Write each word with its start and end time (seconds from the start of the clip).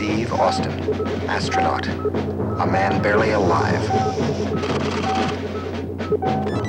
Steve 0.00 0.32
Austin, 0.32 0.72
astronaut. 1.28 1.86
A 1.86 2.66
man 2.66 3.02
barely 3.02 3.32
alive. 3.32 3.84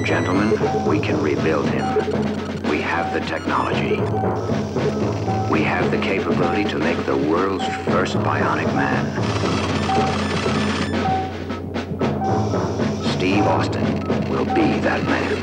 Gentlemen, 0.06 0.52
we 0.86 1.00
can 1.00 1.18
rebuild 1.22 1.66
him. 1.70 1.86
We 2.70 2.82
have 2.82 3.14
the 3.14 3.22
technology. 3.22 4.02
We 5.50 5.62
have 5.62 5.90
the 5.92 5.98
capability 6.02 6.66
to 6.72 6.78
make 6.78 6.98
the 7.06 7.16
world's 7.16 7.66
first 7.86 8.18
bionic 8.18 8.68
man. 8.76 9.06
Steve 13.14 13.46
Austin 13.46 14.30
will 14.30 14.44
be 14.44 14.78
that 14.82 15.02
man. 15.06 15.40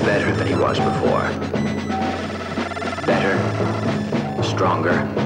Better 0.00 0.30
than 0.36 0.46
he 0.46 0.54
was 0.56 0.78
before. 0.78 1.30
Better, 3.06 4.42
stronger, 4.42 5.21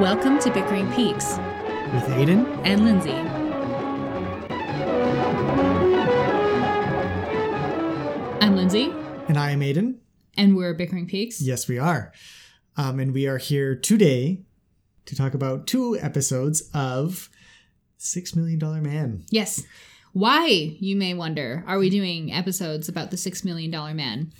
Welcome 0.00 0.38
to 0.40 0.50
Bickering 0.50 0.90
Peaks 0.92 1.36
with 1.92 2.04
Aiden. 2.14 2.44
and 2.64 2.84
Lindsay. 2.84 3.12
I'm 8.40 8.56
Lindsay, 8.56 8.90
And 9.28 9.38
I 9.38 9.50
am 9.52 9.60
Aiden. 9.60 9.96
and 10.36 10.56
we're 10.56 10.74
Bickering 10.74 11.06
Peaks. 11.06 11.40
Yes, 11.40 11.68
we 11.68 11.78
are. 11.78 12.12
Um, 12.76 12.98
and 12.98 13.12
we 13.14 13.26
are 13.26 13.38
here 13.38 13.76
today 13.76 14.42
to 15.06 15.14
talk 15.14 15.34
about 15.34 15.66
two 15.66 15.96
episodes 16.00 16.68
of 16.74 17.28
Six 17.98 18.34
Million 18.34 18.58
Dollar 18.58 18.80
Man. 18.80 19.24
Yes. 19.30 19.62
Why, 20.12 20.46
you 20.80 20.96
may 20.96 21.14
wonder, 21.14 21.62
are 21.66 21.78
we 21.78 21.90
doing 21.90 22.32
episodes 22.32 22.88
about 22.88 23.10
the 23.10 23.16
Six 23.16 23.44
Million 23.44 23.70
Dollar 23.70 23.94
Man? 23.94 24.32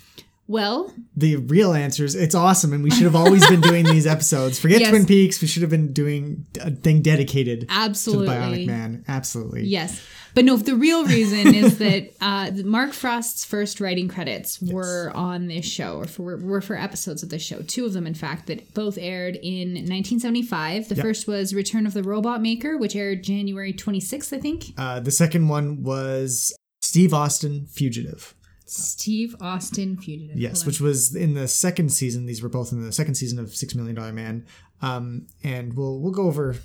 Well, 0.47 0.93
The 1.17 1.37
real 1.37 1.73
answer 1.73 2.05
is 2.05 2.13
it's 2.13 2.35
awesome, 2.35 2.71
and 2.71 2.83
we 2.83 2.91
should 2.91 3.03
have 3.03 3.15
always 3.15 3.47
been 3.49 3.61
doing 3.61 3.83
these 3.85 4.05
episodes. 4.05 4.59
Forget 4.59 4.79
Yes. 4.85 4.89
Twin 4.91 5.05
Peaks. 5.07 5.41
We 5.41 5.47
should 5.47 5.63
have 5.63 5.71
been 5.71 5.91
doing 5.91 6.45
a 6.61 6.69
thing 6.71 7.01
dedicated 7.01 7.65
absolutely. 7.69 8.27
to 8.27 8.31
the 8.33 8.37
Bionic 8.39 8.67
Man. 8.67 9.03
Absolutely. 9.07 9.63
Yes. 9.63 10.05
But 10.35 10.45
no, 10.45 10.57
the 10.57 10.75
real 10.75 11.05
reason 11.05 11.55
is 11.55 11.77
that 11.79 12.11
uh, 12.21 12.51
Mark 12.63 12.91
Frost's 12.91 13.43
first 13.43 13.79
writing 13.81 14.07
credits 14.07 14.61
were 14.61 15.11
on 15.15 15.47
this 15.47 15.65
show, 15.65 15.97
or 15.97 16.05
for, 16.05 16.37
were 16.37 16.61
for 16.61 16.75
episodes 16.75 17.23
of 17.23 17.29
this 17.29 17.41
show. 17.41 17.61
Two 17.63 17.85
of 17.85 17.93
them, 17.93 18.05
in 18.05 18.13
fact, 18.13 18.45
that 18.47 18.73
both 18.75 18.97
aired 18.99 19.37
in 19.41 19.69
1975. 19.69 20.89
The 20.89 20.95
Yep. 20.95 21.03
first 21.03 21.27
was 21.27 21.55
Return 21.55 21.87
of 21.87 21.93
the 21.93 22.03
Robot 22.03 22.41
Maker, 22.41 22.77
which 22.77 22.95
aired 22.95 23.23
January 23.23 23.73
26th, 23.73 24.31
I 24.31 24.39
think. 24.39 24.65
Uh, 24.77 24.99
the 24.99 25.09
second 25.11 25.47
one 25.47 25.81
was 25.81 26.53
Steve 26.81 27.13
Austin, 27.15 27.65
Fugitive. 27.67 28.34
Steve 28.65 29.35
Austin 29.39 29.97
Fugitive. 29.97 30.37
Yes, 30.37 30.61
Hold 30.61 30.67
which 30.67 30.81
was 30.81 31.15
in 31.15 31.33
the 31.33 31.47
second 31.47 31.89
season. 31.89 32.25
These 32.25 32.41
were 32.41 32.49
both 32.49 32.71
in 32.71 32.83
the 32.83 32.91
second 32.91 33.15
season 33.15 33.39
of 33.39 33.55
Six 33.55 33.75
Million 33.75 33.95
Dollar 33.95 34.13
Man. 34.13 34.45
Um, 34.81 35.27
and 35.43 35.75
we'll 35.75 35.99
we'll 35.99 36.11
go 36.11 36.23
over 36.23 36.55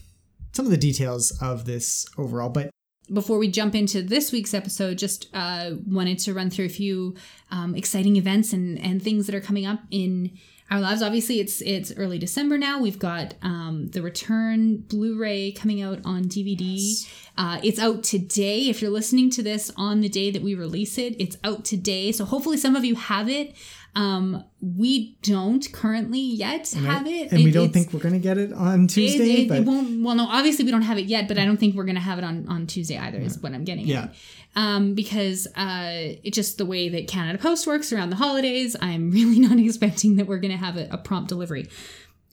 some 0.52 0.64
of 0.64 0.70
the 0.70 0.76
details 0.76 1.30
of 1.40 1.64
this 1.64 2.06
overall. 2.18 2.48
But 2.48 2.70
before 3.12 3.38
we 3.38 3.48
jump 3.48 3.74
into 3.74 4.02
this 4.02 4.32
week's 4.32 4.54
episode, 4.54 4.98
just 4.98 5.28
uh, 5.34 5.72
wanted 5.86 6.18
to 6.20 6.34
run 6.34 6.50
through 6.50 6.66
a 6.66 6.70
few 6.70 7.16
um, 7.50 7.74
exciting 7.74 8.16
events 8.16 8.52
and, 8.52 8.78
and 8.78 9.02
things 9.02 9.26
that 9.26 9.34
are 9.34 9.40
coming 9.40 9.66
up 9.66 9.80
in 9.90 10.38
our 10.70 10.80
lives. 10.80 11.02
Obviously, 11.02 11.40
it's 11.40 11.60
it's 11.60 11.92
early 11.96 12.18
December 12.18 12.56
now. 12.56 12.80
We've 12.80 12.98
got 12.98 13.34
um, 13.42 13.88
the 13.88 14.02
Return 14.02 14.78
Blu-ray 14.78 15.52
coming 15.52 15.82
out 15.82 16.00
on 16.04 16.24
DVD. 16.24 17.10
Uh, 17.36 17.60
it's 17.62 17.78
out 17.78 18.04
today. 18.04 18.68
If 18.68 18.80
you're 18.80 18.91
listening 18.91 19.30
to 19.30 19.42
this 19.42 19.70
on 19.76 20.00
the 20.00 20.08
day 20.08 20.30
that 20.30 20.42
we 20.42 20.54
release 20.54 20.98
it, 20.98 21.16
it's 21.20 21.36
out 21.42 21.64
today. 21.64 22.12
So 22.12 22.24
hopefully, 22.24 22.56
some 22.56 22.76
of 22.76 22.84
you 22.84 22.94
have 22.94 23.28
it. 23.28 23.54
Um, 23.96 24.44
we 24.60 25.16
don't 25.22 25.66
currently 25.72 26.20
yet 26.20 26.72
and, 26.74 26.86
have 26.86 27.06
it, 27.06 27.33
and 27.33 27.42
we 27.42 27.50
don't 27.50 27.72
think 27.72 27.92
we're 27.92 28.00
going 28.00 28.14
to 28.14 28.20
get 28.20 28.38
it 28.38 28.52
on 28.52 28.86
Tuesday. 28.86 29.24
it, 29.24 29.38
it, 29.41 29.48
but 29.48 29.58
it 29.58 29.64
won't. 29.64 30.03
Well, 30.04 30.14
no, 30.14 30.26
obviously 30.26 30.64
we 30.64 30.70
don't 30.70 30.82
have 30.82 30.98
it 30.98 31.06
yet, 31.06 31.26
but 31.28 31.38
I 31.38 31.44
don't 31.44 31.56
think 31.56 31.75
we're 31.75 31.84
gonna 31.84 32.00
have 32.00 32.19
it 32.19 32.25
on 32.25 32.47
on 32.48 32.66
Tuesday 32.66 32.98
either. 32.98 33.19
Is 33.19 33.38
what 33.38 33.53
I'm 33.53 33.64
getting. 33.64 33.87
Yeah. 33.87 34.04
At. 34.04 34.14
Um, 34.56 34.94
because 34.94 35.47
uh, 35.56 36.19
it's 36.25 36.34
just 36.34 36.59
the 36.59 36.66
way 36.66 36.88
that 36.88 37.09
Canada 37.09 37.38
Post 37.38 37.66
works 37.66 37.92
around 37.92 38.10
the 38.10 38.16
holidays. 38.16 38.76
I'm 38.81 39.10
really 39.12 39.38
not 39.41 39.59
expecting 39.59 40.16
that 40.16 40.26
we're 40.26 40.38
gonna 40.38 40.56
have 40.56 40.76
a, 40.76 40.88
a 40.91 40.98
prompt 40.98 41.28
delivery. 41.28 41.69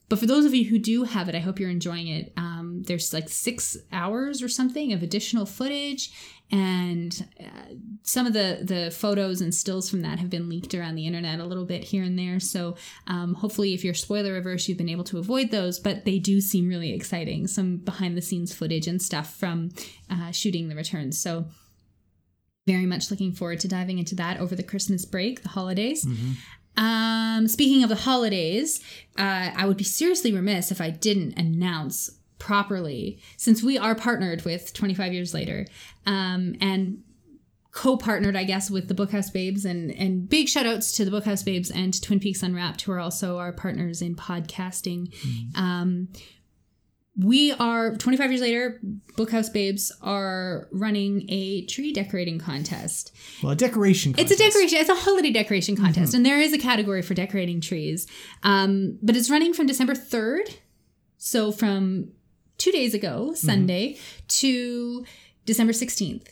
But 0.08 0.18
for 0.18 0.26
those 0.26 0.46
of 0.46 0.54
you 0.54 0.64
who 0.64 0.78
do 0.78 1.04
have 1.04 1.28
it, 1.28 1.34
I 1.34 1.40
hope 1.40 1.60
you're 1.60 1.68
enjoying 1.68 2.08
it. 2.08 2.32
Um, 2.36 2.82
there's 2.86 3.12
like 3.12 3.28
six 3.28 3.76
hours 3.92 4.42
or 4.42 4.48
something 4.48 4.92
of 4.92 5.02
additional 5.02 5.44
footage, 5.44 6.10
and 6.50 7.28
uh, 7.38 7.74
some 8.02 8.26
of 8.26 8.32
the 8.32 8.60
the 8.62 8.90
photos 8.90 9.42
and 9.42 9.54
stills 9.54 9.90
from 9.90 10.00
that 10.02 10.18
have 10.18 10.30
been 10.30 10.48
leaked 10.48 10.74
around 10.74 10.94
the 10.94 11.06
internet 11.06 11.40
a 11.40 11.44
little 11.44 11.66
bit 11.66 11.84
here 11.84 12.02
and 12.02 12.18
there. 12.18 12.40
So 12.40 12.76
um, 13.06 13.34
hopefully, 13.34 13.74
if 13.74 13.84
you're 13.84 13.92
spoiler 13.92 14.36
averse, 14.36 14.66
you've 14.66 14.78
been 14.78 14.88
able 14.88 15.04
to 15.04 15.18
avoid 15.18 15.50
those. 15.50 15.78
But 15.78 16.06
they 16.06 16.18
do 16.18 16.40
seem 16.40 16.68
really 16.68 16.94
exciting. 16.94 17.46
Some 17.46 17.76
behind 17.76 18.16
the 18.16 18.22
scenes 18.22 18.54
footage 18.54 18.86
and 18.86 19.02
stuff 19.02 19.34
from 19.36 19.70
uh, 20.10 20.30
shooting 20.30 20.68
the 20.68 20.74
returns. 20.74 21.20
So 21.20 21.46
very 22.66 22.86
much 22.86 23.10
looking 23.10 23.32
forward 23.32 23.60
to 23.60 23.68
diving 23.68 23.98
into 23.98 24.14
that 24.14 24.38
over 24.40 24.54
the 24.54 24.62
Christmas 24.62 25.06
break, 25.06 25.42
the 25.42 25.48
holidays. 25.48 26.06
Um, 26.78 27.48
speaking 27.48 27.82
of 27.82 27.88
the 27.88 27.96
holidays, 27.96 28.80
uh, 29.18 29.50
I 29.54 29.66
would 29.66 29.76
be 29.76 29.84
seriously 29.84 30.32
remiss 30.32 30.70
if 30.70 30.80
I 30.80 30.90
didn't 30.90 31.36
announce 31.36 32.10
properly, 32.38 33.18
since 33.36 33.62
we 33.62 33.76
are 33.76 33.96
partnered 33.96 34.44
with 34.44 34.72
25 34.72 35.12
Years 35.12 35.34
Later, 35.34 35.66
um, 36.06 36.54
and 36.60 37.02
co-partnered, 37.72 38.36
I 38.36 38.44
guess, 38.44 38.70
with 38.70 38.88
the 38.88 38.94
Bookhouse 38.94 39.32
Babes, 39.32 39.64
and 39.64 39.90
and 39.90 40.28
big 40.28 40.48
shout 40.48 40.66
outs 40.66 40.92
to 40.92 41.04
the 41.04 41.10
Bookhouse 41.10 41.44
Babes 41.44 41.70
and 41.70 42.00
Twin 42.00 42.20
Peaks 42.20 42.42
Unwrapped, 42.44 42.82
who 42.82 42.92
are 42.92 43.00
also 43.00 43.38
our 43.38 43.52
partners 43.52 44.00
in 44.00 44.14
podcasting. 44.14 45.12
Um, 45.56 46.08
we 47.20 47.52
are 47.52 47.96
25 47.96 48.30
years 48.30 48.40
later 48.40 48.80
bookhouse 49.16 49.52
babes 49.52 49.90
are 50.02 50.68
running 50.70 51.26
a 51.28 51.66
tree 51.66 51.92
decorating 51.92 52.38
contest 52.38 53.12
well, 53.42 53.52
a 53.52 53.56
decoration. 53.56 54.14
it's 54.16 54.30
a 54.30 54.36
decoration. 54.36 54.78
It's 54.78 54.88
a 54.88 54.94
holiday 54.94 55.30
decoration 55.30 55.76
contest, 55.76 56.14
and 56.14 56.24
there 56.24 56.40
is 56.40 56.52
a 56.52 56.58
category 56.58 57.02
for 57.02 57.14
decorating 57.14 57.60
trees. 57.60 58.06
Um, 58.42 58.98
but 59.02 59.16
it's 59.16 59.30
running 59.30 59.52
from 59.52 59.66
December 59.66 59.94
third, 59.94 60.54
so 61.18 61.52
from 61.52 62.08
two 62.56 62.72
days 62.72 62.94
ago, 62.94 63.34
Sunday, 63.34 63.98
to 64.28 65.04
December 65.44 65.72
sixteenth. 65.72 66.28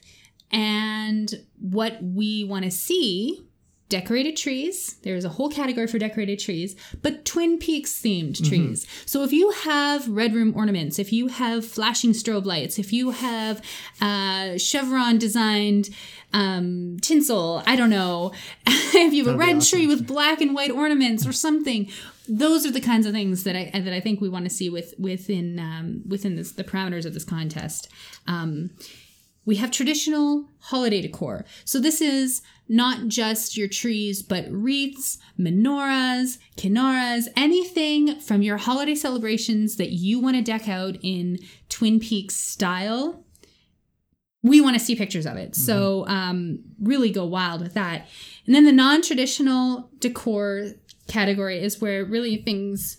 And 0.50 1.32
what 1.58 2.02
we 2.02 2.44
want 2.44 2.64
to 2.64 2.70
see. 2.70 3.42
Decorated 3.88 4.36
trees. 4.36 4.96
There's 5.02 5.24
a 5.24 5.28
whole 5.28 5.48
category 5.48 5.86
for 5.86 5.98
decorated 5.98 6.40
trees, 6.40 6.74
but 7.02 7.24
Twin 7.24 7.56
Peaks 7.58 7.92
themed 7.92 8.36
trees. 8.48 8.84
So 9.06 9.22
if 9.22 9.32
you 9.32 9.50
have 9.50 10.08
red 10.08 10.34
room 10.34 10.52
ornaments, 10.56 10.98
if 10.98 11.12
you 11.12 11.28
have 11.28 11.64
flashing 11.64 12.10
strobe 12.10 12.46
lights, 12.46 12.80
if 12.80 12.92
you 12.92 13.12
have 13.12 13.62
uh, 14.00 14.58
chevron 14.58 15.18
designed 15.18 15.90
um, 16.32 16.96
tinsel, 17.00 17.62
I 17.64 17.76
don't 17.76 17.90
know, 17.90 18.32
if 18.66 19.12
you 19.12 19.24
have 19.24 19.34
a 19.34 19.36
That'd 19.36 19.38
be 19.38 19.46
red 19.46 19.56
awesome. 19.58 19.78
tree 19.78 19.86
with 19.86 20.04
black 20.04 20.40
and 20.40 20.52
white 20.52 20.72
ornaments 20.72 21.24
or 21.24 21.32
something, 21.32 21.88
those 22.28 22.66
are 22.66 22.72
the 22.72 22.80
kinds 22.80 23.06
of 23.06 23.12
things 23.12 23.44
that 23.44 23.54
I 23.54 23.70
that 23.78 23.92
I 23.92 24.00
think 24.00 24.20
we 24.20 24.28
want 24.28 24.46
to 24.46 24.50
see 24.50 24.68
with 24.68 24.94
within 24.98 25.60
um, 25.60 26.02
within 26.08 26.34
this, 26.34 26.50
the 26.50 26.64
parameters 26.64 27.06
of 27.06 27.14
this 27.14 27.24
contest. 27.24 27.88
Um, 28.26 28.70
we 29.44 29.56
have 29.56 29.70
traditional 29.70 30.46
holiday 30.58 31.00
decor. 31.00 31.44
So 31.64 31.78
this 31.78 32.00
is 32.00 32.42
not 32.68 33.08
just 33.08 33.56
your 33.56 33.68
trees, 33.68 34.22
but 34.22 34.46
wreaths, 34.50 35.18
menorahs, 35.38 36.38
kinaras, 36.56 37.28
anything 37.36 38.18
from 38.20 38.42
your 38.42 38.56
holiday 38.56 38.94
celebrations 38.94 39.76
that 39.76 39.90
you 39.90 40.18
want 40.18 40.36
to 40.36 40.42
deck 40.42 40.68
out 40.68 40.96
in 41.02 41.38
Twin 41.68 42.00
Peaks 42.00 42.34
style. 42.34 43.24
We 44.42 44.60
want 44.60 44.78
to 44.78 44.84
see 44.84 44.94
pictures 44.94 45.26
of 45.26 45.36
it. 45.36 45.56
So 45.56 46.06
um, 46.06 46.60
really 46.80 47.10
go 47.10 47.24
wild 47.24 47.62
with 47.62 47.74
that. 47.74 48.06
And 48.46 48.54
then 48.54 48.64
the 48.64 48.72
non-traditional 48.72 49.90
decor 49.98 50.72
category 51.08 51.62
is 51.62 51.80
where 51.80 52.04
really 52.04 52.36
things 52.36 52.98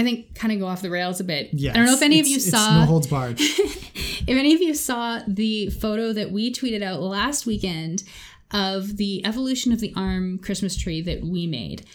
I 0.00 0.02
think 0.02 0.34
kind 0.34 0.50
of 0.50 0.58
go 0.58 0.66
off 0.66 0.80
the 0.80 0.88
rails 0.88 1.20
a 1.20 1.24
bit. 1.24 1.50
Yes, 1.52 1.74
I 1.74 1.78
don't 1.78 1.86
know 1.86 1.92
if 1.92 2.00
any 2.00 2.20
of 2.20 2.26
you 2.26 2.40
saw 2.40 2.80
no 2.80 2.86
holds 2.86 3.06
barred. 3.06 3.36
if 3.38 4.28
any 4.28 4.54
of 4.54 4.62
you 4.62 4.74
saw 4.74 5.20
the 5.28 5.68
photo 5.68 6.14
that 6.14 6.30
we 6.30 6.52
tweeted 6.52 6.82
out 6.82 7.02
last 7.02 7.44
weekend 7.44 8.02
of 8.52 8.96
the 8.96 9.24
evolution 9.24 9.72
of 9.72 9.80
the 9.80 9.92
arm 9.96 10.38
Christmas 10.38 10.76
tree 10.76 11.00
that 11.02 11.22
we 11.22 11.46
made. 11.46 11.86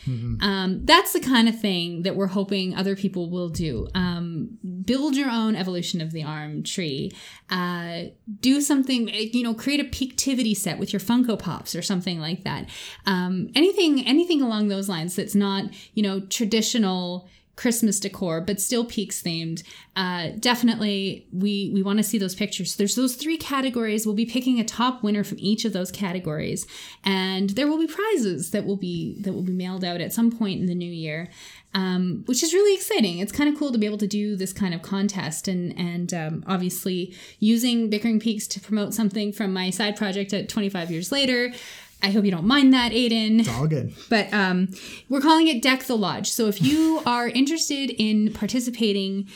Um, 0.41 0.85
that's 0.85 1.13
the 1.13 1.19
kind 1.19 1.49
of 1.49 1.59
thing 1.59 2.03
that 2.03 2.15
we're 2.15 2.27
hoping 2.27 2.75
other 2.75 2.95
people 2.95 3.29
will 3.29 3.49
do. 3.49 3.87
Um, 3.93 4.57
build 4.85 5.15
your 5.15 5.29
own 5.29 5.55
evolution 5.55 5.99
of 6.01 6.11
the 6.11 6.23
arm 6.23 6.63
tree. 6.63 7.11
Uh, 7.49 8.03
do 8.39 8.61
something, 8.61 9.09
you 9.09 9.43
know, 9.43 9.53
create 9.53 9.79
a 9.79 9.83
peaktivity 9.83 10.55
set 10.55 10.79
with 10.79 10.93
your 10.93 10.99
Funko 10.99 11.37
Pops 11.37 11.75
or 11.75 11.81
something 11.81 12.19
like 12.19 12.43
that. 12.43 12.69
Um, 13.05 13.49
anything, 13.55 14.05
anything 14.05 14.41
along 14.41 14.67
those 14.67 14.87
lines 14.87 15.15
that's 15.15 15.35
not, 15.35 15.65
you 15.93 16.03
know, 16.03 16.21
traditional 16.21 17.27
Christmas 17.55 17.99
decor, 17.99 18.41
but 18.41 18.59
still 18.59 18.83
Peaks 18.83 19.21
themed. 19.21 19.63
Uh, 19.95 20.29
definitely, 20.39 21.25
we 21.31 21.71
we 21.73 21.81
want 21.81 21.97
to 21.97 22.03
see 22.03 22.17
those 22.17 22.35
pictures. 22.35 22.75
There's 22.75 22.95
those 22.95 23.15
three 23.15 23.37
categories. 23.37 24.05
We'll 24.05 24.15
be 24.15 24.25
picking 24.25 24.59
a 24.59 24.65
top 24.65 25.03
winner 25.03 25.23
from 25.23 25.37
each 25.39 25.63
of 25.63 25.71
those 25.71 25.91
categories, 25.91 26.67
and 27.03 27.51
there 27.51 27.67
will 27.67 27.79
be 27.79 27.87
prizes 27.87 28.51
that 28.51 28.65
will 28.65 28.75
be 28.75 29.21
that 29.21 29.33
will 29.33 29.43
be 29.43 29.53
mailed 29.53 29.85
out 29.85 30.01
at 30.01 30.11
some 30.11 30.31
point 30.31 30.59
in 30.59 30.65
the 30.65 30.75
new 30.75 30.91
year, 30.91 31.29
um, 31.73 32.23
which 32.25 32.43
is 32.43 32.53
really 32.53 32.75
exciting. 32.75 33.19
It's 33.19 33.31
kind 33.31 33.49
of 33.49 33.57
cool 33.57 33.71
to 33.71 33.77
be 33.77 33.85
able 33.85 33.99
to 33.99 34.07
do 34.07 34.35
this 34.35 34.51
kind 34.51 34.73
of 34.73 34.81
contest, 34.81 35.47
and 35.47 35.77
and 35.79 36.13
um, 36.13 36.43
obviously 36.47 37.15
using 37.39 37.89
Bickering 37.89 38.19
Peaks 38.19 38.47
to 38.47 38.59
promote 38.59 38.93
something 38.93 39.31
from 39.31 39.53
my 39.53 39.69
side 39.69 39.95
project 39.95 40.33
at 40.33 40.49
25 40.49 40.91
years 40.91 41.11
later. 41.11 41.53
I 42.01 42.11
hope 42.11 42.25
you 42.25 42.31
don't 42.31 42.45
mind 42.45 42.73
that, 42.73 42.91
Aiden. 42.91 43.39
It's 43.39 43.49
all 43.49 43.67
good. 43.67 43.93
But 44.09 44.31
um, 44.33 44.69
we're 45.09 45.21
calling 45.21 45.47
it 45.47 45.61
Deck 45.61 45.83
the 45.83 45.97
Lodge. 45.97 46.29
So 46.29 46.47
if 46.47 46.61
you 46.61 47.01
are 47.05 47.27
interested 47.27 47.89
in 47.89 48.33
participating, 48.33 49.27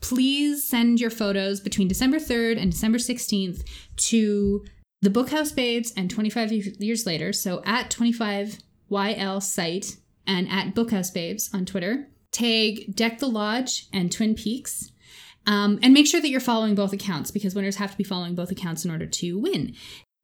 please 0.00 0.64
send 0.64 1.00
your 1.00 1.10
photos 1.10 1.60
between 1.60 1.88
December 1.88 2.18
3rd 2.18 2.60
and 2.60 2.70
December 2.70 2.98
16th 2.98 3.64
to 3.96 4.64
the 5.00 5.10
Bookhouse 5.10 5.54
Babes 5.54 5.92
and 5.96 6.10
25 6.10 6.52
years 6.52 7.06
later. 7.06 7.32
So 7.32 7.62
at 7.64 7.90
25YL 7.90 9.42
site 9.42 9.96
and 10.26 10.48
at 10.48 10.74
Bookhouse 10.74 11.12
Babes 11.12 11.50
on 11.54 11.64
Twitter. 11.64 12.08
Tag 12.30 12.94
Deck 12.94 13.18
the 13.18 13.28
Lodge 13.28 13.86
and 13.92 14.12
Twin 14.12 14.34
Peaks. 14.34 14.92
Um, 15.46 15.78
and 15.82 15.94
make 15.94 16.06
sure 16.06 16.20
that 16.20 16.28
you're 16.28 16.40
following 16.40 16.74
both 16.74 16.92
accounts 16.92 17.30
because 17.30 17.54
winners 17.54 17.76
have 17.76 17.92
to 17.92 17.96
be 17.96 18.04
following 18.04 18.34
both 18.34 18.50
accounts 18.50 18.84
in 18.84 18.90
order 18.90 19.06
to 19.06 19.38
win. 19.38 19.74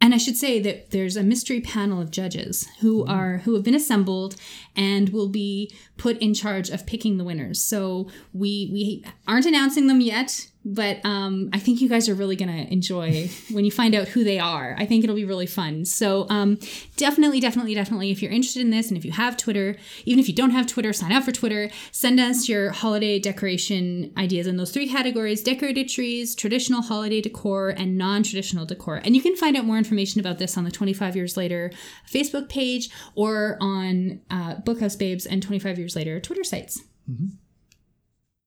And 0.05 0.13
I 0.13 0.19
should 0.19 0.37
say 0.37 0.61
that 0.61 0.91
there's 0.91 1.17
a 1.17 1.23
mystery 1.23 1.63
panel 1.63 1.99
of 1.99 2.11
judges 2.11 2.69
who 2.81 3.05
mm-hmm. 3.05 3.11
are 3.11 3.39
who 3.39 3.55
have 3.55 3.65
been 3.65 3.75
assembled 3.75 4.37
and 4.77 5.09
will 5.09 5.31
be 5.31 5.75
put 5.97 6.19
in 6.19 6.35
charge 6.35 6.69
of 6.69 6.85
picking 6.85 7.17
the 7.17 7.25
winners. 7.25 7.63
So 7.63 8.11
we 8.35 8.69
we 8.71 9.03
aren't 9.27 9.47
announcing 9.47 9.87
them 9.87 10.03
yet, 10.03 10.51
but 10.65 11.05
um, 11.05 11.51
I 11.53 11.59
think 11.59 11.81
you 11.81 11.89
guys 11.89 12.09
are 12.09 12.15
really 12.15 12.37
gonna 12.37 12.67
enjoy 12.71 13.29
when 13.53 13.65
you 13.65 13.71
find 13.71 13.95
out 13.95 14.09
who 14.09 14.25
they 14.25 14.39
are. 14.39 14.75
I 14.79 14.87
think 14.87 15.05
it'll 15.05 15.17
be 15.17 15.25
really 15.25 15.47
fun. 15.47 15.85
So 15.85 16.27
um, 16.31 16.59
definitely, 16.97 17.41
definitely, 17.41 17.75
definitely, 17.75 18.11
if 18.11 18.23
you're 18.23 18.33
interested 18.33 18.61
in 18.61 18.71
this 18.71 18.89
and 18.89 18.97
if 18.97 19.05
you 19.05 19.13
have 19.13 19.37
Twitter, 19.37 19.77
even 20.05 20.19
if 20.19 20.29
you 20.29 20.35
don't 20.35 20.51
have 20.51 20.67
Twitter, 20.67 20.93
sign 20.93 21.13
up 21.13 21.25
for 21.25 21.33
Twitter. 21.33 21.71
Send 21.93 22.19
us 22.19 22.49
your 22.49 22.71
holiday 22.71 23.19
decoration 23.19 24.13
ideas 24.17 24.47
in 24.47 24.57
those 24.57 24.71
three 24.71 24.89
categories: 24.89 25.43
decorated 25.43 25.89
trees, 25.89 26.35
traditional 26.35 26.83
holiday 26.83 27.21
decor, 27.21 27.71
and 27.71 27.99
non-traditional 27.99 28.67
decor. 28.67 29.01
And 29.05 29.15
you 29.15 29.23
can 29.23 29.37
find 29.37 29.57
out 29.57 29.65
more 29.65 29.79
information 29.79 30.21
about 30.21 30.39
this 30.39 30.57
on 30.57 30.65
the 30.65 30.71
25 30.71 31.17
Years 31.17 31.37
Later 31.37 31.71
Facebook 32.11 32.49
page 32.49 32.91
or 33.15 33.59
on 33.61 34.21
uh, 34.31 34.57
Bookhouse 34.57 34.99
Babes 34.99 35.27
and 35.27 35.43
25 35.43 35.79
Years 35.79 35.97
Later 35.97 36.21
Twitter 36.21 36.45
sites. 36.45 36.83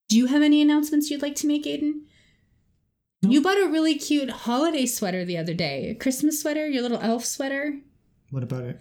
Do 0.10 0.18
you 0.18 0.28
have 0.28 0.42
any 0.42 0.62
announcements 0.62 1.10
you'd 1.10 1.22
like 1.22 1.36
to 1.36 1.48
make, 1.48 1.66
Aiden? 1.66 2.02
You 3.22 3.42
bought 3.42 3.58
a 3.62 3.68
really 3.68 3.96
cute 3.96 4.30
holiday 4.30 4.86
sweater 4.86 5.26
the 5.26 5.38
other 5.38 5.54
day, 5.54 5.90
a 5.90 5.96
Christmas 5.96 6.40
sweater, 6.40 6.68
your 6.68 6.82
little 6.84 7.00
elf 7.00 7.26
sweater. 7.26 7.78
What 8.30 8.44
about 8.44 8.64
it? 8.64 8.80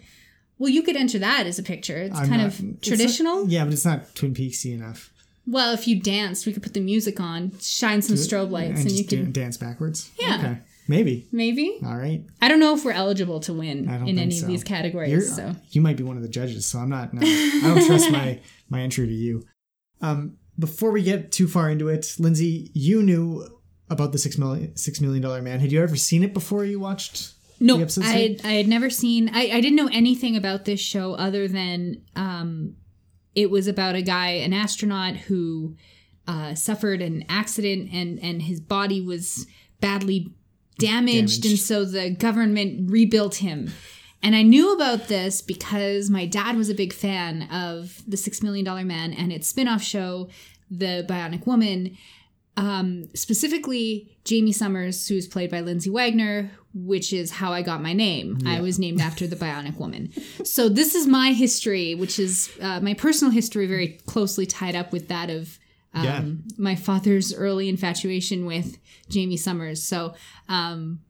Well, 0.59 0.69
you 0.69 0.83
could 0.83 0.95
enter 0.95 1.19
that 1.19 1.45
as 1.47 1.59
a 1.59 1.63
picture. 1.63 1.97
It's 1.97 2.17
I'm 2.17 2.27
kind 2.29 2.41
not- 2.41 2.47
of 2.47 2.53
it's 2.53 2.61
not- 2.63 2.81
traditional. 2.81 3.49
yeah, 3.49 3.63
but 3.65 3.73
it's 3.73 3.83
not 3.85 4.15
Twin 4.15 4.33
Peaksy 4.33 4.73
enough. 4.73 5.11
Well, 5.45 5.73
if 5.73 5.87
you 5.87 5.99
danced, 5.99 6.45
we 6.45 6.53
could 6.53 6.63
put 6.63 6.73
the 6.73 6.79
music 6.81 7.19
on, 7.19 7.53
shine 7.59 8.01
some 8.01 8.15
strobe 8.15 8.51
lights, 8.51 8.81
and, 8.81 8.89
just 8.89 8.97
you 8.97 9.05
could 9.05 9.33
dance 9.33 9.57
backwards. 9.57 10.11
Yeah. 10.19 10.35
Okay. 10.39 10.57
Maybe. 10.89 11.27
maybe. 11.31 11.79
All 11.85 11.97
right. 11.97 12.23
I 12.41 12.47
don't 12.47 12.59
know 12.61 12.73
if 12.73 12.85
we're 12.85 12.91
eligible 12.91 13.39
to 13.41 13.53
win 13.53 13.89
in 14.07 14.17
any 14.19 14.31
so. 14.31 14.45
of 14.45 14.47
these 14.51 14.63
categories. 14.63 15.11
You're, 15.11 15.21
so 15.21 15.53
You 15.71 15.81
might 15.81 15.97
be 15.97 16.03
one 16.03 16.15
of 16.15 16.23
the 16.23 16.29
judges, 16.29 16.65
so 16.65 16.79
I'm 16.79 16.89
not. 16.89 17.13
No, 17.13 17.21
I 17.23 17.61
don't 17.63 17.85
trust 17.85 18.11
my 18.11 18.39
my 18.69 18.81
entry 18.81 19.07
to 19.07 19.13
you. 19.13 19.43
Um, 20.01 20.37
before 20.59 20.91
we 20.91 21.03
get 21.03 21.31
too 21.31 21.47
far 21.47 21.69
into 21.69 21.87
it, 21.89 22.15
Lindsay, 22.19 22.71
you 22.73 23.01
knew 23.03 23.47
about 23.89 24.11
the 24.11 24.17
six 24.17 24.37
million 24.37 24.75
six 24.75 24.99
million 24.99 25.21
dollar 25.21 25.41
man. 25.41 25.59
Had 25.59 25.71
you 25.71 25.81
ever 25.81 25.95
seen 25.95 26.23
it 26.23 26.33
before 26.33 26.65
you 26.65 26.79
watched? 26.79 27.33
No, 27.59 27.77
I 27.77 28.03
had, 28.03 28.41
I 28.43 28.51
had 28.51 28.67
never 28.67 28.89
seen. 28.89 29.29
I, 29.33 29.49
I 29.49 29.61
didn't 29.61 29.77
know 29.77 29.89
anything 29.91 30.35
about 30.35 30.65
this 30.65 30.79
show 30.79 31.13
other 31.15 31.47
than 31.47 32.03
um, 32.15 32.75
it 33.33 33.49
was 33.49 33.67
about 33.67 33.95
a 33.95 34.03
guy, 34.03 34.29
an 34.29 34.53
astronaut 34.53 35.15
who 35.15 35.75
uh, 36.27 36.53
suffered 36.53 37.01
an 37.01 37.25
accident 37.29 37.89
and 37.91 38.19
and 38.19 38.43
his 38.43 38.59
body 38.59 39.01
was 39.01 39.47
badly 39.79 40.33
damaged, 40.77 41.41
Damaged. 41.41 41.45
and 41.45 41.57
so 41.57 41.85
the 41.85 42.11
government 42.11 42.91
rebuilt 42.91 43.35
him. 43.35 43.71
And 44.23 44.35
I 44.35 44.41
knew 44.41 44.73
about 44.73 45.07
this 45.07 45.41
because 45.41 46.09
my 46.09 46.25
dad 46.25 46.55
was 46.57 46.69
a 46.69 46.73
big 46.75 46.91
fan 46.93 47.43
of 47.51 48.01
the 48.07 48.17
Six 48.17 48.41
Million 48.43 48.65
Dollar 48.65 48.83
Man 48.83 49.13
and 49.13 49.31
its 49.31 49.47
spin-off 49.47 49.81
show, 49.83 50.29
The 50.71 51.05
Bionic 51.07 51.45
Woman 51.45 51.97
um, 52.57 53.07
specifically 53.13 54.17
Jaime 54.27 54.51
Sommers, 54.51 55.07
who's 55.07 55.27
played 55.27 55.51
by 55.51 55.61
Lindsay 55.61 55.91
Wagner, 55.91 56.49
which 56.73 57.13
is 57.13 57.29
how 57.31 57.53
I 57.53 57.61
got 57.61 57.83
my 57.83 57.93
name. 57.93 58.39
I 58.47 58.61
was 58.61 58.79
named 58.79 58.99
after 58.99 59.27
the 59.27 59.35
Bionic 59.35 59.77
Woman. 59.77 60.11
So 60.43 60.67
this 60.67 60.95
is 60.95 61.05
my 61.05 61.33
history, 61.33 61.93
which 61.93 62.17
is 62.17 62.49
uh, 62.59 62.79
my 62.79 62.95
personal 62.95 63.31
history, 63.31 63.67
very 63.67 63.99
closely 64.07 64.47
tied 64.47 64.75
up 64.75 64.91
with 64.91 65.07
that 65.09 65.29
of 65.29 65.59
um, 65.93 66.03
Yeah. 66.03 66.23
my 66.57 66.75
father's 66.75 67.31
early 67.33 67.69
infatuation 67.69 68.45
with 68.47 68.79
Jaime 69.13 69.37
Sommers. 69.37 69.77
So 69.77 70.15
um, 70.49 71.01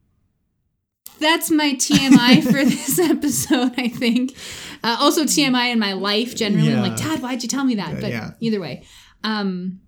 that's 1.20 1.52
my 1.52 1.74
TMI 1.74 2.44
for 2.52 2.64
this 2.64 3.00
episode, 3.00 3.74
I 3.78 3.90
think. 3.90 4.36
Uh, 4.84 4.98
also 5.00 5.24
TMI 5.24 5.72
in 5.72 5.80
my 5.80 5.94
life 5.94 6.36
generally. 6.36 6.74
I'm 6.74 6.82
like, 6.82 7.00
Yeah. 7.00 7.10
Dad, 7.10 7.22
why'd 7.22 7.44
you 7.44 7.50
tell 7.50 7.66
me 7.66 7.76
that? 7.76 8.00
But 8.00 8.10
yeah. 8.10 8.32
either 8.40 8.60
way. 8.60 8.86
Um, 9.24 9.82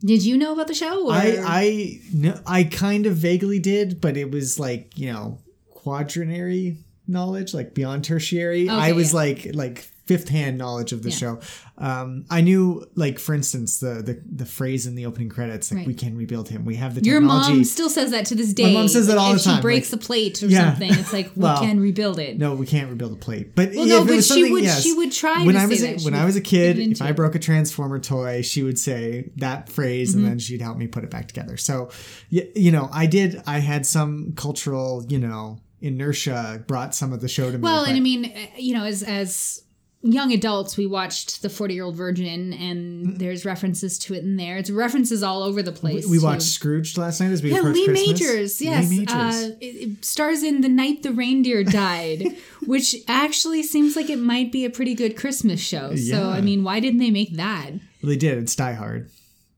did 0.00 0.24
you 0.24 0.36
know 0.36 0.52
about 0.52 0.66
the 0.66 0.74
show? 0.74 1.08
Or? 1.08 1.12
I 1.12 1.38
I 1.42 2.00
no, 2.12 2.38
I 2.46 2.64
kind 2.64 3.06
of 3.06 3.16
vaguely 3.16 3.58
did, 3.58 4.00
but 4.00 4.16
it 4.16 4.30
was 4.30 4.58
like 4.58 4.98
you 4.98 5.12
know 5.12 5.38
quaternary 5.70 6.78
knowledge, 7.06 7.54
like 7.54 7.74
beyond 7.74 8.04
tertiary. 8.04 8.68
I 8.68 8.92
was 8.92 9.12
yeah. 9.12 9.18
like 9.18 9.46
like 9.54 9.88
fifth 10.06 10.28
hand 10.28 10.58
knowledge 10.58 10.92
of 10.92 11.02
the 11.02 11.08
Yeah. 11.10 11.16
show. 11.16 11.40
Um, 11.78 12.24
I 12.30 12.40
knew 12.42 12.84
like 12.94 13.18
for 13.18 13.34
instance 13.34 13.78
the 13.78 14.02
the 14.02 14.20
the 14.30 14.44
phrase 14.44 14.86
in 14.86 14.94
the 14.94 15.06
opening 15.06 15.28
credits 15.30 15.70
like 15.72 15.78
Right. 15.78 15.86
we 15.86 15.94
can 15.94 16.14
rebuild 16.16 16.48
him. 16.50 16.64
We 16.66 16.76
have 16.76 16.94
the 16.94 17.02
Your 17.02 17.20
technology. 17.20 17.52
mom 17.54 17.64
still 17.64 17.88
says 17.88 18.10
that 18.10 18.26
to 18.26 18.34
this 18.34 18.52
day. 18.52 18.64
My 18.74 18.80
mom 18.80 18.88
says 18.88 19.06
that 19.06 19.16
all 19.18 19.32
if 19.32 19.38
the 19.38 19.44
time, 19.44 19.56
she 19.56 19.62
breaks 19.62 19.92
like- 19.92 20.02
a 20.02 20.04
plate 20.06 20.42
or 20.42 20.46
Yeah. 20.46 20.70
something, 20.70 20.92
it's 20.92 21.12
like 21.12 21.34
we 21.34 21.42
Well, 21.42 21.58
can 21.60 21.80
rebuild 21.80 22.18
it. 22.18 22.38
no, 22.38 22.54
we 22.54 22.66
can't 22.66 22.90
rebuild 22.90 23.12
a 23.12 23.16
plate. 23.16 23.54
But 23.54 23.74
Well, 23.74 23.86
no, 23.86 24.04
but 24.04 24.22
she 24.22 24.50
would- 24.50 24.62
yes. 24.62 24.82
she 24.82 24.92
would 24.92 25.10
try 25.10 25.42
when 25.44 25.54
to 25.54 25.60
I 25.62 25.64
say 25.74 25.94
was 25.94 26.02
a, 26.02 26.04
when 26.04 26.14
I 26.14 26.24
was 26.26 26.36
a 26.36 26.40
kid. 26.40 26.78
If 26.78 27.00
I 27.02 27.12
broke 27.12 27.34
a 27.34 27.38
transformer 27.38 27.98
toy, 27.98 28.42
she 28.42 28.62
would 28.62 28.78
say 28.78 29.30
that 29.38 29.68
phrase, 29.70 30.10
Mm-hmm. 30.10 30.18
and 30.18 30.28
then 30.28 30.38
she'd 30.38 30.60
help 30.60 30.76
me 30.78 30.86
put 30.86 31.02
it 31.02 31.10
back 31.10 31.28
together. 31.28 31.56
So, 31.56 31.88
y- 32.30 32.46
you 32.54 32.70
know, 32.70 32.88
I 32.92 33.06
did. 33.06 33.40
I 33.46 33.58
had 33.60 33.86
some 33.86 34.32
cultural, 34.36 35.04
you 35.08 35.18
know, 35.18 35.58
inertia 35.80 36.64
brought 36.66 36.94
some 36.94 37.12
of 37.12 37.20
the 37.20 37.28
show 37.28 37.50
to 37.50 37.58
me. 37.58 37.62
Well, 37.62 37.84
and 37.84 37.96
I 37.96 38.00
mean, 38.00 38.26
uh, 38.26 38.30
you 38.58 38.74
know, 38.74 38.84
as 38.84 39.02
as 39.02 39.62
young 40.04 40.32
adults, 40.32 40.76
we 40.76 40.86
watched 40.86 41.42
The 41.42 41.48
Forty 41.50 41.74
Year 41.74 41.84
Old 41.84 41.96
Virgin, 41.96 42.52
and 42.52 43.18
there's 43.18 43.44
references 43.44 43.98
to 44.00 44.14
it 44.14 44.22
in 44.22 44.36
there. 44.36 44.56
It's 44.58 44.70
references 44.70 45.22
all 45.22 45.42
over 45.42 45.62
the 45.62 45.72
place. 45.72 46.06
we 46.06 46.18
too. 46.18 46.24
watched 46.24 46.42
Scrooge 46.42 46.96
last 46.96 47.20
night 47.20 47.30
as 47.32 47.42
we 47.42 47.50
Yeah, 47.50 47.58
approached 47.58 47.76
Lee 47.78 47.86
Christmas. 47.86 48.20
Majors. 48.20 48.62
Yes, 48.62 48.90
Lee 48.90 48.98
Majors. 49.00 49.14
Uh, 49.14 49.50
it, 49.60 49.64
it 49.66 50.04
stars 50.04 50.42
in 50.42 50.60
"The 50.60 50.68
Night 50.68 51.02
the 51.02 51.12
Reindeer 51.12 51.64
Died," 51.64 52.36
which 52.66 52.94
actually 53.08 53.62
seems 53.62 53.96
like 53.96 54.10
it 54.10 54.18
might 54.18 54.52
be 54.52 54.64
a 54.64 54.70
pretty 54.70 54.94
good 54.94 55.16
Christmas 55.16 55.60
show. 55.60 55.96
So, 55.96 56.30
I 56.30 56.40
mean, 56.40 56.62
why 56.64 56.80
didn't 56.80 57.00
they 57.00 57.10
make 57.10 57.36
that? 57.36 57.70
well, 57.72 58.10
they 58.10 58.16
did. 58.16 58.38
It's 58.38 58.54
Die 58.54 58.72
Hard, 58.74 59.10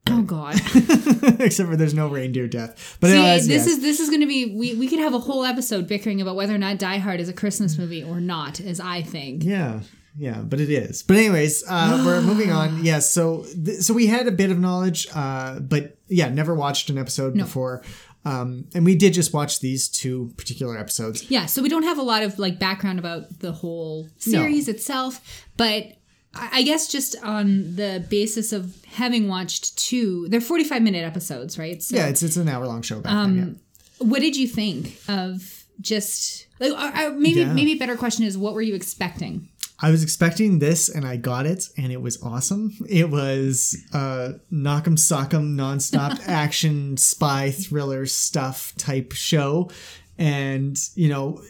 Oh 0.09 0.23
God. 0.23 0.55
except 1.41 1.69
for 1.69 1.76
there's 1.76 1.93
no 1.95 2.09
reindeer 2.09 2.47
death. 2.47 2.97
But 3.00 3.09
See, 3.11 3.17
anyways, 3.19 3.49
this 3.49 3.67
yes. 3.67 3.76
is 3.76 3.81
this 3.83 3.99
is 3.99 4.09
going 4.09 4.21
to 4.21 4.26
be 4.29 4.55
we 4.55 4.75
we 4.75 4.87
could 4.87 5.00
have 5.00 5.15
a 5.15 5.19
whole 5.19 5.45
episode 5.45 5.88
bickering 5.88 6.21
about 6.21 6.37
whether 6.37 6.55
or 6.55 6.59
not 6.59 6.79
Die 6.79 6.99
Hard 6.99 7.19
is 7.21 7.29
a 7.29 7.33
Christmas 7.33 7.76
movie 7.76 8.05
or 8.05 8.21
not, 8.21 8.61
as 8.61 8.79
I 8.79 9.03
think. 9.03 9.43
Yeah, 9.43 9.81
yeah, 10.18 10.40
but 10.42 10.61
it 10.61 10.70
is. 10.70 11.02
But 11.02 11.16
anyways, 11.18 11.64
uh, 11.68 12.02
we're 12.04 12.20
moving 12.23 12.50
on. 12.50 12.85
Yeah, 12.85 13.00
so 13.00 13.44
th- 13.64 13.78
so 13.80 13.92
we 13.94 14.06
had 14.06 14.26
a 14.26 14.30
bit 14.32 14.50
of 14.50 14.58
knowledge, 14.58 15.06
uh, 15.14 15.61
but 15.61 15.96
yeah, 16.08 16.28
never 16.28 16.54
watched 16.54 16.90
an 16.90 16.99
episode 16.99 17.35
before. 17.35 17.82
Um, 18.25 18.66
and 18.75 18.85
we 18.85 18.96
did 18.96 19.12
just 19.14 19.32
watch 19.32 19.61
these 19.61 19.88
two 19.88 20.32
particular 20.37 20.76
episodes. 20.76 21.30
Yeah, 21.30 21.46
so 21.46 21.62
we 21.62 21.68
don't 21.68 21.85
have 21.85 21.99
a 21.99 22.02
lot 22.02 22.23
of 22.25 22.38
like 22.40 22.58
background 22.58 22.99
about 22.99 23.38
the 23.38 23.52
whole 23.52 24.08
series 24.18 24.66
itself, 24.68 25.44
but 25.56 25.92
I 26.35 26.62
guess 26.62 26.88
just 26.88 27.14
on 27.23 27.76
the 27.76 28.04
basis 28.11 28.52
of 28.52 28.75
having 28.87 29.28
watched 29.28 29.76
two, 29.78 30.26
they're 30.28 30.40
forty-five 30.40 30.82
minute 30.82 31.04
episodes, 31.04 31.56
right? 31.58 31.82
So, 31.82 31.96
Yeah, 31.96 32.08
it's 32.08 32.23
it's 32.23 32.37
an 32.37 32.49
hour 32.49 32.66
long 32.66 32.82
show 32.82 33.00
back 33.00 33.12
Um, 33.12 33.37
then. 33.37 33.61
what 33.99 34.20
did 34.20 34.37
you 34.37 34.49
think 34.49 34.99
of 35.08 35.64
just 35.80 36.46
like 36.58 36.73
uh, 36.73 36.90
uh, 36.94 37.11
maybe 37.16 37.40
Yeah. 37.40 37.52
maybe 37.52 37.73
a 37.73 37.78
better 37.78 37.96
question 37.96 38.25
is 38.25 38.37
what 38.37 38.54
were 38.54 38.62
you 38.62 38.75
expecting? 38.75 39.49
I 39.78 39.90
was 39.90 40.02
expecting 40.02 40.59
this, 40.59 40.88
and 40.88 41.04
I 41.06 41.16
got 41.16 41.45
it, 41.45 41.68
and 41.76 41.92
it 41.92 42.00
was 42.00 42.23
awesome. 42.23 42.73
It 42.88 43.11
was 43.11 43.76
uh, 43.92 44.33
knock'em 44.50 44.97
sock'em 44.97 45.54
nonstop 45.54 46.21
action 46.26 46.97
spy 46.97 47.50
thriller 47.50 48.06
stuff 48.06 48.73
type 48.78 49.12
show, 49.12 49.71
and 50.18 50.78
you 50.95 51.09
know 51.09 51.42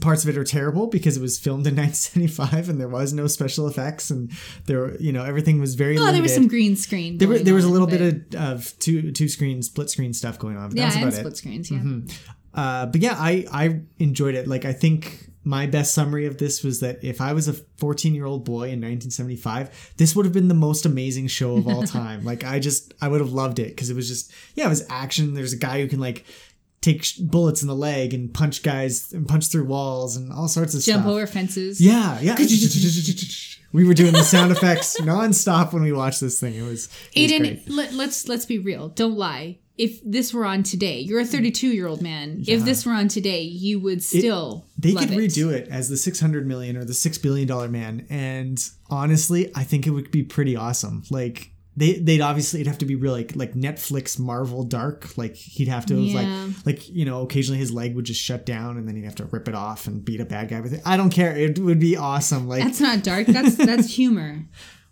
parts 0.00 0.22
of 0.22 0.30
it 0.30 0.38
are 0.38 0.44
terrible 0.44 0.86
because 0.86 1.16
it 1.16 1.20
was 1.20 1.40
filmed 1.40 1.66
in 1.66 1.74
1975 1.76 2.68
and 2.68 2.80
there 2.80 2.86
was 2.88 3.12
no 3.12 3.26
special 3.26 3.66
effects 3.66 4.10
and 4.10 4.30
there 4.66 4.96
you 5.00 5.12
know 5.12 5.24
everything 5.24 5.58
was 5.58 5.74
very 5.74 5.96
Oh, 5.96 6.02
limited. 6.02 6.14
there 6.14 6.22
was 6.22 6.34
some 6.34 6.46
green 6.46 6.76
screen. 6.76 7.18
there, 7.18 7.26
were, 7.26 7.40
there 7.40 7.52
was 7.52 7.64
a 7.64 7.68
little 7.68 7.88
bit 7.88 8.00
of, 8.00 8.40
of 8.40 8.78
two 8.78 9.10
two 9.10 9.28
screen 9.28 9.60
split 9.60 9.90
screen 9.90 10.12
stuff 10.12 10.38
going 10.38 10.56
on 10.56 10.68
but 10.68 10.78
yeah, 10.78 10.88
that 10.90 11.04
was 11.04 11.18
about 11.18 11.18
split 11.18 11.32
it 11.32 11.36
screens. 11.66 11.70
Yeah. 11.72 12.14
uh, 12.54 12.86
but 12.86 13.00
yeah 13.00 13.16
I 13.18 13.44
I 13.50 13.80
enjoyed 13.98 14.36
it 14.36 14.46
like 14.46 14.64
I 14.64 14.72
think 14.72 15.31
my 15.44 15.66
best 15.66 15.92
summary 15.94 16.26
of 16.26 16.38
this 16.38 16.62
was 16.62 16.80
that 16.80 17.02
if 17.02 17.20
I 17.20 17.32
was 17.32 17.48
a 17.48 17.52
14 17.78 18.14
year 18.14 18.24
old 18.26 18.44
boy 18.44 18.70
in 18.70 18.80
1975 18.80 19.94
this 19.96 20.14
would 20.14 20.24
have 20.24 20.32
been 20.32 20.48
the 20.48 20.54
most 20.54 20.86
amazing 20.86 21.26
show 21.26 21.56
of 21.56 21.66
all 21.66 21.82
time 22.00 22.24
like 22.24 22.44
I 22.44 22.58
just 22.60 22.94
I 23.00 23.08
would 23.08 23.20
have 23.20 23.32
loved 23.32 23.58
it 23.58 23.68
because 23.68 23.90
it 23.90 23.96
was 23.96 24.08
just 24.08 24.32
yeah 24.54 24.66
it 24.66 24.68
was 24.70 24.86
action 24.88 25.34
there's 25.34 25.52
a 25.52 25.58
guy 25.58 25.80
who 25.80 25.88
can 25.88 26.00
like 26.00 26.24
take 26.80 27.04
sh- 27.04 27.16
bullets 27.16 27.62
in 27.62 27.68
the 27.68 27.74
leg 27.74 28.12
and 28.12 28.34
punch 28.34 28.62
guys 28.62 29.12
and 29.12 29.26
punch 29.26 29.46
through 29.48 29.64
walls 29.64 30.16
and 30.16 30.32
all 30.32 30.48
sorts 30.48 30.74
of 30.74 30.82
Jump 30.82 31.02
stuff 31.02 31.04
Jump 31.04 31.06
over 31.06 31.26
fences. 31.26 31.80
yeah, 31.80 32.18
yeah. 32.20 32.36
we 33.72 33.86
were 33.86 33.94
doing 33.94 34.12
the 34.12 34.22
sound 34.22 34.52
effects 34.52 34.96
nonstop 35.00 35.72
when 35.72 35.82
we 35.82 35.92
watched 35.92 36.20
this 36.20 36.38
thing. 36.40 36.54
It 36.54 36.62
was, 36.62 36.88
it 37.14 37.22
was 37.22 37.32
Aiden, 37.32 37.38
great. 37.38 37.70
let, 37.70 37.92
let's 37.94 38.28
let's 38.28 38.44
be 38.46 38.58
real. 38.58 38.88
Don't 38.88 39.16
lie. 39.16 39.58
If 39.78 40.00
this 40.04 40.34
were 40.34 40.44
on 40.44 40.62
today, 40.62 41.00
you're 41.00 41.20
a 41.20 41.24
mm. 41.24 41.32
32 41.32 41.68
year 41.68 41.86
old 41.86 42.02
man. 42.02 42.44
If 42.46 42.64
this 42.64 42.84
were 42.84 42.92
on 42.92 43.08
today, 43.08 43.42
you 43.42 43.80
would 43.80 44.02
still. 44.02 44.66
They 44.78 44.92
love 44.92 45.08
could 45.08 45.12
it. 45.12 45.18
redo 45.18 45.52
it 45.52 45.68
as 45.68 45.88
the 45.88 45.96
600 45.96 46.46
million 46.46 46.76
or 46.76 46.84
the 46.84 46.94
6 46.94 47.18
billion 47.18 47.48
dollar 47.48 47.68
man 47.68 48.06
and 48.10 48.62
honestly, 48.90 49.50
I 49.54 49.64
think 49.64 49.86
it 49.86 49.90
would 49.90 50.10
be 50.10 50.22
pretty 50.22 50.56
awesome. 50.56 51.04
Like 51.10 51.52
they 51.74 51.94
they'd 51.94 52.20
obviously 52.20 52.60
it'd 52.60 52.68
have 52.68 52.78
to 52.78 52.84
be 52.84 52.96
real 52.96 53.12
like 53.12 53.34
like 53.34 53.54
Netflix 53.54 54.18
Marvel 54.18 54.62
dark. 54.62 55.16
Like 55.16 55.34
he'd 55.36 55.68
have 55.68 55.86
to 55.86 55.94
Yeah. 55.94 56.20
like 56.20 56.66
like 56.66 56.88
you 56.90 57.04
know, 57.06 57.22
occasionally 57.22 57.58
his 57.58 57.72
leg 57.72 57.94
would 57.94 58.04
just 58.04 58.20
shut 58.20 58.44
down 58.44 58.76
and 58.76 58.86
then 58.86 58.94
he'd 58.94 59.04
have 59.06 59.14
to 59.16 59.24
rip 59.24 59.48
it 59.48 59.54
off 59.54 59.86
and 59.86 60.04
beat 60.04 60.20
a 60.20 60.26
bad 60.26 60.50
guy 60.50 60.60
with 60.60 60.74
it. 60.74 60.82
I 60.84 60.96
don't 60.98 61.10
care. 61.10 61.34
It 61.34 61.58
would 61.58 61.80
be 61.80 61.96
awesome. 61.96 62.46
Like 62.46 62.62
That's 62.62 62.80
not 62.80 63.02
dark. 63.02 63.26
That's 63.26 63.54
that's 63.56 63.88
humor. 63.96 64.44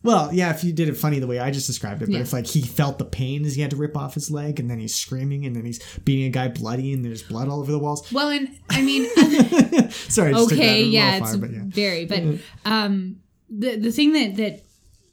Well, 0.02 0.33
yeah, 0.33 0.50
if 0.50 0.64
you 0.64 0.73
did 0.73 0.88
it 0.88 0.97
funny 0.97 1.19
the 1.19 1.26
way 1.26 1.38
I 1.38 1.50
just 1.50 1.66
described 1.66 2.00
it, 2.02 2.07
but 2.07 2.14
Yeah. 2.14 2.21
if 2.21 2.33
like 2.33 2.47
he 2.47 2.62
felt 2.62 2.99
the 2.99 3.04
pain 3.04 3.45
as 3.45 3.54
he 3.54 3.61
had 3.61 3.71
to 3.73 3.76
rip 3.76 3.97
off 3.97 4.14
his 4.14 4.30
leg, 4.30 4.59
and 4.59 4.71
then 4.71 4.78
he's 4.78 4.95
screaming, 4.95 5.45
and 5.45 5.54
then 5.54 5.64
he's 5.66 5.78
beating 6.04 6.25
a 6.25 6.30
guy 6.30 6.49
bloody, 6.49 6.92
and 6.95 7.04
there's 7.04 7.23
blood 7.23 7.49
all 7.49 7.61
over 7.61 7.71
the 7.71 7.78
walls. 7.78 8.11
Well, 8.11 8.30
and 8.30 8.49
I 8.71 8.80
mean, 8.83 9.04
Sorry, 9.90 10.30
I 10.30 10.33
just 10.33 10.49
took 10.50 10.59
that 10.59 10.64
a 10.64 10.71
okay, 10.71 10.83
yeah, 10.85 11.19
far, 11.19 11.28
it's 11.28 11.37
but 11.37 11.50
yeah. 11.52 11.61
very. 11.64 12.07
But 12.07 12.23
um, 12.64 13.16
the 13.50 13.76
the 13.76 13.92
thing 13.92 14.12
that 14.14 14.37
that 14.37 14.62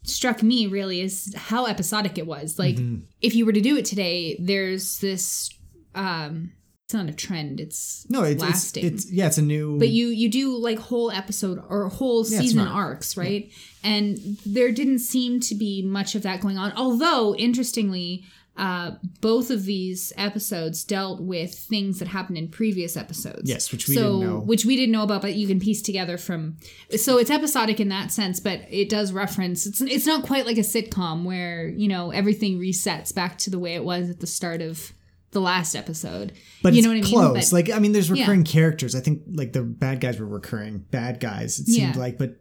struck 0.04 0.42
me 0.42 0.68
really 0.68 1.02
is 1.02 1.34
how 1.36 1.66
episodic 1.66 2.18
it 2.18 2.26
was. 2.26 2.58
Like, 2.58 2.76
Mm-hmm. 2.76 3.02
if 3.22 3.36
you 3.36 3.46
were 3.46 3.52
to 3.52 3.60
do 3.62 3.76
it 3.76 3.84
today, 3.86 4.38
there's 4.40 5.00
this. 5.00 5.50
Um, 5.96 6.54
it's 6.88 6.94
not 6.94 7.10
a 7.10 7.14
trend. 7.14 7.60
It's 7.60 8.06
No, 8.10 8.24
it's, 8.24 8.36
it's 8.36 8.42
lasting. 8.42 8.86
it's 8.86 9.12
yeah, 9.12 9.28
it's 9.28 9.38
a 9.38 9.42
new. 9.42 9.78
but 9.78 9.90
you 9.90 10.08
you 10.08 10.30
do 10.30 10.56
like 10.56 10.80
whole 10.80 11.12
episode 11.12 11.62
or 11.68 11.90
whole 11.90 12.26
Yeah, 12.26 12.40
season 12.40 12.60
arcs 12.62 13.18
right 13.18 13.52
and 13.84 14.18
there 14.46 14.72
didn't 14.72 15.00
seem 15.00 15.42
to 15.42 15.56
be 15.56 15.82
much 15.82 16.16
of 16.16 16.24
that 16.24 16.40
going 16.40 16.58
on 16.58 16.72
although 16.78 17.36
interestingly 17.36 18.24
uh, 18.56 18.92
both 19.22 19.52
of 19.52 19.66
these 19.66 20.12
episodes 20.18 20.84
dealt 20.86 21.22
with 21.22 21.54
things 21.54 22.00
that 22.00 22.08
happened 22.08 22.38
in 22.40 22.48
previous 22.48 22.96
episodes 22.98 23.48
Yes, 23.50 23.72
which 23.72 23.88
we 23.90 23.94
so, 23.96 24.20
didn't 24.20 24.20
know. 24.34 24.40
which 24.40 24.64
we 24.66 24.78
didn't 24.78 24.94
know 24.94 25.04
about 25.04 25.22
but 25.22 25.36
you 25.36 25.46
can 25.46 25.60
piece 25.60 25.82
together 25.82 26.18
from 26.18 26.56
so 26.96 27.18
it's 27.18 27.30
episodic 27.30 27.82
in 27.82 27.90
that 27.90 28.14
sense 28.14 28.40
but 28.40 28.62
it 28.70 28.88
does 28.88 29.12
reference 29.12 29.66
it's 29.68 29.82
it's 29.82 30.06
not 30.08 30.24
quite 30.24 30.46
like 30.46 30.58
a 30.58 30.62
sitcom 30.62 31.26
where 31.26 31.68
you 31.68 31.90
know 31.90 32.12
everything 32.12 32.58
resets 32.60 33.14
back 33.14 33.38
to 33.40 33.50
the 33.50 33.60
way 33.60 33.76
it 33.76 33.84
was 33.84 34.10
at 34.10 34.22
the 34.22 34.28
start 34.28 34.62
of 34.62 34.94
the 35.32 35.42
last 35.42 35.76
episode 35.76 36.32
but 36.64 36.74
you 36.74 36.80
it's 36.80 36.86
know 36.86 36.92
what 36.92 36.98
I 36.98 37.02
mean? 37.02 37.12
close. 37.12 37.50
But- 37.52 37.56
like 37.56 37.72
I 37.76 37.80
mean, 37.80 37.92
there's 37.92 38.10
Yeah. 38.10 38.22
recurring 38.22 38.44
characters. 38.44 38.96
I 38.96 39.00
think 39.02 39.24
like 39.34 39.54
the 39.54 39.62
bad 39.64 40.00
guys 40.00 40.20
were 40.20 40.26
recurring 40.28 40.86
bad 40.92 41.20
guys. 41.20 41.60
It 41.60 41.66
seemed 41.68 41.96
Yeah. 41.96 42.00
like, 42.02 42.18
but 42.18 42.40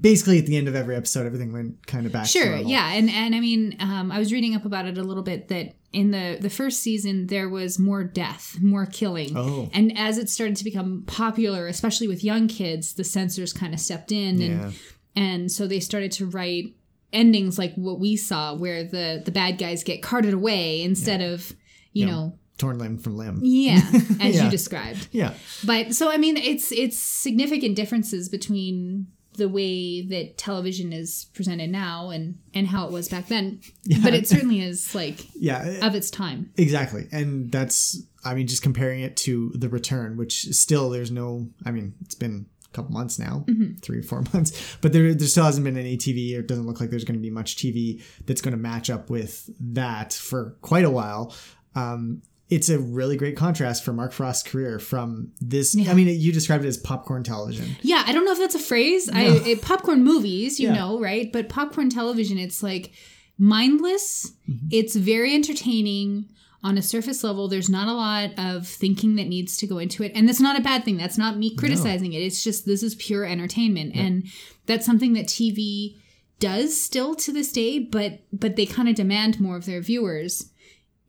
basically 0.00 0.38
at 0.38 0.46
the 0.46 0.56
end 0.56 0.66
of 0.68 0.74
every 0.74 0.96
episode, 0.96 1.26
everything 1.26 1.52
went 1.52 1.86
kind 1.86 2.06
of 2.06 2.12
back. 2.12 2.24
to 2.24 2.30
Sure, 2.30 2.56
yeah, 2.56 2.92
and 2.92 3.08
and 3.08 3.34
I 3.34 3.40
mean, 3.40 3.76
um, 3.80 4.10
I 4.10 4.18
was 4.18 4.32
reading 4.32 4.54
up 4.54 4.64
about 4.64 4.86
it 4.86 4.98
a 4.98 5.02
little 5.04 5.22
bit 5.22 5.48
that 5.48 5.76
in 5.92 6.10
the 6.10 6.36
the 6.40 6.50
first 6.50 6.80
season 6.80 7.28
there 7.28 7.48
was 7.48 7.78
more 7.78 8.02
death, 8.02 8.58
more 8.60 8.86
killing, 8.86 9.36
Oh. 9.36 9.70
and 9.72 9.96
as 9.96 10.18
it 10.18 10.28
started 10.28 10.56
to 10.56 10.64
become 10.64 11.04
popular, 11.06 11.68
especially 11.68 12.08
with 12.08 12.24
young 12.24 12.48
kids, 12.48 12.94
the 12.94 13.04
censors 13.04 13.52
kind 13.52 13.72
of 13.72 13.78
stepped 13.80 14.10
in, 14.12 14.40
Yeah. 14.40 14.46
and 14.48 14.74
and 15.14 15.52
so 15.52 15.66
they 15.68 15.80
started 15.80 16.10
to 16.12 16.26
write 16.26 16.74
endings 17.12 17.56
like 17.56 17.72
what 17.76 18.00
we 18.00 18.16
saw, 18.16 18.54
where 18.56 18.82
the 18.82 19.22
the 19.24 19.30
bad 19.30 19.56
guys 19.58 19.84
get 19.84 20.02
carted 20.02 20.34
away 20.34 20.82
instead 20.82 21.22
of 21.22 21.54
you 21.96 22.06
Yeah. 22.06 22.12
know. 22.12 22.38
torn 22.58 22.78
limb 22.78 22.96
from 22.98 23.16
limb. 23.18 23.40
Yeah, 23.42 23.80
as 24.20 24.34
Yeah. 24.36 24.44
you 24.44 24.50
described. 24.50 25.08
Yeah, 25.12 25.34
But 25.64 25.94
so 25.94 26.10
I 26.10 26.16
mean, 26.16 26.36
it's 26.36 26.72
it's 26.72 26.98
significant 26.98 27.76
differences 27.76 28.28
between 28.30 29.08
the 29.36 29.48
way 29.50 30.00
that 30.00 30.38
television 30.38 30.92
is 30.94 31.26
presented 31.34 31.68
now 31.70 32.08
and 32.08 32.38
and 32.54 32.66
how 32.66 32.86
it 32.86 32.92
was 32.92 33.08
back 33.10 33.28
then. 33.28 33.60
But 34.02 34.14
it 34.14 34.26
certainly 34.26 34.62
is 34.62 34.94
like 34.94 35.26
yeah. 35.34 35.86
of 35.86 35.94
its 35.94 36.10
time. 36.10 36.50
Exactly. 36.56 37.06
And 37.12 37.52
that's, 37.52 38.02
I 38.24 38.34
mean, 38.34 38.46
just 38.46 38.62
comparing 38.62 39.00
it 39.00 39.16
to 39.18 39.52
The 39.54 39.68
Return, 39.68 40.16
which 40.16 40.44
still 40.52 40.88
there's 40.88 41.10
no, 41.10 41.50
I 41.66 41.70
mean, 41.70 41.92
it's 42.00 42.14
been 42.14 42.46
a 42.64 42.72
couple 42.74 42.92
months 42.92 43.18
now, 43.18 43.44
mm-hmm. 43.46 43.74
three 43.82 43.98
or 43.98 44.02
four 44.02 44.22
months, 44.32 44.76
but 44.80 44.94
there, 44.94 45.12
there 45.14 45.28
still 45.28 45.44
hasn't 45.44 45.64
been 45.64 45.76
any 45.76 45.98
TV, 45.98 46.34
or 46.36 46.40
it 46.40 46.48
doesn't 46.48 46.66
look 46.66 46.80
like 46.80 46.88
there's 46.90 47.04
going 47.04 47.18
to 47.18 47.22
be 47.22 47.30
much 47.30 47.56
TV 47.56 48.02
that's 48.24 48.40
going 48.40 48.56
to 48.56 48.62
match 48.62 48.88
up 48.88 49.10
with 49.10 49.50
that 49.60 50.12
for 50.14 50.56
quite 50.62 50.84
a 50.86 50.90
while. 50.90 51.34
Um, 51.76 52.22
it's 52.48 52.68
a 52.68 52.78
really 52.78 53.16
great 53.16 53.36
contrast 53.36 53.84
for 53.84 53.92
Mark 53.92 54.12
Frost's 54.12 54.44
career 54.48 54.78
from 54.78 55.32
this. 55.40 55.76
I 55.76 55.94
mean, 55.94 56.08
you 56.08 56.32
described 56.32 56.64
it 56.64 56.68
as 56.68 56.76
popcorn 56.78 57.24
television. 57.24 57.76
Yeah, 57.82 58.04
I 58.06 58.12
don't 58.12 58.24
know 58.24 58.32
if 58.32 58.38
that's 58.38 58.54
a 58.54 58.60
phrase. 58.60 59.10
I 59.12 59.22
it, 59.44 59.62
popcorn 59.62 60.04
movies, 60.04 60.60
you 60.60 60.68
Yeah. 60.68 60.74
know, 60.76 61.00
right? 61.00 61.32
But 61.32 61.48
popcorn 61.48 61.90
television, 61.90 62.38
it's 62.38 62.62
like 62.62 62.92
mindless. 63.36 64.32
Mm-hmm. 64.48 64.68
It's 64.70 64.94
very 64.96 65.34
entertaining 65.34 66.28
on 66.62 66.78
a 66.78 66.82
surface 66.82 67.22
level. 67.24 67.48
There's 67.48 67.68
not 67.68 67.88
a 67.88 67.92
lot 67.92 68.30
of 68.38 68.66
thinking 68.66 69.16
that 69.16 69.26
needs 69.28 69.56
to 69.58 69.66
go 69.66 69.78
into 69.78 70.02
it, 70.02 70.12
and 70.14 70.28
that's 70.28 70.40
not 70.40 70.58
a 70.58 70.62
bad 70.62 70.84
thing. 70.84 70.96
That's 70.96 71.18
not 71.18 71.36
me 71.38 71.54
criticizing 71.54 72.12
it. 72.12 72.18
It's 72.18 72.42
just 72.42 72.64
this 72.64 72.82
is 72.82 72.94
pure 72.94 73.24
entertainment, 73.24 73.94
and 73.96 74.26
that's 74.66 74.86
something 74.86 75.12
that 75.14 75.26
TV 75.26 75.96
does 76.38 76.80
still 76.80 77.14
to 77.16 77.32
this 77.32 77.52
day. 77.52 77.78
But 77.80 78.20
but 78.32 78.56
they 78.56 78.66
kind 78.66 78.88
of 78.88 78.94
demand 78.94 79.40
more 79.40 79.56
of 79.56 79.66
their 79.66 79.80
viewers 79.80 80.50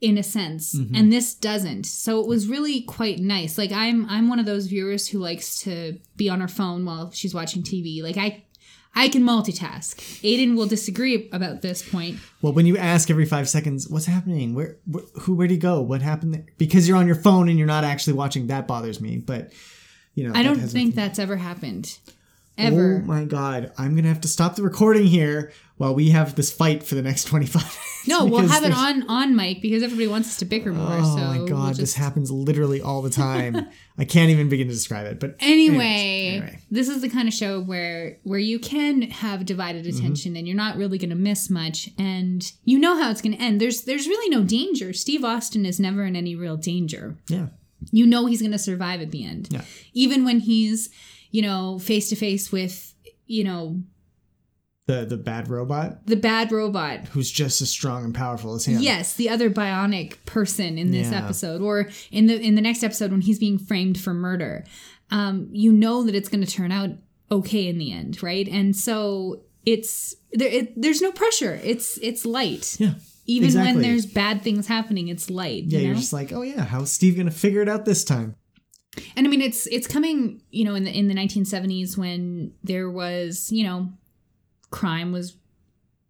in 0.00 0.16
a 0.18 0.22
sense 0.22 0.74
Mm-hmm. 0.74 0.94
and 0.94 1.12
this 1.12 1.34
doesn't 1.34 1.84
so 1.84 2.20
it 2.20 2.26
was 2.28 2.46
really 2.48 2.82
quite 2.82 3.18
nice 3.18 3.58
like 3.58 3.72
i'm 3.72 4.06
i'm 4.08 4.28
one 4.28 4.38
of 4.38 4.46
those 4.46 4.66
viewers 4.66 5.08
who 5.08 5.18
likes 5.18 5.60
to 5.62 5.98
be 6.16 6.28
on 6.28 6.40
her 6.40 6.48
phone 6.48 6.84
while 6.84 7.10
she's 7.10 7.34
watching 7.34 7.62
tv 7.64 8.00
like 8.02 8.16
i 8.16 8.44
i 8.94 9.08
can 9.08 9.22
multitask 9.24 9.96
aiden 10.22 10.54
will 10.56 10.66
disagree 10.66 11.28
about 11.32 11.62
this 11.62 11.82
point 11.88 12.16
Well, 12.42 12.52
when 12.52 12.66
you 12.66 12.76
ask 12.76 13.10
every 13.10 13.26
five 13.26 13.48
seconds, 13.48 13.88
what's 13.88 14.06
happening? 14.06 14.54
Where, 14.54 14.76
wh- 14.92 15.20
who, 15.22 15.34
where'd 15.34 15.50
he 15.50 15.56
go? 15.58 15.80
What 15.80 16.02
happened? 16.02 16.34
There? 16.34 16.46
Because 16.58 16.86
you're 16.86 16.96
on 16.96 17.06
your 17.08 17.16
phone 17.16 17.48
and 17.48 17.58
you're 17.58 17.66
not 17.66 17.82
actually 17.82 18.12
watching. 18.12 18.46
That 18.46 18.68
bothers 18.68 19.00
me. 19.00 19.16
But 19.18 19.52
you 20.14 20.22
know, 20.26 20.32
i 20.38 20.42
don't 20.44 20.56
think 20.58 20.72
nothing- 20.72 20.90
that's 20.92 21.18
ever 21.18 21.36
happened 21.36 21.98
ever 22.56 23.00
Oh 23.02 23.06
my 23.06 23.24
god, 23.24 23.72
I'm 23.78 23.94
gonna 23.96 24.08
have 24.08 24.20
to 24.22 24.28
stop 24.28 24.54
the 24.56 24.62
recording 24.62 25.06
here 25.06 25.52
while 25.78 25.94
we 25.94 26.10
have 26.10 26.34
this 26.34 26.52
fight 26.52 26.82
for 26.82 26.94
the 26.94 27.02
next 27.02 27.24
25 27.28 27.62
minutes. 27.62 28.06
no 28.08 28.24
we'll 28.26 28.46
have 28.46 28.64
it 28.64 28.72
on 28.72 29.08
on 29.08 29.34
mic 29.34 29.60
because 29.62 29.82
everybody 29.82 30.06
wants 30.06 30.28
us 30.28 30.36
to 30.38 30.44
bicker 30.44 30.72
more 30.72 30.86
Oh 30.98 31.16
so 31.16 31.22
my 31.22 31.38
we'll 31.38 31.46
god, 31.46 31.76
this 31.76 31.94
happens 31.94 32.30
literally 32.30 32.80
all 32.80 33.00
the 33.02 33.10
time. 33.10 33.66
I 33.98 34.04
can't 34.04 34.30
even 34.30 34.48
begin 34.48 34.68
to 34.68 34.74
describe 34.74 35.06
it. 35.06 35.18
But 35.18 35.34
Anyway, 35.40 35.74
anyways, 35.74 36.42
anyway. 36.42 36.58
this 36.70 36.88
is 36.88 37.00
the 37.02 37.08
kind 37.08 37.26
of 37.26 37.34
show 37.34 37.60
where 37.60 38.18
where 38.22 38.38
you 38.38 38.58
can 38.58 39.02
have 39.02 39.44
divided 39.46 39.84
Mm-hmm. 39.84 39.96
attention 39.98 40.36
and 40.36 40.46
you're 40.46 40.56
not 40.56 40.76
really 40.76 40.98
going 40.98 41.10
to 41.10 41.16
miss 41.16 41.48
much 41.50 41.90
and 41.98 42.52
you 42.64 42.78
know 42.78 42.96
how 43.00 43.10
it's 43.10 43.20
going 43.22 43.36
to 43.36 43.42
end. 43.42 43.60
There's 43.60 43.82
there's 43.82 44.06
really 44.06 44.28
no 44.34 44.42
danger. 44.44 44.92
Steve 44.92 45.24
Austin 45.24 45.64
is 45.66 45.78
never 45.80 46.04
in 46.04 46.14
any 46.16 46.34
real 46.34 46.56
danger. 46.56 47.16
yeah, 47.28 47.48
You 47.92 48.06
know 48.06 48.26
he's 48.26 48.40
going 48.40 48.52
to 48.52 48.58
survive 48.58 49.00
at 49.00 49.10
the 49.10 49.24
end. 49.24 49.48
Yeah. 49.50 49.62
Even 49.94 50.24
when 50.24 50.40
he's, 50.40 50.90
you 51.30 51.42
know, 51.42 51.78
face 51.78 52.08
to 52.10 52.16
face 52.16 52.50
with, 52.52 52.94
you 53.26 53.44
know, 53.44 53.82
the 54.88 55.04
the 55.04 55.16
bad 55.18 55.48
robot 55.48 56.04
the 56.06 56.16
bad 56.16 56.50
robot 56.50 57.04
who's 57.08 57.30
just 57.30 57.60
as 57.62 57.68
strong 57.70 58.04
and 58.04 58.14
powerful 58.14 58.54
as 58.54 58.64
him. 58.64 58.80
Yes, 58.80 59.14
the 59.14 59.28
other 59.28 59.50
bionic 59.50 60.16
person 60.24 60.78
in 60.78 60.90
this 60.90 61.10
Yeah. 61.12 61.22
episode, 61.24 61.60
or 61.60 61.88
in 62.10 62.26
the 62.26 62.40
in 62.40 62.56
the 62.56 62.60
next 62.62 62.82
episode 62.82 63.10
when 63.12 63.20
he's 63.20 63.38
being 63.38 63.58
framed 63.58 64.00
for 64.00 64.12
murder, 64.14 64.64
um, 65.10 65.48
you 65.52 65.70
know 65.72 66.02
that 66.04 66.14
it's 66.14 66.28
going 66.28 66.44
to 66.44 66.50
turn 66.50 66.72
out 66.72 66.90
okay 67.30 67.68
in 67.68 67.76
the 67.78 67.92
end, 67.92 68.22
right? 68.22 68.48
And 68.48 68.74
so 68.74 69.42
it's 69.66 70.16
there. 70.32 70.48
It, 70.48 70.80
there's 70.80 71.02
no 71.02 71.12
pressure. 71.12 71.60
It's 71.62 71.98
it's 71.98 72.24
light. 72.24 72.76
yeah, 72.80 72.94
Even 73.26 73.52
when 73.60 73.82
there's 73.82 74.06
bad 74.06 74.40
things 74.42 74.66
happening, 74.66 75.08
it's 75.08 75.28
light. 75.28 75.64
yeah. 75.66 75.80
you 75.80 75.86
You're 75.88 75.94
just 75.96 76.14
like, 76.14 76.32
oh 76.32 76.40
yeah, 76.42 76.64
how's 76.64 76.90
Steve 76.90 77.16
gonna 77.18 77.30
figure 77.30 77.60
it 77.60 77.68
out 77.68 77.84
this 77.84 78.04
time? 78.04 78.34
and 79.16 79.26
I 79.26 79.30
mean 79.30 79.42
it's 79.42 79.66
it's 79.68 79.86
coming, 79.86 80.40
you 80.50 80.64
know, 80.64 80.74
in 80.74 80.84
the 80.84 80.90
in 80.98 81.08
the 81.08 81.14
1970s 81.14 81.96
when 81.98 82.52
there 82.64 82.90
was, 82.90 83.52
you 83.52 83.64
know, 83.64 83.90
crime 84.70 85.12
was 85.12 85.36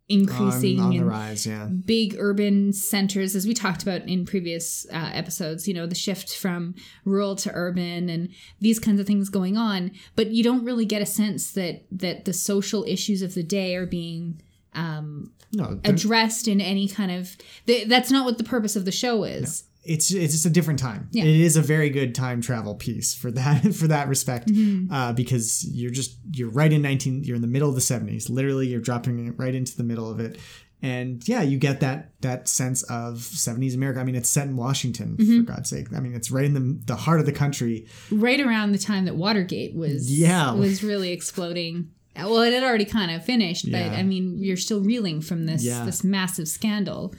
increasing 0.08 0.80
on, 0.80 0.96
on 0.98 1.04
rise. 1.04 1.46
Yeah, 1.46 1.66
big 1.66 2.16
urban 2.18 2.72
centers, 2.72 3.36
as 3.36 3.46
we 3.46 3.54
talked 3.54 3.82
about 3.82 4.02
in 4.08 4.24
previous 4.24 4.86
uh, 4.92 5.10
episodes, 5.12 5.68
you 5.68 5.74
know, 5.74 5.86
the 5.86 5.94
shift 5.94 6.36
from 6.36 6.74
rural 7.04 7.36
to 7.36 7.50
urban 7.52 8.08
and 8.08 8.30
these 8.60 8.78
kinds 8.78 9.00
of 9.00 9.06
things 9.06 9.28
going 9.28 9.56
on. 9.56 9.92
But 10.16 10.28
you 10.28 10.42
don't 10.42 10.64
really 10.64 10.86
get 10.86 11.02
a 11.02 11.06
sense 11.06 11.52
that 11.52 11.84
that 11.92 12.24
the 12.24 12.32
social 12.32 12.84
issues 12.84 13.22
of 13.22 13.34
the 13.34 13.42
day 13.42 13.76
are 13.76 13.86
being 13.86 14.40
um, 14.74 15.32
no, 15.52 15.80
addressed 15.84 16.48
in 16.48 16.60
any 16.60 16.88
kind 16.88 17.10
of. 17.10 17.36
Th- 17.66 17.86
that's 17.86 18.10
not 18.10 18.24
what 18.24 18.38
the 18.38 18.44
purpose 18.44 18.76
of 18.76 18.84
the 18.84 18.92
show 18.92 19.24
is. 19.24 19.64
It's 19.88 20.10
it's 20.12 20.32
just 20.34 20.46
a 20.46 20.50
different 20.50 20.78
time. 20.78 21.08
Yeah. 21.12 21.24
It 21.24 21.40
is 21.40 21.56
a 21.56 21.62
very 21.62 21.90
good 21.90 22.14
time 22.14 22.40
travel 22.40 22.74
piece 22.74 23.14
for 23.14 23.30
that 23.32 23.74
for 23.80 23.88
that 23.88 24.08
respect, 24.08 24.48
Mm-hmm. 24.48 24.92
uh, 24.92 25.12
because 25.14 25.64
you're 25.70 25.90
just 25.90 26.18
you're 26.32 26.50
right 26.50 26.72
in 26.72 26.82
nineteen. 26.82 27.24
You're 27.24 27.36
in 27.36 27.42
the 27.42 27.48
middle 27.48 27.68
of 27.68 27.74
the 27.74 27.80
seventies. 27.80 28.28
Literally, 28.30 28.66
you're 28.68 28.80
dropping 28.80 29.26
it 29.26 29.34
right 29.38 29.54
into 29.54 29.76
the 29.76 29.84
middle 29.84 30.10
of 30.10 30.20
it, 30.20 30.38
and 30.82 31.26
yeah, 31.28 31.42
you 31.42 31.58
get 31.58 31.80
that 31.80 32.12
that 32.20 32.48
sense 32.48 32.82
of 32.84 33.20
seventies 33.22 33.74
America. 33.74 34.00
I 34.00 34.04
mean, 34.04 34.14
it's 34.14 34.28
set 34.28 34.46
in 34.46 34.56
Washington 34.56 35.16
Mm-hmm. 35.16 35.36
for 35.46 35.52
God's 35.52 35.70
sake. 35.70 35.86
I 35.96 36.00
mean, 36.00 36.14
it's 36.14 36.30
right 36.30 36.44
in 36.44 36.54
the 36.54 36.78
the 36.86 36.96
heart 36.96 37.20
of 37.20 37.26
the 37.26 37.32
country. 37.32 37.86
Right 38.10 38.40
around 38.40 38.72
the 38.72 38.78
time 38.78 39.04
that 39.06 39.16
Watergate 39.16 39.74
was 39.74 40.10
Yeah. 40.12 40.52
was 40.52 40.82
really 40.84 41.12
exploding. 41.12 41.90
Well, 42.16 42.40
it 42.40 42.52
had 42.52 42.64
already 42.64 42.84
kind 42.84 43.12
of 43.12 43.24
finished, 43.24 43.64
but 43.70 43.78
Yeah. 43.78 43.92
I 43.92 44.02
mean, 44.02 44.38
you're 44.42 44.56
still 44.56 44.80
reeling 44.80 45.20
from 45.20 45.46
this 45.46 45.62
Yeah. 45.64 45.84
this 45.84 46.02
massive 46.02 46.48
scandal. 46.48 47.14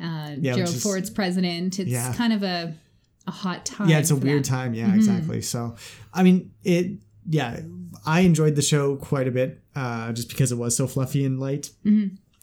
Uh, 0.00 0.36
Yeah, 0.40 0.54
Gerald 0.54 0.74
is- 0.74 0.82
Ford's 0.82 1.10
president. 1.10 1.78
It's 1.78 1.90
Yeah. 1.90 2.12
kind 2.14 2.32
of 2.32 2.42
a 2.42 2.74
a 3.26 3.30
hot 3.30 3.66
time. 3.66 3.88
yeah, 3.90 3.98
it's 3.98 4.10
a 4.10 4.16
weird 4.16 4.44
that. 4.44 4.48
Mm-hmm. 4.48 4.54
time. 4.54 4.74
Yeah, 4.74 4.94
exactly. 4.94 5.42
So, 5.42 5.76
I 6.14 6.22
mean, 6.22 6.50
it. 6.64 6.92
Yeah, 7.28 7.60
I 8.06 8.20
enjoyed 8.20 8.54
the 8.56 8.62
show 8.62 8.96
quite 8.96 9.28
a 9.28 9.30
bit, 9.30 9.60
uh, 9.76 10.12
just 10.12 10.30
because 10.30 10.50
it 10.50 10.56
was 10.56 10.74
so 10.74 10.86
fluffy 10.86 11.24
and 11.26 11.38
light. 11.38 11.70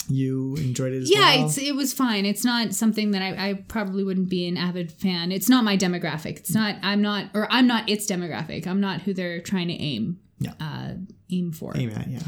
You 0.07 0.55
enjoyed 0.57 0.93
it 0.93 1.01
as 1.01 1.09
Mm-hmm. 1.09 1.19
Yeah, 1.19 1.35
well. 1.37 1.45
it's 1.47 1.57
it 1.57 1.75
was 1.75 1.91
fine. 1.91 2.27
It's 2.27 2.45
not 2.45 2.75
something 2.75 3.09
that 3.11 3.23
I, 3.23 3.49
I 3.49 3.53
probably 3.53 4.03
wouldn't 4.03 4.29
be 4.29 4.47
an 4.47 4.57
avid 4.57 4.91
fan. 4.91 5.31
It's 5.31 5.49
not 5.49 5.63
my 5.63 5.75
demographic. 5.75 6.37
It's 6.37 6.53
not. 6.53 6.75
I'm 6.83 7.01
not, 7.01 7.31
or 7.33 7.51
I'm 7.51 7.65
not 7.65 7.89
its 7.89 8.05
demographic. 8.05 8.67
I'm 8.67 8.79
not 8.79 9.01
who 9.01 9.15
they're 9.15 9.39
trying 9.41 9.69
to 9.69 9.73
aim. 9.73 10.19
Yeah. 10.37 10.53
Uh, 10.59 10.93
aim 11.31 11.51
for. 11.51 11.75
aim 11.75 11.89
at, 11.89 12.07
yeah. 12.11 12.19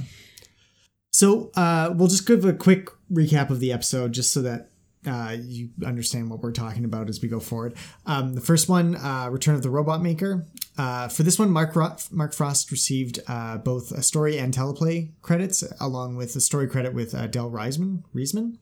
So 1.12 1.52
uh, 1.56 1.94
we'll 1.96 2.08
just 2.08 2.26
give 2.26 2.44
a 2.46 2.54
quick 2.54 2.90
recap 3.12 3.52
of 3.52 3.60
the 3.60 3.72
episode 3.72 4.14
just 4.14 4.32
so 4.32 4.42
that 4.42 4.72
uh, 5.08 5.36
you 5.40 5.70
understand 5.86 6.30
what 6.30 6.42
we're 6.42 6.52
talking 6.52 6.86
about 6.86 7.10
as 7.10 7.22
we 7.22 7.28
go 7.30 7.40
forward. 7.40 7.76
Um, 8.06 8.34
the 8.34 8.42
first 8.42 8.68
one, 8.70 8.96
uh, 8.96 9.30
Return 9.32 9.56
of 9.56 9.64
the 9.64 9.70
Robot 9.70 10.02
Maker. 10.02 10.46
Uh, 10.78 11.08
for 11.08 11.24
this 11.24 11.40
one, 11.40 11.50
Mark, 11.50 11.76
Ro- 11.76 11.96
Mark 12.12 12.34
Frost 12.34 12.70
received 12.72 13.20
uh, 13.28 13.58
both 13.58 13.92
a 13.92 14.04
story 14.04 14.38
and 14.38 14.54
teleplay 14.54 15.10
credits, 15.22 15.64
along 15.80 16.16
with 16.18 16.36
a 16.36 16.42
story 16.42 16.68
credit 16.68 16.94
with 16.94 17.16
uh, 17.16 17.28
Del 17.28 17.50
Reisman. 17.50 18.04
Reisman. 18.14 18.58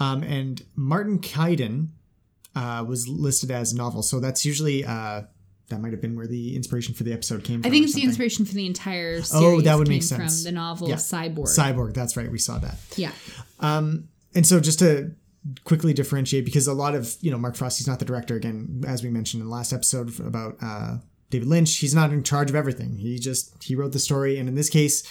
Um, 0.00 0.22
and 0.24 0.62
Martin 0.74 1.20
Caidin 1.20 1.88
uh, 2.56 2.84
was 2.88 3.06
listed 3.08 3.50
as 3.50 3.72
novel. 3.74 4.02
So 4.02 4.18
that's 4.20 4.44
usually. 4.44 4.84
Uh, 4.84 5.22
that 5.68 5.80
might 5.80 5.92
have 5.92 6.02
been 6.02 6.16
where 6.16 6.26
the 6.26 6.54
inspiration 6.54 6.92
for 6.94 7.02
the 7.02 7.14
episode 7.14 7.44
came 7.44 7.62
from. 7.62 7.66
I 7.66 7.72
think 7.72 7.84
it's 7.86 7.94
the 7.94 8.02
inspiration 8.02 8.44
for 8.44 8.52
the 8.52 8.66
entire 8.66 9.22
series. 9.22 9.32
Oh, 9.34 9.62
that 9.62 9.78
would 9.78 9.88
make 9.88 10.02
sense. 10.02 10.42
from 10.42 10.44
the 10.44 10.52
novel 10.52 10.86
Yeah. 10.90 10.96
Cyborg. 10.96 11.44
Cyborg, 11.46 11.94
that's 11.94 12.14
right. 12.14 12.30
We 12.30 12.36
saw 12.36 12.58
that. 12.58 12.76
yeah, 12.96 13.12
And 13.60 14.06
so 14.46 14.60
just 14.60 14.80
to 14.80 15.12
quickly 15.64 15.92
differentiate, 15.92 16.44
because 16.44 16.66
a 16.66 16.72
lot 16.72 16.94
of, 16.94 17.16
you 17.20 17.30
know, 17.30 17.38
Mark 17.38 17.56
Frost, 17.56 17.78
he's 17.78 17.88
not 17.88 17.98
the 17.98 18.04
director 18.04 18.36
again, 18.36 18.84
as 18.86 19.02
we 19.02 19.10
mentioned 19.10 19.42
in 19.42 19.48
the 19.48 19.54
last 19.54 19.72
episode 19.72 20.18
about 20.20 20.56
uh, 20.62 20.98
David 21.30 21.48
Lynch, 21.48 21.78
he's 21.78 21.94
not 21.94 22.12
in 22.12 22.22
charge 22.22 22.50
of 22.50 22.56
everything. 22.56 22.96
He 22.98 23.18
just, 23.18 23.62
he 23.64 23.74
wrote 23.74 23.92
the 23.92 23.98
story. 23.98 24.38
And 24.38 24.48
in 24.48 24.54
this 24.54 24.68
case, 24.68 25.02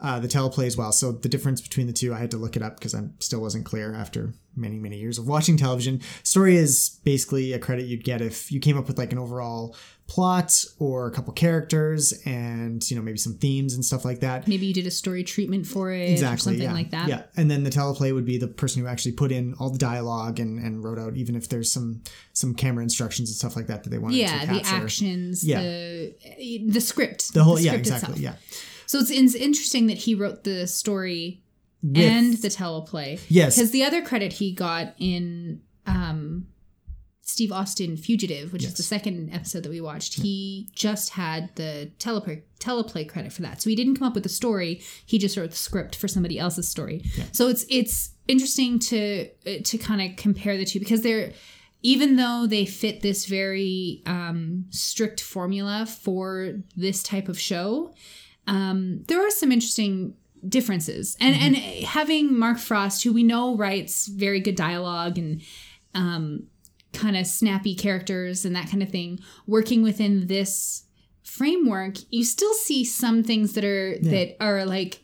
uh, 0.00 0.18
the 0.20 0.28
teleplay 0.28 0.66
as 0.66 0.76
well. 0.76 0.92
So 0.92 1.12
the 1.12 1.28
difference 1.28 1.60
between 1.60 1.86
the 1.86 1.92
two, 1.92 2.14
I 2.14 2.18
had 2.18 2.30
to 2.32 2.36
look 2.36 2.56
it 2.56 2.62
up 2.62 2.78
because 2.78 2.94
I 2.94 3.02
still 3.18 3.40
wasn't 3.40 3.64
clear 3.64 3.94
after 3.94 4.32
many, 4.56 4.78
many 4.78 4.98
years 4.98 5.18
of 5.18 5.28
watching 5.28 5.56
television. 5.56 6.00
Story 6.22 6.56
is 6.56 7.00
basically 7.04 7.52
a 7.52 7.58
credit 7.58 7.86
you'd 7.86 8.04
get 8.04 8.20
if 8.20 8.50
you 8.50 8.60
came 8.60 8.76
up 8.76 8.88
with 8.88 8.98
like 8.98 9.12
an 9.12 9.18
overall 9.18 9.76
plot 10.08 10.64
or 10.80 11.06
a 11.06 11.10
couple 11.12 11.32
characters 11.32 12.12
and, 12.26 12.90
you 12.90 12.96
know, 12.96 13.02
maybe 13.02 13.16
some 13.16 13.34
themes 13.34 13.74
and 13.74 13.84
stuff 13.84 14.04
like 14.04 14.18
that. 14.20 14.48
maybe 14.48 14.66
you 14.66 14.74
did 14.74 14.86
a 14.86 14.90
story 14.90 15.22
treatment 15.22 15.64
for 15.66 15.92
it 15.92 16.00
or 16.08 16.12
Exactly. 16.12 16.38
something 16.42 16.62
yeah. 16.62 16.72
like 16.72 16.90
that. 16.90 17.06
Yeah. 17.08 17.22
And 17.36 17.48
then 17.48 17.62
the 17.62 17.70
teleplay 17.70 18.12
would 18.12 18.24
be 18.24 18.36
the 18.36 18.48
person 18.48 18.82
who 18.82 18.88
actually 18.88 19.12
put 19.12 19.30
in 19.30 19.54
all 19.60 19.70
the 19.70 19.78
dialogue 19.78 20.40
and, 20.40 20.58
and 20.58 20.82
wrote 20.82 20.98
out, 20.98 21.16
even 21.16 21.36
if 21.36 21.48
there's 21.48 21.70
some 21.72 22.02
some 22.32 22.54
camera 22.54 22.82
instructions 22.82 23.28
and 23.30 23.36
stuff 23.36 23.54
like 23.54 23.68
that 23.68 23.84
that 23.84 23.90
they 23.90 23.98
wanted 23.98 24.16
Yeah, 24.16 24.40
to 24.40 24.46
the 24.54 24.62
actions, 24.64 25.44
Yeah. 25.44 25.60
the 25.60 26.14
the 26.70 26.80
script, 26.80 27.32
The 27.32 27.44
whole, 27.44 27.60
yeah, 27.60 27.70
script 27.72 27.86
exactly. 27.86 28.14
itself. 28.14 28.36
Yeah. 28.40 28.56
So 28.90 28.98
it's, 28.98 29.10
it's 29.10 29.36
interesting 29.36 29.86
that 29.86 29.98
he 29.98 30.16
wrote 30.16 30.42
the 30.42 30.66
story 30.66 31.44
With- 31.80 31.96
and 31.96 32.34
the 32.34 32.48
teleplay. 32.48 33.20
Yes. 33.28 33.54
Because 33.54 33.70
the 33.70 33.84
other 33.84 34.02
credit 34.02 34.32
he 34.32 34.52
got 34.52 34.94
in 34.98 35.60
um, 35.86 36.48
Steve 37.22 37.52
Austin 37.52 37.96
Fugitive, 37.96 38.52
which 38.52 38.64
is 38.64 38.74
the 38.74 38.82
second 38.82 39.32
episode 39.32 39.62
that 39.62 39.68
we 39.70 39.80
watched, 39.80 40.20
he 40.20 40.68
just 40.74 41.10
had 41.10 41.54
the 41.54 41.92
teleplay 42.00 42.42
teleplay 42.58 43.08
credit 43.08 43.32
for 43.32 43.42
that. 43.42 43.62
So 43.62 43.70
he 43.70 43.76
didn't 43.76 43.94
come 43.94 44.08
up 44.08 44.14
with 44.14 44.24
the 44.24 44.28
story; 44.28 44.82
he 45.06 45.18
just 45.18 45.36
wrote 45.36 45.50
the 45.50 45.56
script 45.56 45.94
for 45.94 46.08
somebody 46.08 46.40
else's 46.40 46.68
story. 46.68 47.04
So 47.30 47.46
it's 47.46 47.64
it's 47.70 48.10
interesting 48.26 48.80
to 48.80 49.28
to 49.62 49.78
kind 49.78 50.02
of 50.02 50.16
compare 50.16 50.56
the 50.56 50.64
two 50.64 50.80
because 50.80 51.02
they're 51.02 51.32
even 51.82 52.16
though 52.16 52.46
they 52.48 52.66
fit 52.66 53.02
this 53.02 53.26
very 53.26 54.02
um, 54.04 54.66
strict 54.70 55.20
formula 55.20 55.86
for 55.86 56.54
this 56.76 57.02
type 57.04 57.28
of 57.28 57.38
show, 57.38 57.94
um, 58.46 59.04
there 59.08 59.24
are 59.26 59.30
some 59.30 59.52
interesting 59.52 60.14
differences. 60.48 61.16
And 61.20 61.34
and 61.36 61.56
having 61.56 62.38
Mark 62.38 62.58
Frost, 62.58 63.04
who 63.04 63.12
we 63.12 63.22
know 63.22 63.56
writes 63.56 64.06
very 64.06 64.40
good 64.40 64.56
dialogue 64.56 65.18
and 65.18 65.42
um, 65.94 66.46
kind 66.92 67.16
of 67.16 67.26
snappy 67.26 67.74
characters 67.74 68.44
and 68.44 68.56
that 68.56 68.70
kind 68.70 68.82
of 68.82 68.88
thing, 68.90 69.20
working 69.46 69.82
within 69.82 70.26
this 70.26 70.84
framework, 71.22 71.96
you 72.10 72.24
still 72.24 72.54
see 72.54 72.84
some 72.84 73.22
things 73.22 73.52
that 73.52 73.64
are 73.64 73.98
that 73.98 74.36
are 74.42 74.64
like 74.64 75.02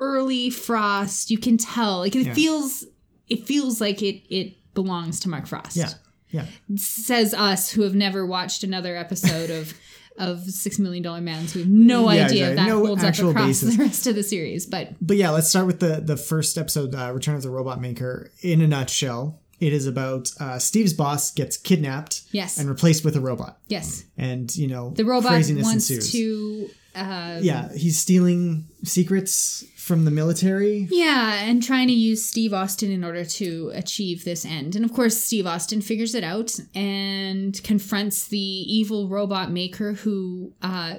early 0.00 0.50
Frost. 0.50 1.30
You 1.30 1.38
can 1.38 1.56
tell, 1.56 1.98
like 1.98 2.16
it 2.16 2.26
Yeah. 2.26 2.34
feels, 2.34 2.84
it 3.28 3.46
feels 3.46 3.80
like 3.80 4.02
it 4.02 4.22
it 4.34 4.56
belongs 4.74 5.20
to 5.20 5.28
Mark 5.28 5.46
Frost 5.46 5.76
Yeah. 5.76 5.90
Yeah. 6.30 6.46
says 6.76 7.34
us 7.34 7.70
who 7.70 7.82
have 7.82 7.94
never 7.94 8.24
watched 8.26 8.64
another 8.64 8.96
episode 8.96 9.50
of 9.50 9.74
of 10.18 10.42
Six 10.50 10.78
Million 10.78 11.02
Dollar 11.02 11.20
Man, 11.20 11.46
so 11.48 11.56
we 11.58 11.62
have 11.62 11.70
no 11.70 12.10
Yeah, 12.10 12.26
idea 12.26 12.50
if 12.50 12.56
that 12.56 12.68
No 12.68 12.84
holds 12.86 13.02
up 13.04 13.14
across 13.18 13.34
basis. 13.34 13.76
the 13.76 13.82
rest 13.82 14.06
of 14.06 14.14
the 14.14 14.22
series. 14.22 14.66
But 14.66 14.90
But 15.00 15.16
yeah, 15.16 15.30
let's 15.30 15.48
start 15.48 15.66
with 15.66 15.80
the 15.80 16.00
the 16.04 16.16
first 16.16 16.58
episode, 16.58 16.94
uh, 16.94 17.12
Return 17.12 17.34
of 17.36 17.42
the 17.42 17.50
Robot 17.50 17.80
Maker. 17.80 18.30
In 18.42 18.60
a 18.60 18.66
nutshell, 18.68 19.40
it 19.60 19.72
is 19.72 19.86
about 19.86 20.30
uh, 20.40 20.58
Steve's 20.58 20.92
boss 20.92 21.30
gets 21.32 21.56
kidnapped 21.56 22.22
Yes. 22.32 22.58
and 22.58 22.68
replaced 22.68 23.04
with 23.04 23.14
a 23.16 23.20
robot. 23.20 23.58
yes, 23.68 24.04
And, 24.18 24.54
you 24.56 24.66
know, 24.66 24.90
the 24.96 25.04
robot 25.04 25.30
craziness 25.30 25.64
wants 25.64 25.88
ensues. 25.90 26.10
to. 26.12 26.68
Uh, 26.94 27.38
Yeah, 27.40 27.72
he's 27.72 27.98
stealing 27.98 28.66
secrets 28.84 29.64
from 29.76 30.04
the 30.04 30.10
military. 30.10 30.86
Yeah, 30.90 31.42
and 31.44 31.62
trying 31.62 31.88
to 31.88 31.94
use 31.94 32.24
Steve 32.24 32.52
Austin 32.52 32.90
in 32.90 33.02
order 33.02 33.24
to 33.24 33.70
achieve 33.74 34.24
this 34.24 34.44
end. 34.44 34.76
And 34.76 34.84
of 34.84 34.92
course, 34.92 35.16
Steve 35.16 35.46
Austin 35.46 35.80
figures 35.80 36.14
it 36.14 36.24
out 36.24 36.58
and 36.74 37.60
confronts 37.64 38.28
the 38.28 38.38
evil 38.38 39.08
robot 39.08 39.50
maker 39.50 39.94
who 39.94 40.52
uh, 40.62 40.96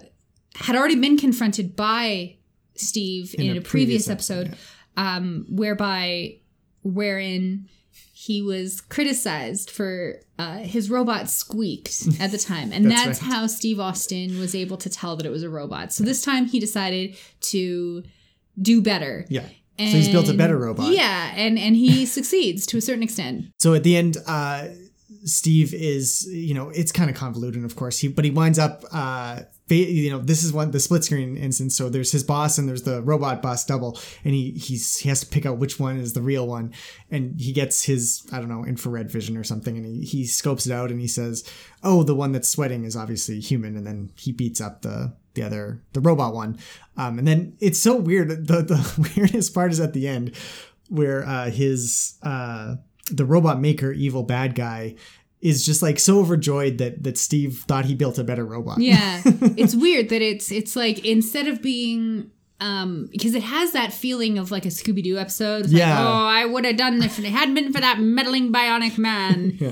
had 0.56 0.76
already 0.76 0.96
been 0.96 1.18
confronted 1.18 1.76
by 1.76 2.36
Steve 2.76 3.36
in, 3.38 3.58
a, 3.58 3.62
previous, 3.62 4.10
episode, 4.10 4.56
um, 4.98 5.46
whereby 5.50 6.38
wherein 6.84 7.70
he 8.26 8.42
was 8.42 8.80
criticized 8.80 9.70
for 9.70 10.16
uh, 10.40 10.60
his 10.60 10.90
robot 10.90 11.30
squeaked 11.30 12.08
at 12.22 12.32
the 12.32 12.38
time, 12.38 12.72
and 12.72 12.90
That's 12.90 13.06
that's, 13.06 13.22
right. 13.22 13.32
how 13.34 13.48
Steve 13.48 13.82
Austin 13.82 14.40
was 14.40 14.56
able 14.56 14.78
to 14.78 14.90
tell 14.90 15.18
that 15.18 15.26
it 15.26 15.30
was 15.30 15.44
a 15.44 15.50
robot. 15.50 15.92
So 15.92 16.06
this 16.06 16.22
time 16.22 16.46
he 16.46 16.58
decided 16.58 17.18
to 17.52 18.04
do 18.62 18.82
better. 18.82 19.26
Yeah. 19.28 19.46
And, 19.78 19.92
So 19.92 19.98
he's 19.98 20.08
built 20.10 20.30
a 20.30 20.34
better 20.34 20.58
robot. 20.58 20.94
Yeah, 20.94 21.34
and 21.36 21.60
and 21.60 21.76
he 21.76 22.06
succeeds 22.18 22.66
to 22.68 22.78
a 22.78 22.82
certain 22.82 23.04
extent. 23.04 23.48
So 23.60 23.74
at 23.74 23.84
the 23.84 23.98
end, 23.98 24.16
uh, 24.26 24.70
Steve 25.26 25.74
is, 25.74 26.26
you 26.32 26.54
know, 26.54 26.70
it's 26.70 26.94
kind 26.94 27.10
of 27.10 27.18
convoluted, 27.18 27.66
of 27.66 27.76
course. 27.76 28.00
He, 28.00 28.08
but 28.08 28.24
he 28.24 28.32
winds 28.32 28.58
up, 28.58 28.86
uh, 28.94 29.42
you 29.78 30.12
know, 30.12 30.20
this 30.20 30.44
is 30.44 30.54
one 30.54 30.72
the 30.72 30.80
split 30.80 31.04
screen 31.04 31.38
instance. 31.38 31.76
So 31.76 31.90
there's 31.90 32.12
his 32.12 32.24
boss 32.24 32.58
and 32.58 32.68
there's 32.68 32.84
the 32.84 33.02
robot 33.02 33.42
boss 33.42 33.66
double, 33.66 34.00
and 34.24 34.34
he 34.34 34.52
he's 34.52 34.98
he 34.98 35.10
has 35.10 35.22
to 35.22 35.26
pick 35.26 35.46
out 35.46 35.58
which 35.58 35.80
one 35.80 35.98
is 35.98 36.14
the 36.14 36.22
real 36.22 36.48
one, 36.48 36.74
and 37.10 37.40
he 37.40 37.52
gets 37.52 37.84
his 37.84 38.28
I 38.32 38.40
don't 38.40 38.50
know 38.50 38.66
infrared 38.66 39.12
vision 39.12 39.38
or 39.38 39.44
something, 39.44 39.78
and 39.78 39.86
he 39.86 40.02
he 40.04 40.26
scopes 40.26 40.66
it 40.66 40.72
out 40.72 40.92
and 40.92 41.02
he 41.02 41.08
says, 41.08 41.44
oh, 41.84 42.04
the 42.04 42.16
one 42.16 42.32
that's 42.32 42.50
sweating 42.50 42.86
is 42.86 42.96
obviously 42.96 43.40
human, 43.40 43.76
and 43.76 43.86
then 43.86 44.12
he 44.16 44.32
beats 44.32 44.62
up 44.62 44.82
the 44.82 45.14
the 45.34 45.44
other 45.44 45.82
the 45.94 46.02
robot 46.02 46.34
one, 46.34 46.58
um, 46.98 47.18
and 47.20 47.28
then 47.28 47.56
it's 47.60 47.80
so 47.80 47.96
weird. 47.96 48.30
The 48.48 48.62
the 48.62 49.12
weirdest 49.16 49.54
part 49.54 49.72
is 49.72 49.80
at 49.80 49.94
the 49.94 50.08
end 50.08 50.36
where 50.90 51.26
uh, 51.26 51.50
his 51.50 52.18
uh, 52.24 52.76
the 53.12 53.26
robot 53.26 53.60
maker 53.60 53.92
evil 53.92 54.24
bad 54.24 54.56
guy 54.56 54.96
is 55.44 55.66
just 55.66 55.82
like 55.84 56.00
so 56.00 56.20
overjoyed 56.20 56.78
that 56.80 57.04
that 57.04 57.18
Steve 57.18 57.64
thought 57.68 57.86
he 57.86 57.94
built 57.96 58.18
a 58.18 58.24
better 58.24 58.46
robot. 58.46 58.80
Yeah, 58.80 59.22
it's 59.26 59.76
weird 59.76 60.10
that 60.10 60.22
it's 60.22 60.52
it's 60.52 60.76
like 60.76 61.06
instead 61.06 61.48
of 61.48 61.62
being 61.62 62.32
um 62.62 63.10
because 63.12 63.36
it 63.36 63.44
has 63.44 63.74
that 63.74 63.92
feeling 63.92 64.38
of 64.38 64.50
like 64.52 64.64
a 64.66 64.70
scooby-doo 64.70 65.18
episode 65.18 65.66
It's 65.66 65.74
like, 65.74 65.80
Yeah. 65.80 66.00
oh 66.08 66.26
i 66.28 66.46
would 66.46 66.64
have 66.66 66.78
done 66.78 67.02
if 67.02 67.18
it 67.20 67.26
hadn't 67.26 67.56
been 67.56 67.74
for 67.74 67.82
that 67.82 68.00
meddling 68.00 68.54
bionic 68.54 68.98
man 68.98 69.58
yeah. 69.60 69.72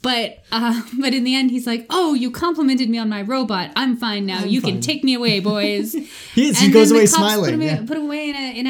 but 0.00 0.38
uh 0.52 0.80
but 1.00 1.12
in 1.12 1.24
the 1.24 1.34
end 1.34 1.50
he's 1.50 1.66
like 1.66 1.84
oh 1.90 2.14
you 2.14 2.30
complimented 2.30 2.88
me 2.88 2.98
on 2.98 3.08
my 3.10 3.22
robot 3.22 3.72
i'm 3.76 3.96
fine 3.96 4.24
now 4.26 4.44
you 4.44 4.60
fine." 4.62 4.74
can 4.74 4.80
take 4.80 5.02
me 5.04 5.14
away 5.14 5.40
boys 5.40 5.92
He 6.34 6.48
is. 6.48 6.58
He 6.60 6.70
goes 6.70 6.92
away 6.92 7.06
smiling. 7.06 7.46
Put 7.46 7.54
him, 7.54 7.62
yeah. 7.62 7.84
put 7.84 7.96
him 7.96 8.04
away 8.04 8.30
in 8.30 8.36
a 8.36 8.58
in 8.60 8.66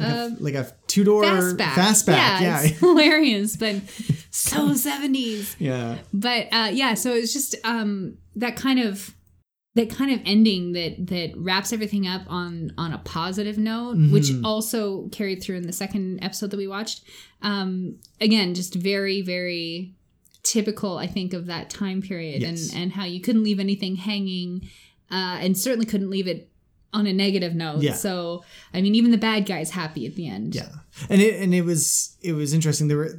a 0.00 0.04
uh, 0.04 0.30
like 0.40 0.54
a 0.54 0.72
two 0.88 1.04
door 1.04 1.22
fastback. 1.22 1.74
fastback. 1.74 2.40
Yeah. 2.40 2.62
it's 2.64 2.78
hilarious, 2.80 3.56
but 3.58 3.76
so 4.34 4.74
seventies. 4.88 5.56
Yeah. 5.58 5.98
But 6.12 6.48
uh, 6.52 6.70
yeah, 6.72 6.94
so 6.94 7.12
it's 7.12 7.32
just 7.32 7.54
um, 7.64 8.18
that 8.36 8.56
kind 8.56 8.80
of 8.80 9.14
that 9.76 9.90
kind 9.90 10.12
of 10.12 10.20
ending 10.24 10.72
that 10.72 11.06
that 11.08 11.32
wraps 11.36 11.72
everything 11.72 12.06
up 12.06 12.22
on 12.28 12.72
on 12.78 12.92
a 12.92 12.98
positive 12.98 13.58
note, 13.58 13.96
which 14.12 14.30
also 14.44 15.08
carried 15.08 15.42
through 15.42 15.56
in 15.56 15.66
the 15.66 15.72
second 15.72 16.22
episode 16.22 16.50
that 16.50 16.56
we 16.56 16.68
watched. 16.68 17.02
Um, 17.42 17.96
again, 18.20 18.54
just 18.54 18.74
very 18.74 19.22
very 19.22 19.94
typical, 20.42 20.98
I 20.98 21.06
think, 21.06 21.32
of 21.32 21.46
that 21.46 21.70
time 21.70 22.02
period 22.02 22.42
Yes. 22.42 22.70
and 22.72 22.82
and 22.82 22.92
how 22.92 23.04
you 23.04 23.20
couldn't 23.20 23.42
leave 23.44 23.60
anything 23.60 23.96
hanging, 23.96 24.68
uh, 25.10 25.38
and 25.40 25.56
certainly 25.58 25.86
couldn't 25.86 26.10
leave 26.10 26.28
it 26.28 26.50
on 26.92 27.08
a 27.08 27.12
negative 27.12 27.54
note. 27.56 27.82
Yeah. 27.82 27.94
So 27.94 28.44
I 28.72 28.80
mean, 28.80 28.94
even 28.94 29.10
the 29.10 29.18
bad 29.18 29.46
guy's 29.46 29.70
happy 29.70 30.06
at 30.06 30.14
the 30.14 30.28
end. 30.28 30.54
Yeah, 30.54 30.68
and 31.08 31.20
it 31.20 31.40
and 31.42 31.52
it 31.52 31.62
was 31.62 32.16
it 32.22 32.32
was 32.34 32.54
interesting. 32.54 32.86
There 32.88 32.98
were 32.98 33.18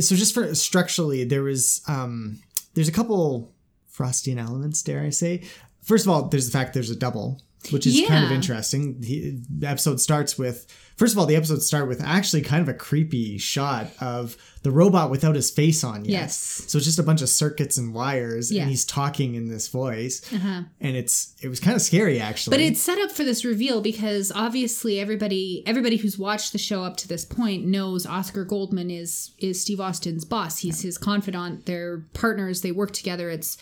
so 0.00 0.14
just 0.14 0.34
for 0.34 0.54
structurally 0.54 1.24
there 1.24 1.42
was 1.42 1.82
um 1.88 2.38
there's 2.74 2.88
a 2.88 2.92
couple 2.92 3.52
Frostian 3.96 4.38
elements. 4.38 4.82
Dare 4.82 5.02
I 5.02 5.10
say? 5.10 5.42
First 5.82 6.06
of 6.06 6.12
all, 6.12 6.28
there's 6.28 6.46
the 6.46 6.52
fact 6.52 6.74
there's 6.74 6.90
a 6.90 6.96
double, 6.96 7.40
which 7.72 7.86
is 7.86 8.06
kind 8.08 8.24
of 8.24 8.32
interesting. 8.32 9.00
The, 9.00 9.38
the 9.58 9.66
episode 9.68 10.00
starts 10.00 10.38
with 10.38 10.66
first 10.96 11.12
of 11.14 11.18
all 11.18 11.26
the 11.26 11.36
episode 11.36 11.60
start 11.62 11.88
with 11.88 12.00
actually 12.02 12.40
kind 12.42 12.62
of 12.62 12.68
a 12.68 12.74
creepy 12.74 13.36
shot 13.38 13.88
of 14.00 14.36
the 14.62 14.70
robot 14.70 15.10
without 15.10 15.34
his 15.36 15.50
face 15.50 15.84
on 15.84 16.04
yet. 16.04 16.22
Yes. 16.22 16.36
So 16.36 16.78
it's 16.78 16.86
just 16.86 16.98
a 16.98 17.02
bunch 17.02 17.22
of 17.22 17.28
circuits 17.28 17.76
and 17.76 17.92
wires, 17.94 18.50
Yeah. 18.50 18.62
and 18.62 18.70
he's 18.70 18.84
talking 18.84 19.34
in 19.36 19.48
this 19.48 19.68
voice, 19.68 20.22
Uh-huh. 20.32 20.62
and 20.80 20.96
it's 20.96 21.34
it 21.42 21.48
was 21.48 21.60
kind 21.60 21.76
of 21.76 21.82
scary 21.82 22.18
actually. 22.20 22.56
But 22.56 22.64
it's 22.64 22.80
set 22.80 22.98
up 22.98 23.12
for 23.12 23.22
this 23.24 23.44
reveal 23.44 23.80
because 23.80 24.32
obviously 24.34 24.98
everybody 24.98 25.62
everybody 25.66 25.96
who's 25.96 26.18
watched 26.18 26.52
the 26.52 26.58
show 26.58 26.82
up 26.82 26.96
to 26.98 27.08
this 27.08 27.24
point 27.24 27.64
knows 27.66 28.06
Oscar 28.06 28.44
Goldman 28.44 28.90
is 28.90 29.32
is 29.38 29.60
Steve 29.60 29.80
Austin's 29.80 30.24
boss. 30.24 30.58
He's 30.58 30.80
his 30.82 30.98
confidant. 30.98 31.66
They're 31.66 31.98
partners. 32.14 32.62
They 32.62 32.72
work 32.72 32.92
together. 32.92 33.30
It's 33.30 33.58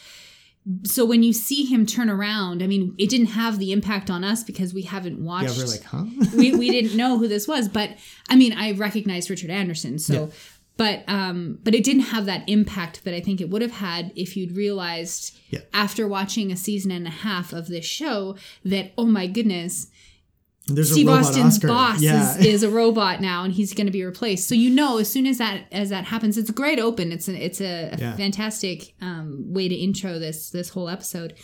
so 0.85 1.05
when 1.05 1.23
you 1.23 1.33
see 1.35 1.65
him 1.65 1.85
turn 1.85 2.09
around, 2.09 2.63
I 2.63 2.67
mean, 2.67 2.95
it 2.99 3.11
didn't 3.11 3.27
have 3.27 3.59
the 3.59 3.71
impact 3.73 4.11
on 4.11 4.25
us 4.25 4.43
because 4.43 4.73
we 4.73 4.83
haven't 4.83 5.23
watched. 5.23 5.57
yeah, 5.57 5.65
we're 5.65 5.71
like, 5.71 5.83
huh? 5.85 6.05
we, 6.37 6.55
we 6.55 6.71
didn't 6.71 6.97
know 7.03 7.19
who 7.19 7.29
this 7.29 7.47
was, 7.47 7.69
but 7.69 7.91
I 8.31 8.37
mean, 8.37 8.53
I 8.55 8.73
recognized 8.73 9.29
Richard 9.29 9.51
Anderson, 9.51 9.99
so 9.99 10.31
but 10.77 11.05
um 11.07 11.59
but 11.63 11.73
it 11.75 11.85
didn't 11.85 12.03
have 12.03 12.27
that 12.27 12.43
impact 12.49 13.05
that 13.05 13.15
I 13.15 13.21
think 13.21 13.41
it 13.41 13.49
would 13.49 13.63
have 13.63 13.71
had 13.73 14.11
if 14.17 14.37
you'd 14.37 14.57
realized 14.57 15.39
Yeah. 15.51 15.61
after 15.73 16.09
watching 16.09 16.51
a 16.51 16.57
season 16.57 16.91
and 16.91 17.07
a 17.07 17.11
half 17.11 17.53
of 17.53 17.69
this 17.69 17.85
show 17.85 18.35
that 18.65 18.93
oh 18.99 19.05
my 19.07 19.27
goodness, 19.29 19.87
There's 20.67 20.91
Steve 20.93 21.09
a 21.09 21.11
robot 21.11 21.27
Austin's 21.27 21.55
Oscar. 21.57 21.69
boss 21.69 22.01
yeah. 22.01 22.39
is, 22.39 22.47
is 22.47 22.63
a 22.63 22.71
robot 22.71 23.21
now 23.21 23.45
and 23.45 23.53
he's 23.53 23.75
going 23.75 23.87
to 23.87 23.93
be 23.93 24.05
replaced. 24.05 24.49
So 24.49 24.55
you 24.55 24.71
know 24.71 24.99
as 24.99 25.11
soon 25.11 25.27
as 25.27 25.39
that 25.39 25.65
as 25.71 25.91
that 25.91 26.05
happens, 26.05 26.39
it's 26.39 26.49
a 26.49 26.55
great 26.55 26.79
open. 26.81 27.13
It's 27.13 27.29
a 27.29 27.35
it's 27.45 27.61
a, 27.61 27.91
a 27.93 27.99
Yeah. 27.99 28.17
fantastic 28.17 28.95
um, 29.03 29.45
way 29.53 29.69
to 29.69 29.75
intro 29.75 30.19
this 30.19 30.51
this 30.51 30.71
whole 30.71 30.89
episode. 30.89 31.35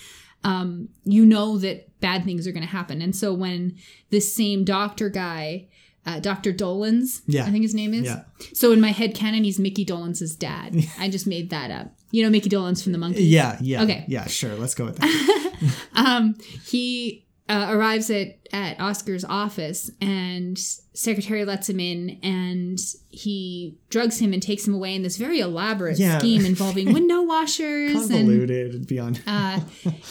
Um, 0.42 0.88
you 1.04 1.26
know 1.26 1.58
that 1.58 2.00
bad 2.00 2.24
things 2.24 2.46
are 2.46 2.52
going 2.52 2.62
to 2.64 2.68
happen, 2.68 3.02
and 3.02 3.14
so 3.14 3.34
when 3.34 3.76
this 4.08 4.34
same 4.34 4.64
doctor 4.64 5.10
guy, 5.10 5.68
uh, 6.06 6.18
Doctor 6.18 6.50
Dolenz, 6.50 7.20
Yeah. 7.26 7.44
I 7.44 7.50
think 7.50 7.60
his 7.62 7.74
name 7.74 7.92
is. 7.92 8.06
Yeah. 8.06 8.22
So 8.54 8.72
in 8.72 8.80
my 8.80 8.88
head 8.92 9.14
canon, 9.14 9.44
he's 9.44 9.58
Micky 9.58 9.84
Dolenz' 9.84 10.38
dad. 10.38 10.74
I 10.98 11.10
just 11.10 11.26
made 11.26 11.50
that 11.50 11.70
up. 11.70 11.92
You 12.10 12.22
know 12.24 12.30
Micky 12.30 12.48
Dolenz 12.48 12.82
from 12.82 12.92
the 12.92 12.98
Monkey. 12.98 13.24
Yeah, 13.24 13.58
yeah. 13.60 13.82
Okay. 13.82 14.06
Yeah, 14.08 14.26
sure. 14.28 14.54
Let's 14.54 14.74
go 14.74 14.86
with 14.86 14.96
that. 14.96 15.52
um, 15.94 16.36
he 16.66 17.26
uh, 17.50 17.66
arrives 17.74 18.10
at 18.10 18.36
at 18.52 18.80
Oscar's 18.80 19.24
office, 19.24 19.90
and 20.00 20.58
secretary 20.94 21.44
lets 21.44 21.68
him 21.68 21.80
in, 21.80 22.18
and 22.22 22.78
he 23.10 23.76
drugs 23.90 24.18
him 24.18 24.32
and 24.32 24.42
takes 24.42 24.66
him 24.66 24.74
away 24.74 24.94
in 24.94 25.02
this 25.02 25.16
very 25.16 25.40
elaborate 25.40 25.98
Yeah. 25.98 26.18
scheme 26.18 26.44
involving 26.46 26.92
window 26.98 27.22
washers 27.22 28.08
and 28.10 28.86
beyond. 28.86 29.20
uh, 29.26 29.60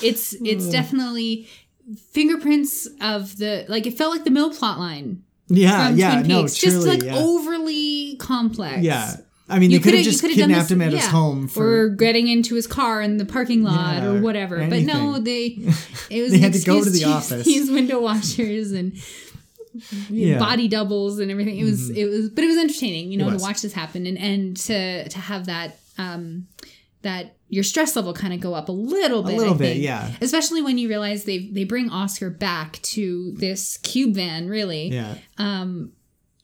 it's 0.01 0.33
it's 0.41 0.69
definitely 0.79 1.47
fingerprints 2.11 2.87
of 3.01 3.37
the 3.37 3.65
like 3.67 3.85
it 3.87 3.97
felt 3.97 4.13
like 4.13 4.23
the 4.23 4.31
mill 4.31 4.51
plot 4.53 4.77
line 4.79 5.23
yeah, 5.51 5.89
yeah. 5.89 6.11
Twin 6.19 6.27
No, 6.27 6.35
truly. 6.41 6.49
just 6.51 6.85
like 6.87 7.01
yeah. 7.03 7.15
overly 7.17 8.15
complex. 8.17 8.83
yeah. 8.83 9.15
I 9.49 9.59
mean, 9.59 9.71
they 9.71 9.79
could 9.79 9.93
have 9.95 10.03
just 10.03 10.21
kidnapped 10.21 10.69
this- 10.69 10.71
him 10.71 10.81
at 10.81 10.93
his 10.93 11.05
home 11.07 11.47
for. 11.47 11.81
or 11.81 11.89
getting 11.89 12.27
into 12.27 12.55
his 12.55 12.67
car 12.67 13.01
in 13.01 13.17
the 13.17 13.25
parking 13.25 13.63
lot 13.63 14.03
Yeah, 14.03 14.09
or 14.09 14.21
whatever. 14.21 14.57
But 14.67 14.83
no, 14.83 15.19
they 15.19 15.45
it 16.09 16.21
was 16.21 16.31
They 16.31 16.39
had 16.39 16.53
to 16.53 16.61
go 16.63 16.83
to 16.83 16.89
the 16.89 17.03
office. 17.17 17.47
Use 17.47 17.69
window 17.71 17.99
washers 17.99 18.71
and 18.71 18.93
Yeah. 20.09 20.35
Mm-hmm. 20.35 20.39
body 20.39 20.67
doubles 20.67 21.19
and 21.19 21.29
everything. 21.31 21.57
It 21.57 21.63
was 21.63 21.89
it 21.89 22.05
was, 22.05 22.29
but 22.29 22.43
it 22.43 22.47
was 22.47 22.57
entertaining, 22.57 23.11
you 23.11 23.17
know, 23.17 23.29
to 23.29 23.37
watch 23.37 23.61
this 23.61 23.73
happen 23.73 24.05
and 24.05 24.17
and 24.17 24.57
to 24.57 25.07
to 25.09 25.19
have 25.19 25.45
that 25.45 25.77
um 25.97 26.47
that 27.01 27.35
your 27.51 27.63
stress 27.63 27.95
level 27.95 28.13
kind 28.13 28.33
of 28.33 28.39
go 28.41 28.53
up 28.53 28.67
a 28.69 28.71
little 28.73 29.23
bit. 29.23 29.33
A 29.33 29.37
little 29.37 29.55
bit, 29.55 29.77
yeah. 29.77 30.11
Especially 30.21 30.61
when 30.61 30.77
you 30.77 30.89
realize 30.89 31.23
they 31.23 31.47
they 31.47 31.63
bring 31.63 31.89
Oscar 31.89 32.29
back 32.29 32.79
to 32.83 33.31
this 33.37 33.77
cube 33.77 34.15
van, 34.15 34.47
really 34.49 34.89
yeah. 34.89 35.15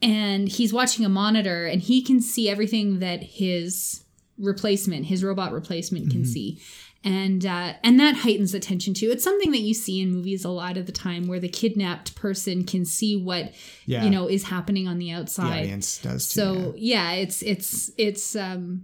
And 0.05 0.47
he's 0.47 0.71
watching 0.71 1.03
a 1.05 1.09
monitor 1.09 1.65
and 1.65 1.81
he 1.81 2.01
can 2.01 2.21
see 2.21 2.47
everything 2.49 2.99
that 2.99 3.21
his 3.23 4.03
replacement 4.37 5.05
his 5.07 5.23
robot 5.23 5.51
replacement 5.51 6.05
Mm-hmm. 6.05 6.11
can 6.11 6.25
see 6.25 6.59
and 7.03 7.45
uh, 7.45 7.73
and 7.83 7.99
that 7.99 8.15
heightens 8.15 8.53
attention 8.53 8.93
too 8.93 9.09
it's 9.11 9.23
something 9.23 9.51
that 9.51 9.59
you 9.61 9.73
see 9.73 10.01
in 10.01 10.11
movies 10.11 10.43
a 10.43 10.49
lot 10.49 10.75
of 10.77 10.85
the 10.85 10.91
time 10.91 11.27
where 11.27 11.39
the 11.39 11.47
kidnapped 11.49 12.15
person 12.15 12.63
can 12.65 12.83
see 12.85 13.15
what 13.15 13.53
Yeah. 13.85 14.03
you 14.03 14.09
know 14.09 14.27
is 14.27 14.43
happening 14.43 14.87
on 14.87 14.97
the 14.97 15.05
The 15.07 15.11
outside 15.13 15.59
audience 15.61 15.99
does 15.99 16.27
too. 16.29 16.39
so 16.39 16.73
yeah. 16.77 17.11
it's 17.13 17.41
it's 17.43 17.91
it's 17.97 18.35
um 18.35 18.83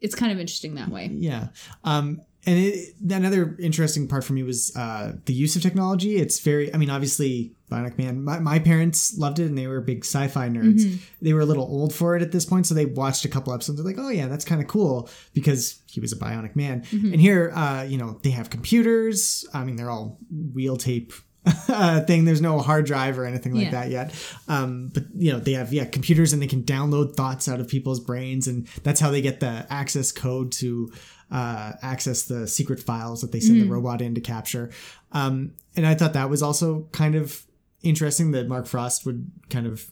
it's 0.00 0.14
kind 0.14 0.32
of 0.32 0.38
interesting 0.40 0.74
that 0.74 0.88
way 0.90 1.08
Yeah. 1.12 1.48
Um, 1.84 2.20
and 2.46 2.58
it, 2.58 2.94
another 3.10 3.56
interesting 3.58 4.06
part 4.08 4.22
for 4.24 4.34
me 4.34 4.42
was 4.42 4.70
uh, 4.76 5.12
the 5.24 5.32
use 5.32 5.56
of 5.56 5.62
technology. 5.62 6.16
It's 6.16 6.40
very, 6.40 6.74
I 6.74 6.76
mean, 6.76 6.90
obviously, 6.90 7.53
Bionic 7.74 7.98
Man, 7.98 8.22
my, 8.24 8.38
my 8.38 8.58
parents 8.58 9.18
loved 9.18 9.38
it 9.38 9.46
and 9.46 9.58
they 9.58 9.66
were 9.66 9.80
big 9.80 10.04
sci 10.04 10.28
fi 10.28 10.48
nerds. 10.48 10.80
Mm-hmm. 10.84 10.96
They 11.22 11.32
were 11.32 11.40
a 11.40 11.44
little 11.46 11.64
old 11.64 11.94
for 11.94 12.14
it 12.16 12.22
at 12.22 12.30
this 12.32 12.44
point. 12.44 12.66
So 12.66 12.74
they 12.74 12.86
watched 12.86 13.24
a 13.24 13.28
couple 13.28 13.52
episodes. 13.52 13.78
They're 13.78 13.86
like, 13.86 13.98
oh, 13.98 14.10
yeah, 14.10 14.28
that's 14.28 14.44
kind 14.44 14.60
of 14.60 14.68
cool 14.68 15.08
because 15.32 15.80
he 15.86 16.00
was 16.00 16.12
a 16.12 16.16
Bionic 16.16 16.54
Man. 16.54 16.82
Mm-hmm. 16.82 17.12
And 17.12 17.20
here, 17.20 17.52
uh, 17.54 17.82
you 17.88 17.98
know, 17.98 18.20
they 18.22 18.30
have 18.30 18.50
computers. 18.50 19.44
I 19.52 19.64
mean, 19.64 19.76
they're 19.76 19.90
all 19.90 20.18
wheel 20.52 20.76
tape. 20.76 21.12
uh, 21.68 22.00
thing 22.00 22.24
there's 22.24 22.40
no 22.40 22.58
hard 22.58 22.86
drive 22.86 23.18
or 23.18 23.26
anything 23.26 23.52
like 23.52 23.64
Yeah. 23.64 23.70
that 23.72 23.90
yet 23.90 24.14
um 24.48 24.90
but 24.94 25.02
you 25.14 25.30
know 25.30 25.38
they 25.38 25.52
have 25.52 25.74
yeah 25.74 25.84
computers 25.84 26.32
and 26.32 26.40
they 26.40 26.46
can 26.46 26.62
download 26.62 27.16
thoughts 27.16 27.48
out 27.48 27.60
of 27.60 27.68
people's 27.68 28.00
brains 28.00 28.48
and 28.48 28.66
that's 28.82 28.98
how 28.98 29.10
they 29.10 29.20
get 29.20 29.40
the 29.40 29.66
access 29.68 30.10
code 30.10 30.52
to 30.52 30.90
uh, 31.30 31.72
access 31.82 32.22
the 32.22 32.46
secret 32.48 32.80
files 32.80 33.20
that 33.20 33.30
they 33.30 33.40
send 33.40 33.60
the 33.60 33.68
robot 33.68 34.00
in 34.00 34.14
to 34.14 34.22
capture 34.22 34.70
um 35.12 35.52
and 35.76 35.86
i 35.86 35.94
thought 35.94 36.14
that 36.14 36.30
was 36.30 36.42
also 36.42 36.88
kind 36.92 37.14
of 37.14 37.42
interesting 37.84 38.30
that 38.32 38.48
mark 38.48 38.66
frost 38.66 39.04
would 39.06 39.30
kind 39.50 39.66
of 39.66 39.90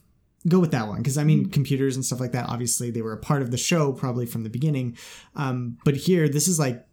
go 0.48 0.58
with 0.58 0.72
that 0.72 0.88
one 0.88 0.98
because 0.98 1.16
i 1.18 1.24
mean 1.24 1.48
computers 1.48 1.94
and 1.94 2.04
stuff 2.04 2.18
like 2.18 2.32
that 2.32 2.48
obviously 2.48 2.90
they 2.90 3.00
were 3.02 3.12
a 3.12 3.18
part 3.18 3.42
of 3.42 3.50
the 3.52 3.56
show 3.56 3.92
probably 3.92 4.26
from 4.26 4.42
the 4.42 4.50
beginning. 4.50 4.96
Um 5.36 5.78
but 5.84 5.94
here 5.96 6.28
this 6.28 6.48
is 6.48 6.58
like 6.58 6.84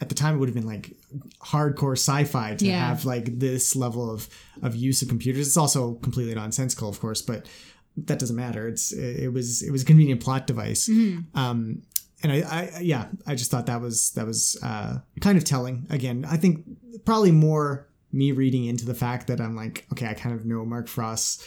at 0.00 0.08
the 0.10 0.14
time 0.14 0.34
it 0.34 0.38
would 0.38 0.48
have 0.48 0.54
been 0.54 0.66
like 0.66 0.92
hardcore 1.40 1.92
sci-fi 1.98 2.54
to 2.56 2.66
Yeah. 2.66 2.86
have 2.88 3.04
like 3.04 3.38
this 3.38 3.74
level 3.74 4.10
of 4.10 4.28
of 4.62 4.76
use 4.76 5.00
of 5.02 5.08
computers. 5.08 5.46
It's 5.46 5.56
also 5.56 5.94
completely 5.94 6.34
nonsensical 6.34 6.88
of 6.88 7.00
course 7.00 7.22
but 7.22 7.48
that 7.96 8.18
doesn't 8.20 8.36
matter. 8.36 8.68
It's 8.68 8.92
it 8.92 9.32
was 9.32 9.62
it 9.62 9.70
was 9.72 9.82
a 9.82 9.86
convenient 9.86 10.20
plot 10.22 10.46
device. 10.46 10.88
Um 11.34 11.82
and 12.22 12.30
I, 12.32 12.36
I 12.42 12.80
yeah 12.80 13.06
i 13.26 13.34
just 13.36 13.50
thought 13.50 13.66
that 13.66 13.80
was 13.80 14.10
that 14.16 14.26
was 14.26 14.56
uh 14.62 14.98
kind 15.20 15.38
of 15.38 15.44
telling. 15.44 15.86
Again 15.88 16.26
i 16.28 16.36
think 16.36 16.64
probably 17.06 17.32
more 17.32 17.88
me 18.12 18.32
reading 18.32 18.64
into 18.64 18.84
the 18.84 18.94
fact 18.94 19.26
that 19.26 19.40
i'm 19.40 19.54
like 19.56 19.86
okay 19.92 20.06
i 20.06 20.14
kind 20.14 20.34
of 20.34 20.44
know 20.44 20.64
mark 20.64 20.88
frost's 20.88 21.46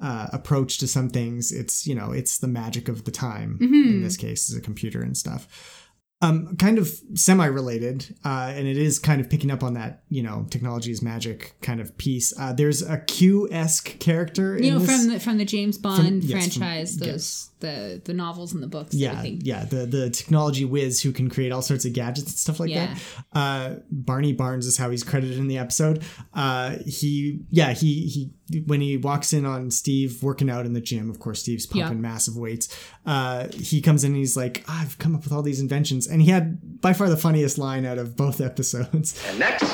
uh, 0.00 0.28
approach 0.32 0.78
to 0.78 0.88
some 0.88 1.10
things. 1.10 1.52
It's 1.52 1.86
you 1.86 1.94
know 1.94 2.10
it's 2.12 2.38
the 2.38 2.48
magic 2.48 2.88
of 2.88 3.04
the 3.04 3.10
time 3.10 3.58
in 3.94 4.02
this 4.02 4.16
case 4.16 4.48
is 4.48 4.56
a 4.56 4.60
computer 4.60 5.02
and 5.02 5.16
stuff 5.16 5.79
um, 6.22 6.56
kind 6.56 6.76
of 6.78 6.90
semi-related, 7.14 8.14
uh, 8.24 8.52
and 8.54 8.66
it 8.66 8.76
is 8.76 8.98
kind 8.98 9.20
of 9.20 9.30
picking 9.30 9.50
up 9.50 9.62
on 9.62 9.74
that, 9.74 10.02
you 10.10 10.22
know, 10.22 10.46
technology 10.50 10.90
is 10.90 11.00
magic 11.02 11.54
kind 11.62 11.80
of 11.80 11.96
piece. 11.96 12.38
Uh, 12.38 12.52
there's 12.52 12.82
a 12.82 12.98
Q-esque 12.98 13.98
character 14.00 14.58
you 14.58 14.64
in 14.64 14.74
know 14.74 14.78
this. 14.80 14.90
from 14.96 15.08
the 15.08 15.20
from 15.20 15.38
the 15.38 15.44
james 15.44 15.78
bond 15.78 16.22
yes, 16.24 16.30
from- 16.52 16.60
franchise 16.60 16.96
those 16.98 17.06
yes. 17.08 17.50
the 17.60 18.02
the 18.04 18.12
novels 18.12 18.52
and 18.52 18.62
the 18.62 18.66
books 18.66 18.94
yeah, 18.94 19.22
yeah, 19.22 19.64
the 19.64 19.86
the 19.86 20.10
technology 20.10 20.64
whiz 20.64 21.00
who 21.00 21.12
can 21.12 21.30
create 21.30 21.52
all 21.52 21.62
sorts 21.62 21.84
of 21.84 21.92
gadgets 21.94 22.28
and 22.28 22.36
stuff 22.38 22.60
like 22.60 22.70
Yeah. 22.70 22.94
that. 22.94 23.38
Uh, 23.38 23.74
Barney 23.90 24.32
Barnes 24.32 24.66
is 24.66 24.76
how 24.76 24.90
he's 24.90 25.02
credited 25.02 25.38
in 25.38 25.48
the 25.48 25.58
episode. 25.58 26.02
Uh, 26.34 26.76
he, 26.86 27.40
yeah, 27.50 27.72
he 27.72 28.06
he 28.06 28.30
when 28.66 28.80
he 28.80 28.96
walks 28.96 29.32
in 29.32 29.44
on 29.46 29.70
Steve 29.70 30.22
working 30.22 30.50
out 30.50 30.66
in 30.66 30.72
the 30.72 30.80
gym, 30.80 31.08
of 31.10 31.18
course, 31.20 31.40
Steve's 31.40 31.66
pumping 31.66 31.98
Yeah. 31.98 32.00
massive 32.00 32.36
weights. 32.36 32.68
Uh, 33.06 33.48
he 33.52 33.80
comes 33.80 34.04
in 34.04 34.10
and 34.12 34.16
he's 34.18 34.36
like, 34.36 34.64
I've 34.68 34.98
come 34.98 35.14
up 35.14 35.24
with 35.24 35.32
all 35.32 35.42
these 35.42 35.60
inventions. 35.60 36.06
And 36.06 36.20
he 36.22 36.30
had 36.30 36.80
by 36.80 36.92
far 36.92 37.08
the 37.08 37.16
funniest 37.16 37.58
line 37.58 37.84
out 37.86 37.98
of 37.98 38.16
both 38.16 38.40
episodes. 38.50 39.22
And 39.28 39.38
next, 39.38 39.64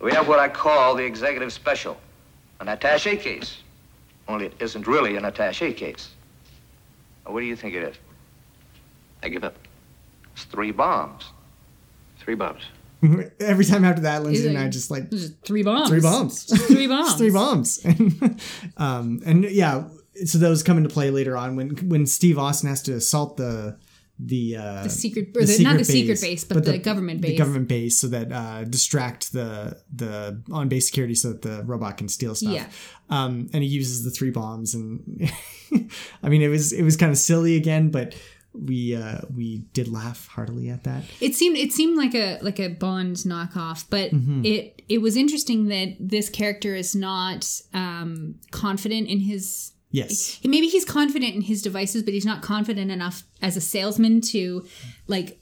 we 0.00 0.12
have 0.12 0.28
what 0.28 0.38
I 0.38 0.48
call 0.48 0.94
the 0.94 1.04
executive 1.04 1.52
special, 1.52 1.96
an 2.60 2.68
attache 2.68 3.16
case. 3.16 3.58
Only 4.28 4.46
it 4.46 4.54
isn't 4.60 4.86
really 4.86 5.16
an 5.16 5.24
attache 5.24 5.72
case. 5.72 6.10
Now, 7.26 7.32
what 7.32 7.40
do 7.40 7.46
you 7.46 7.56
think 7.56 7.74
it 7.74 7.82
is? 7.82 7.96
I 9.22 9.28
give 9.28 9.44
up. 9.44 9.54
It's 10.34 10.44
three 10.44 10.70
bombs. 10.72 11.24
Three 12.18 12.34
bombs. 12.34 12.62
Every 13.40 13.64
time 13.64 13.84
after 13.84 14.02
that, 14.02 14.22
Lindsay 14.22 14.42
He's 14.42 14.46
and 14.46 14.58
I 14.58 14.68
just 14.68 14.90
like, 14.90 15.10
just 15.10 15.40
three 15.42 15.62
bombs. 15.62 15.88
three 15.88 16.00
bombs. 16.00 16.46
Just 16.46 16.66
three 16.66 16.86
bombs. 16.86 17.14
Three 17.18 17.30
bombs. 17.30 17.84
And, 17.84 18.40
um, 18.76 19.20
and 19.24 19.44
yeah, 19.44 19.88
so 20.24 20.38
those 20.38 20.62
come 20.62 20.76
into 20.76 20.88
play 20.88 21.10
later 21.10 21.36
on 21.36 21.56
when 21.56 21.70
when 21.88 22.06
Steve 22.06 22.38
Austin 22.38 22.68
has 22.68 22.82
to 22.82 22.94
assault 22.94 23.36
the 23.36 23.76
the 24.18 24.56
uh, 24.56 24.82
The 24.84 24.90
secret, 24.90 25.36
or 25.36 25.44
the, 25.44 25.62
not 25.64 25.78
the 25.78 25.84
secret 25.84 26.20
base, 26.20 26.44
but, 26.44 26.64
the, 26.64 26.78
government 26.78 27.20
base. 27.20 27.32
the 27.32 27.36
government 27.38 27.68
base, 27.68 27.98
so 27.98 28.08
that 28.08 28.30
uh, 28.30 28.64
distract 28.64 29.32
the 29.32 29.80
the 29.92 30.40
on 30.52 30.68
base 30.68 30.86
security, 30.86 31.14
so 31.14 31.32
that 31.32 31.42
the 31.42 31.62
robot 31.64 31.96
can 31.96 32.08
steal 32.08 32.34
stuff. 32.34 32.52
Yeah. 32.52 32.66
Um, 33.10 33.48
and 33.52 33.62
he 33.62 33.68
uses 33.68 34.04
the 34.04 34.10
three 34.10 34.30
bombs, 34.30 34.74
and 34.74 35.30
I 36.22 36.28
mean, 36.28 36.42
it 36.42 36.48
was 36.48 36.72
it 36.72 36.82
was 36.82 36.96
kind 36.96 37.10
of 37.10 37.18
silly 37.18 37.56
again, 37.56 37.90
but 37.90 38.14
we 38.54 38.94
uh, 38.94 39.18
we 39.34 39.58
did 39.72 39.88
laugh 39.88 40.26
heartily 40.28 40.68
at 40.68 40.84
that. 40.84 41.04
It 41.20 41.34
seemed 41.34 41.56
it 41.56 41.72
seemed 41.72 41.96
like 41.96 42.14
a 42.14 42.38
like 42.42 42.58
a 42.60 42.68
Bond 42.68 43.16
knockoff, 43.16 43.86
but 43.90 44.10
Mm-hmm. 44.12 44.44
it 44.44 44.82
it 44.88 44.98
was 44.98 45.16
interesting 45.16 45.68
that 45.68 45.96
this 45.98 46.28
character 46.28 46.74
is 46.74 46.94
not 46.94 47.48
um, 47.72 48.36
confident 48.50 49.08
in 49.08 49.20
his. 49.20 49.72
Yes. 49.90 50.40
Maybe 50.44 50.68
he's 50.68 50.84
confident 50.86 51.34
in 51.34 51.42
his 51.42 51.60
devices, 51.60 52.02
but 52.02 52.14
he's 52.14 52.24
not 52.24 52.40
confident 52.42 52.90
enough 52.90 53.24
as 53.42 53.56
a 53.58 53.60
salesman 53.60 54.22
to 54.32 54.66
like 55.06 55.38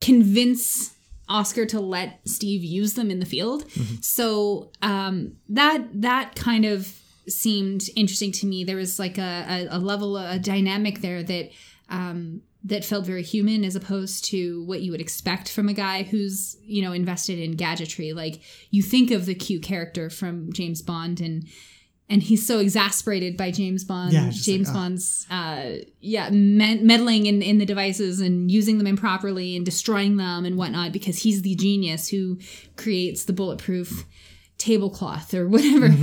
convince 0.00 0.94
Oscar 1.28 1.66
to 1.66 1.80
let 1.80 2.20
Steve 2.28 2.62
use 2.62 2.94
them 2.94 3.10
in 3.10 3.18
the 3.18 3.26
field. 3.26 3.64
So 4.00 4.70
um, 4.82 5.36
that 5.48 5.86
that 6.02 6.34
kind 6.36 6.64
of 6.64 6.94
seemed 7.28 7.88
interesting 7.96 8.32
to 8.32 8.46
me. 8.46 8.64
There 8.64 8.76
was 8.76 8.98
like 8.98 9.18
a, 9.18 9.68
a, 9.70 9.76
a 9.76 9.78
level, 9.78 10.16
a 10.16 10.38
dynamic 10.38 11.00
there 11.00 11.22
that 11.22 11.50
um, 11.88 12.42
that 12.64 12.84
felt 12.84 13.04
very 13.04 13.22
human, 13.22 13.64
as 13.64 13.76
opposed 13.76 14.24
to 14.26 14.64
what 14.64 14.80
you 14.80 14.90
would 14.90 15.00
expect 15.00 15.50
from 15.50 15.68
a 15.68 15.74
guy 15.74 16.02
who's 16.02 16.56
you 16.62 16.82
know 16.82 16.92
invested 16.92 17.38
in 17.38 17.52
gadgetry. 17.52 18.12
Like 18.12 18.40
you 18.70 18.82
think 18.82 19.10
of 19.10 19.26
the 19.26 19.34
Q 19.34 19.60
character 19.60 20.10
from 20.10 20.52
James 20.52 20.82
Bond 20.82 21.20
and. 21.20 21.46
And 22.06 22.22
he's 22.22 22.46
so 22.46 22.58
exasperated 22.58 23.38
by 23.38 23.50
James 23.50 23.82
Bond. 23.82 24.12
Yeah, 24.12 24.28
James 24.30 24.68
like, 24.68 24.76
oh. 24.76 24.78
Bond's, 24.78 25.26
uh, 25.30 25.76
yeah, 26.00 26.28
med- 26.28 26.82
meddling 26.82 27.24
in, 27.24 27.40
in 27.40 27.56
the 27.56 27.64
devices 27.64 28.20
and 28.20 28.50
using 28.50 28.76
them 28.76 28.86
improperly 28.86 29.56
and 29.56 29.64
destroying 29.64 30.18
them 30.18 30.44
and 30.44 30.58
whatnot 30.58 30.92
because 30.92 31.22
he's 31.22 31.40
the 31.40 31.54
genius 31.54 32.08
who 32.08 32.38
creates 32.76 33.24
the 33.24 33.32
bulletproof 33.32 34.04
tablecloth 34.64 35.34
or 35.34 35.46
whatever. 35.48 35.86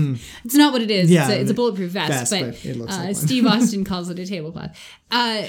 It's 0.46 0.56
not 0.56 0.74
what 0.74 0.82
it 0.82 0.92
is. 0.92 1.10
Mm-hmm. 1.10 1.14
Yeah, 1.16 1.22
it's, 1.30 1.32
a, 1.32 1.42
it's 1.42 1.52
a 1.52 1.54
bulletproof 1.54 1.92
vest, 1.92 2.32
vest, 2.32 2.64
but, 2.64 2.78
but 2.80 2.92
uh, 2.94 3.04
like. 3.06 3.16
Steve 3.16 3.46
Austin 3.54 3.84
calls 3.84 4.10
it 4.10 4.20
a 4.20 4.26
tablecloth. 4.26 4.78
Uh, 5.10 5.46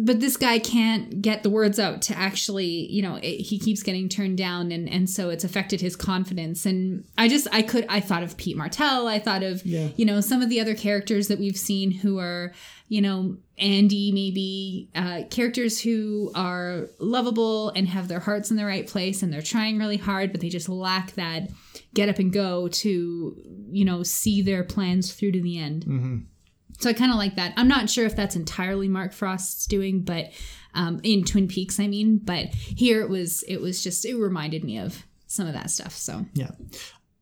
but 0.00 0.20
this 0.20 0.36
guy 0.36 0.58
can't 0.58 1.20
get 1.22 1.42
the 1.42 1.50
words 1.50 1.78
out 1.78 2.02
to 2.02 2.16
actually, 2.16 2.66
you 2.90 3.02
know, 3.02 3.16
it, 3.16 3.40
he 3.40 3.58
keeps 3.58 3.82
getting 3.82 4.08
turned 4.08 4.38
down, 4.38 4.70
and 4.72 4.88
and 4.88 5.08
so 5.10 5.30
it's 5.30 5.44
affected 5.44 5.80
his 5.80 5.96
confidence. 5.96 6.66
And 6.66 7.04
I 7.18 7.28
just, 7.28 7.48
I 7.52 7.62
could, 7.62 7.86
I 7.88 8.00
thought 8.00 8.22
of 8.22 8.36
Pete 8.36 8.56
Martell. 8.56 9.08
I 9.08 9.18
thought 9.18 9.42
of, 9.42 9.64
Yeah. 9.64 9.88
you 9.96 10.04
know, 10.04 10.20
some 10.20 10.42
of 10.42 10.48
the 10.48 10.60
other 10.60 10.74
characters 10.74 11.28
that 11.28 11.38
we've 11.38 11.56
seen 11.56 11.90
who 11.90 12.18
are, 12.18 12.52
you 12.88 13.00
know, 13.00 13.36
Andy, 13.58 14.10
maybe 14.12 14.88
uh, 14.94 15.22
characters 15.30 15.80
who 15.80 16.30
are 16.34 16.86
lovable 16.98 17.70
and 17.70 17.88
have 17.88 18.08
their 18.08 18.20
hearts 18.20 18.50
in 18.50 18.56
the 18.56 18.64
right 18.66 18.86
place, 18.86 19.22
and 19.22 19.32
they're 19.32 19.42
trying 19.42 19.78
really 19.78 19.96
hard, 19.98 20.30
but 20.32 20.40
they 20.40 20.48
just 20.48 20.68
lack 20.68 21.12
that 21.12 21.48
get 21.94 22.08
up 22.08 22.18
and 22.18 22.32
go 22.32 22.68
to, 22.68 23.36
you 23.70 23.84
know, 23.84 24.02
see 24.02 24.42
their 24.42 24.64
plans 24.64 25.12
through 25.12 25.32
to 25.32 25.40
the 25.40 25.58
end. 25.58 25.84
So 26.78 26.88
I 26.88 26.92
kind 26.94 27.10
of 27.10 27.18
like 27.18 27.36
that. 27.36 27.52
I'm 27.56 27.68
not 27.68 27.90
sure 27.90 28.06
if 28.06 28.16
that's 28.16 28.36
entirely 28.36 28.88
Mark 28.88 29.12
Frost's 29.12 29.66
doing, 29.66 30.00
but 30.02 30.30
um, 30.74 31.00
in 31.02 31.24
Twin 31.24 31.46
Peaks, 31.46 31.78
I 31.78 31.86
mean. 31.86 32.18
But 32.18 32.54
here 32.54 33.02
it 33.02 33.10
was. 33.10 33.42
It 33.42 33.60
was 33.60 33.82
just. 33.82 34.04
It 34.06 34.14
reminded 34.14 34.64
me 34.64 34.78
of 34.78 35.04
some 35.26 35.46
of 35.46 35.52
that 35.52 35.70
stuff. 35.70 35.92
So 35.92 36.24
Yeah. 36.34 36.50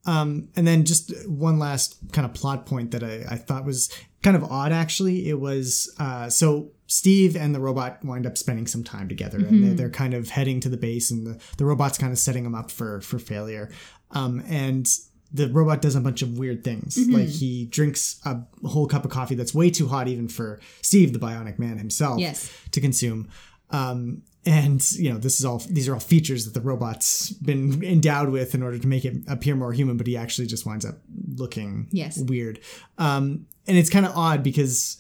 Um, 0.06 0.48
and 0.56 0.66
then 0.66 0.84
just 0.84 1.12
one 1.28 1.58
last 1.58 1.98
kind 2.12 2.24
of 2.24 2.32
plot 2.32 2.64
point 2.66 2.92
that 2.92 3.02
I, 3.02 3.26
I 3.28 3.36
thought 3.36 3.66
was 3.66 3.90
kind 4.22 4.36
of 4.36 4.44
odd, 4.44 4.72
actually. 4.72 5.28
It 5.28 5.38
was 5.38 5.94
uh, 5.98 6.30
so 6.30 6.70
Steve 6.86 7.36
and 7.36 7.54
the 7.54 7.60
robot 7.60 8.02
wind 8.04 8.26
up 8.26 8.38
spending 8.38 8.66
some 8.66 8.82
time 8.82 9.08
together, 9.08 9.38
and 9.38 9.62
they're, 9.62 9.74
they're 9.74 9.90
kind 9.90 10.14
of 10.14 10.30
heading 10.30 10.60
to 10.60 10.70
the 10.70 10.78
base, 10.78 11.10
and 11.10 11.26
the, 11.26 11.42
the 11.58 11.66
robot's 11.66 11.98
kind 11.98 12.12
of 12.12 12.18
setting 12.18 12.44
them 12.44 12.54
up 12.54 12.70
for 12.70 13.00
for 13.02 13.18
failure. 13.18 13.70
Um, 14.12 14.42
and 14.48 14.88
the 15.32 15.48
robot 15.48 15.82
does 15.82 15.94
a 15.94 16.00
bunch 16.00 16.22
of 16.22 16.38
weird 16.38 16.64
things, 16.64 16.96
like 17.08 17.28
he 17.28 17.66
drinks 17.66 18.18
a 18.24 18.38
whole 18.66 18.86
cup 18.86 19.04
of 19.04 19.10
coffee 19.10 19.34
that's 19.34 19.54
way 19.54 19.68
too 19.68 19.86
hot, 19.88 20.08
even 20.08 20.26
for 20.28 20.58
Steve, 20.80 21.12
the 21.12 21.18
Bionic 21.18 21.58
Man 21.58 21.76
himself, 21.76 22.18
Yes. 22.18 22.50
to 22.72 22.80
consume. 22.80 23.28
Um, 23.70 24.22
and 24.46 24.80
you 24.92 25.12
know, 25.12 25.18
this 25.18 25.38
is 25.38 25.44
all 25.44 25.58
these 25.68 25.86
are 25.88 25.92
all 25.94 26.00
features 26.00 26.46
that 26.46 26.54
the 26.54 26.62
robot's 26.62 27.30
been 27.32 27.84
endowed 27.84 28.30
with 28.30 28.54
in 28.54 28.62
order 28.62 28.78
to 28.78 28.86
make 28.88 29.04
it 29.04 29.16
appear 29.28 29.54
more 29.54 29.74
human, 29.74 29.98
but 29.98 30.06
he 30.06 30.16
actually 30.16 30.46
just 30.46 30.64
winds 30.64 30.86
up 30.86 30.96
looking 31.36 31.88
Yes. 31.92 32.16
weird. 32.18 32.60
Um, 32.96 33.44
and 33.66 33.76
it's 33.76 33.90
kind 33.90 34.06
of 34.06 34.16
odd 34.16 34.42
because 34.42 34.96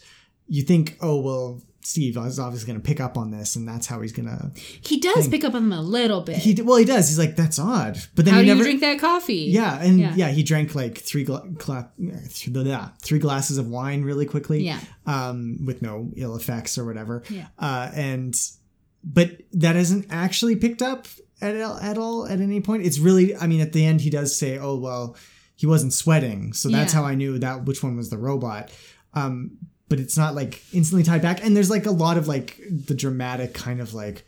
you 0.48 0.62
think, 0.62 0.98
oh 1.00 1.18
well, 1.20 1.62
Steve 1.88 2.18
is 2.18 2.38
obviously 2.38 2.66
going 2.66 2.78
to 2.80 2.86
pick 2.86 3.00
up 3.00 3.16
on 3.16 3.30
this, 3.30 3.56
and 3.56 3.66
that's 3.66 3.86
how 3.86 4.00
he's 4.02 4.12
going 4.12 4.26
to. 4.28 4.50
he 4.54 5.00
does 5.00 5.26
pick 5.26 5.42
up 5.42 5.54
on 5.54 5.70
them 5.70 5.78
a 5.78 5.80
little 5.80 6.20
bit. 6.20 6.36
He 6.36 6.60
well, 6.60 6.76
he 6.76 6.84
does. 6.84 7.08
He's 7.08 7.18
like, 7.18 7.34
that's 7.34 7.58
odd, 7.58 7.98
but 8.14 8.26
then 8.26 8.34
How 8.34 8.40
he 8.40 8.46
do 8.46 8.48
never. 8.48 8.58
you 8.58 8.64
drink 8.64 8.80
that 8.82 8.98
coffee? 9.00 9.46
yeah, 9.50 9.80
and 9.82 9.98
Yeah. 9.98 10.14
yeah. 10.14 10.28
he 10.28 10.42
drank 10.42 10.74
like 10.74 10.98
three 10.98 11.24
gla- 11.24 11.46
gla- 11.56 11.90
yeah, 11.96 12.88
three 13.00 13.18
glasses 13.18 13.56
of 13.56 13.68
wine 13.68 14.02
really 14.02 14.26
quickly. 14.26 14.64
Yeah. 14.64 14.80
um, 15.06 15.64
with 15.64 15.80
no 15.80 16.12
ill 16.16 16.36
effects 16.36 16.76
or 16.76 16.84
whatever. 16.84 17.22
Yeah. 17.30 17.46
uh, 17.58 17.90
and 17.94 18.34
but 19.02 19.38
that 19.52 19.76
isn't 19.76 20.06
actually 20.10 20.56
picked 20.56 20.82
up 20.82 21.06
at 21.40 21.58
all, 21.60 21.78
at 21.78 21.96
all 21.96 22.26
at 22.26 22.40
any 22.40 22.60
point. 22.60 22.84
It's 22.84 22.98
really, 22.98 23.34
I 23.36 23.46
mean, 23.46 23.60
at 23.60 23.72
the 23.72 23.86
end 23.86 24.00
he 24.02 24.10
does 24.10 24.36
say, 24.38 24.58
"Oh 24.58 24.76
well, 24.76 25.16
he 25.56 25.66
wasn't 25.66 25.92
sweating," 25.94 26.52
so 26.52 26.68
that's 26.68 26.92
Yeah. 26.92 27.00
how 27.00 27.06
I 27.06 27.14
knew 27.14 27.38
that 27.38 27.64
which 27.64 27.82
one 27.82 27.96
was 27.96 28.10
the 28.10 28.18
robot. 28.18 28.70
Um, 29.14 29.52
but 29.88 29.98
it's 30.00 30.16
not 30.16 30.34
like 30.34 30.62
instantly 30.72 31.02
tied 31.04 31.22
back, 31.22 31.44
and 31.44 31.56
there's 31.56 31.70
like 31.70 31.86
a 31.86 31.90
lot 31.90 32.16
of 32.18 32.28
like 32.28 32.60
the 32.86 32.94
dramatic 32.94 33.54
kind 33.54 33.80
of 33.80 33.94
like. 33.94 34.24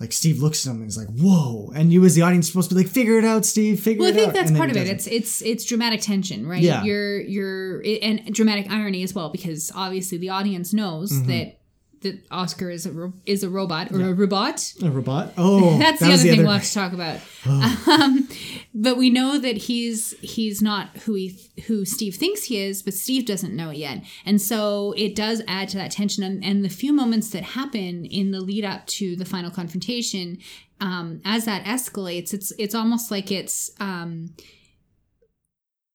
Like 0.00 0.12
Steve 0.12 0.40
looks 0.40 0.64
at 0.64 0.70
him 0.70 0.76
and 0.80 0.88
is 0.88 0.96
like, 0.96 1.08
"Whoa!" 1.08 1.72
And 1.74 1.92
you, 1.92 2.04
as 2.04 2.14
the 2.14 2.22
audience, 2.22 2.46
supposed 2.46 2.68
to 2.68 2.76
be 2.76 2.82
like, 2.84 2.90
"Figure 2.92 3.18
it 3.18 3.24
out, 3.24 3.44
Steve. 3.44 3.80
Figure 3.80 4.04
it 4.06 4.10
out. 4.10 4.14
Well, 4.14 4.28
I 4.28 4.30
think 4.32 4.34
that's 4.46 4.56
part 4.56 4.70
of 4.70 4.76
it. 4.76 4.80
doesn't. 4.84 4.94
It's 4.94 5.06
it's 5.08 5.42
it's 5.42 5.64
dramatic 5.64 6.02
tension, 6.02 6.46
right? 6.46 6.62
Yeah. 6.62 6.84
You're 6.84 7.18
you're 7.20 7.82
and 8.00 8.32
dramatic 8.32 8.70
irony 8.70 9.02
as 9.02 9.12
well 9.12 9.28
because 9.30 9.72
obviously 9.74 10.16
the 10.16 10.28
audience 10.28 10.72
knows 10.72 11.10
Mm-hmm. 11.10 11.28
that 11.30 11.57
that 12.02 12.20
Oscar 12.30 12.70
is 12.70 12.86
a 12.86 12.92
ro- 12.92 13.12
is 13.26 13.42
a 13.42 13.48
robot 13.50 13.90
or 13.92 14.00
a 14.00 14.12
robot. 14.14 14.72
a 14.82 14.90
robot. 14.90 15.32
Oh, 15.36 15.78
That's 15.78 16.00
that 16.00 16.06
the 16.06 16.12
other 16.14 16.22
thing 16.22 16.32
other- 16.34 16.42
we'll 16.44 16.52
have 16.52 16.64
to 16.68 16.74
talk 16.74 16.92
about. 16.92 17.20
Um, 17.88 18.28
but 18.74 18.96
we 18.98 19.08
know 19.10 19.38
that 19.38 19.56
he's 19.56 20.12
he's 20.20 20.60
not 20.60 20.88
who 21.04 21.14
he 21.14 21.38
who 21.66 21.84
Steve 21.84 22.14
thinks 22.16 22.44
he 22.44 22.58
is, 22.58 22.82
but 22.82 22.94
Steve 22.94 23.24
doesn't 23.26 23.54
know 23.56 23.70
it 23.70 23.78
yet, 23.78 24.04
and 24.26 24.40
so 24.40 24.92
it 24.96 25.16
does 25.16 25.42
add 25.48 25.68
to 25.70 25.76
that 25.78 25.90
tension. 25.90 26.22
And, 26.22 26.44
and 26.44 26.64
the 26.64 26.68
few 26.68 26.92
moments 26.92 27.30
that 27.30 27.42
happen 27.42 28.04
in 28.04 28.30
the 28.32 28.40
lead 28.40 28.64
up 28.64 28.86
to 28.98 29.16
the 29.16 29.24
final 29.24 29.50
confrontation, 29.50 30.38
um, 30.80 31.20
as 31.24 31.46
that 31.46 31.64
escalates, 31.64 32.34
it's 32.34 32.52
it's 32.58 32.74
almost 32.74 33.10
like 33.10 33.32
it's 33.32 33.70
um, 33.80 34.34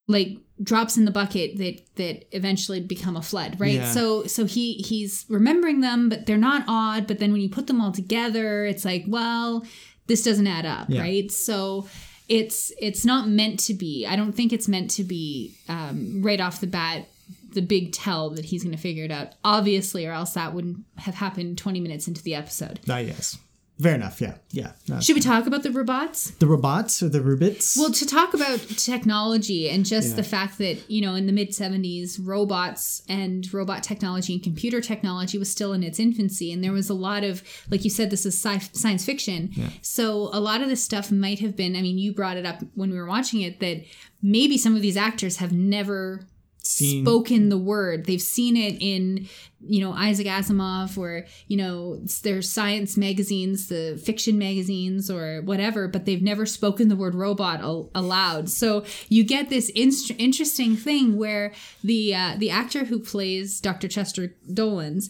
like 0.08 0.38
drops 0.62 0.98
in 0.98 1.06
the 1.06 1.12
bucket 1.12 1.58
that 1.58 1.82
that 1.96 2.26
eventually 2.36 2.80
become 2.80 3.16
a 3.18 3.22
flood 3.22 3.60
right 3.60 3.74
Yeah. 3.76 3.92
so 3.92 4.26
so 4.26 4.46
he 4.46 4.74
he's 4.76 5.26
remembering 5.30 5.82
them 5.82 6.10
but 6.10 6.26
they're 6.26 6.38
not 6.38 6.64
odd 6.68 7.08
but 7.08 7.20
then 7.20 7.32
when 7.32 7.42
you 7.42 7.50
put 7.50 7.68
them 7.68 7.82
all 7.82 7.92
together 7.92 8.66
it's 8.66 8.86
like 8.86 9.06
well 9.08 9.66
this 10.08 10.22
doesn't 10.24 10.46
add 10.48 10.66
up 10.66 10.90
Yeah. 10.90 11.02
right 11.02 11.32
so 11.32 11.88
it's 12.30 12.72
it's 12.80 13.04
not 13.06 13.28
meant 13.28 13.60
to 13.62 13.74
be 13.74 14.06
i 14.06 14.16
don't 14.16 14.34
think 14.34 14.54
it's 14.54 14.68
meant 14.68 14.92
to 14.92 15.04
be 15.04 15.56
um, 15.70 16.22
right 16.22 16.40
off 16.40 16.62
the 16.62 16.68
bat 16.68 17.08
the 17.54 17.62
big 17.62 17.92
tell 17.92 18.30
that 18.32 18.46
he's 18.46 18.64
going 18.64 18.76
to 18.76 18.82
figure 18.82 19.04
it 19.06 19.12
out 19.12 19.30
obviously 19.44 20.06
or 20.06 20.12
else 20.12 20.34
that 20.34 20.54
wouldn't 20.54 20.80
have 20.98 21.16
happened 21.16 21.58
20 21.58 21.80
minutes 21.80 22.08
into 22.08 22.22
the 22.24 22.36
episode 22.36 22.80
Ah, 22.90 22.98
yes. 22.98 23.38
Fair 23.82 23.96
enough. 23.96 24.22
Yeah. 24.22 24.36
Yeah. 24.52 24.74
No. 24.88 25.00
should 25.02 25.16
we 25.16 25.22
talk 25.22 25.48
about 25.48 25.64
the 25.64 25.72
robots 25.72 26.30
The 26.32 26.46
robots 26.46 27.02
or 27.02 27.10
the 27.10 27.20
rubits? 27.22 27.76
Well, 27.76 27.92
to 27.92 28.06
talk 28.06 28.34
about 28.34 28.60
technology 28.78 29.68
and 29.70 29.84
just 29.86 30.10
Yeah. 30.10 30.16
the 30.18 30.24
fact 30.24 30.58
that, 30.60 30.90
you 30.90 31.02
know, 31.02 31.16
in 31.16 31.26
the 31.26 31.32
mid 31.34 31.50
70s, 31.54 32.20
robots 32.20 33.02
and 33.10 33.52
robot 33.54 33.82
technology 33.84 34.34
and 34.34 34.44
computer 34.44 34.80
technology 34.80 35.38
was 35.38 35.50
still 35.52 35.74
in 35.74 35.82
its 35.84 36.00
infancy. 36.00 36.52
And 36.52 36.64
there 36.64 36.72
was 36.72 36.90
a 36.90 36.94
lot 36.94 37.24
of, 37.24 37.42
like 37.72 37.84
you 37.84 37.90
said, 37.90 38.12
this 38.12 38.26
is 38.26 38.40
sci- 38.40 38.70
science 38.74 39.04
fiction. 39.06 39.52
So 39.82 40.30
a 40.32 40.40
lot 40.40 40.62
of 40.62 40.70
this 40.70 40.84
stuff 40.84 41.12
might 41.12 41.40
have 41.40 41.56
been, 41.56 41.76
I 41.76 41.82
mean, 41.82 41.98
you 41.98 42.14
brought 42.14 42.38
it 42.38 42.46
up 42.46 42.62
when 42.76 42.92
we 42.92 42.98
were 42.98 43.08
watching 43.08 43.42
it 43.42 43.60
that 43.60 43.84
maybe 44.22 44.58
some 44.58 44.76
of 44.76 44.82
these 44.82 44.96
actors 44.98 45.38
have 45.38 45.52
never 45.52 46.28
Seen- 46.66 47.06
spoken 47.06 47.50
the 47.50 47.58
word. 47.58 48.06
They've 48.06 48.22
seen 48.22 48.56
it 48.56 48.78
in, 48.80 49.28
you 49.60 49.82
know, 49.82 49.92
Isaac 49.92 50.28
Asimov 50.28 50.98
or, 50.98 51.26
you 51.48 51.58
know, 51.58 51.98
their 52.24 52.42
science 52.42 52.96
magazines, 52.96 53.68
the 53.68 54.02
fiction 54.04 54.38
magazines 54.38 55.12
or 55.12 55.42
whatever, 55.42 55.90
but 55.90 56.06
they've 56.06 56.22
never 56.22 56.46
spoken 56.46 56.88
the 56.88 56.96
word 56.96 57.16
robot 57.16 57.60
al- 57.60 57.92
aloud. 57.94 58.50
So 58.50 58.86
you 59.10 59.26
get 59.26 59.50
this 59.50 59.70
interesting 59.76 60.78
thing 60.78 61.18
where 61.18 61.52
the 61.84 62.16
uh, 62.16 62.36
the 62.38 62.50
actor 62.50 62.86
who 62.86 63.00
plays 63.00 63.60
Dr. 63.60 63.90
Chester 63.90 64.34
Dolenz 64.50 65.10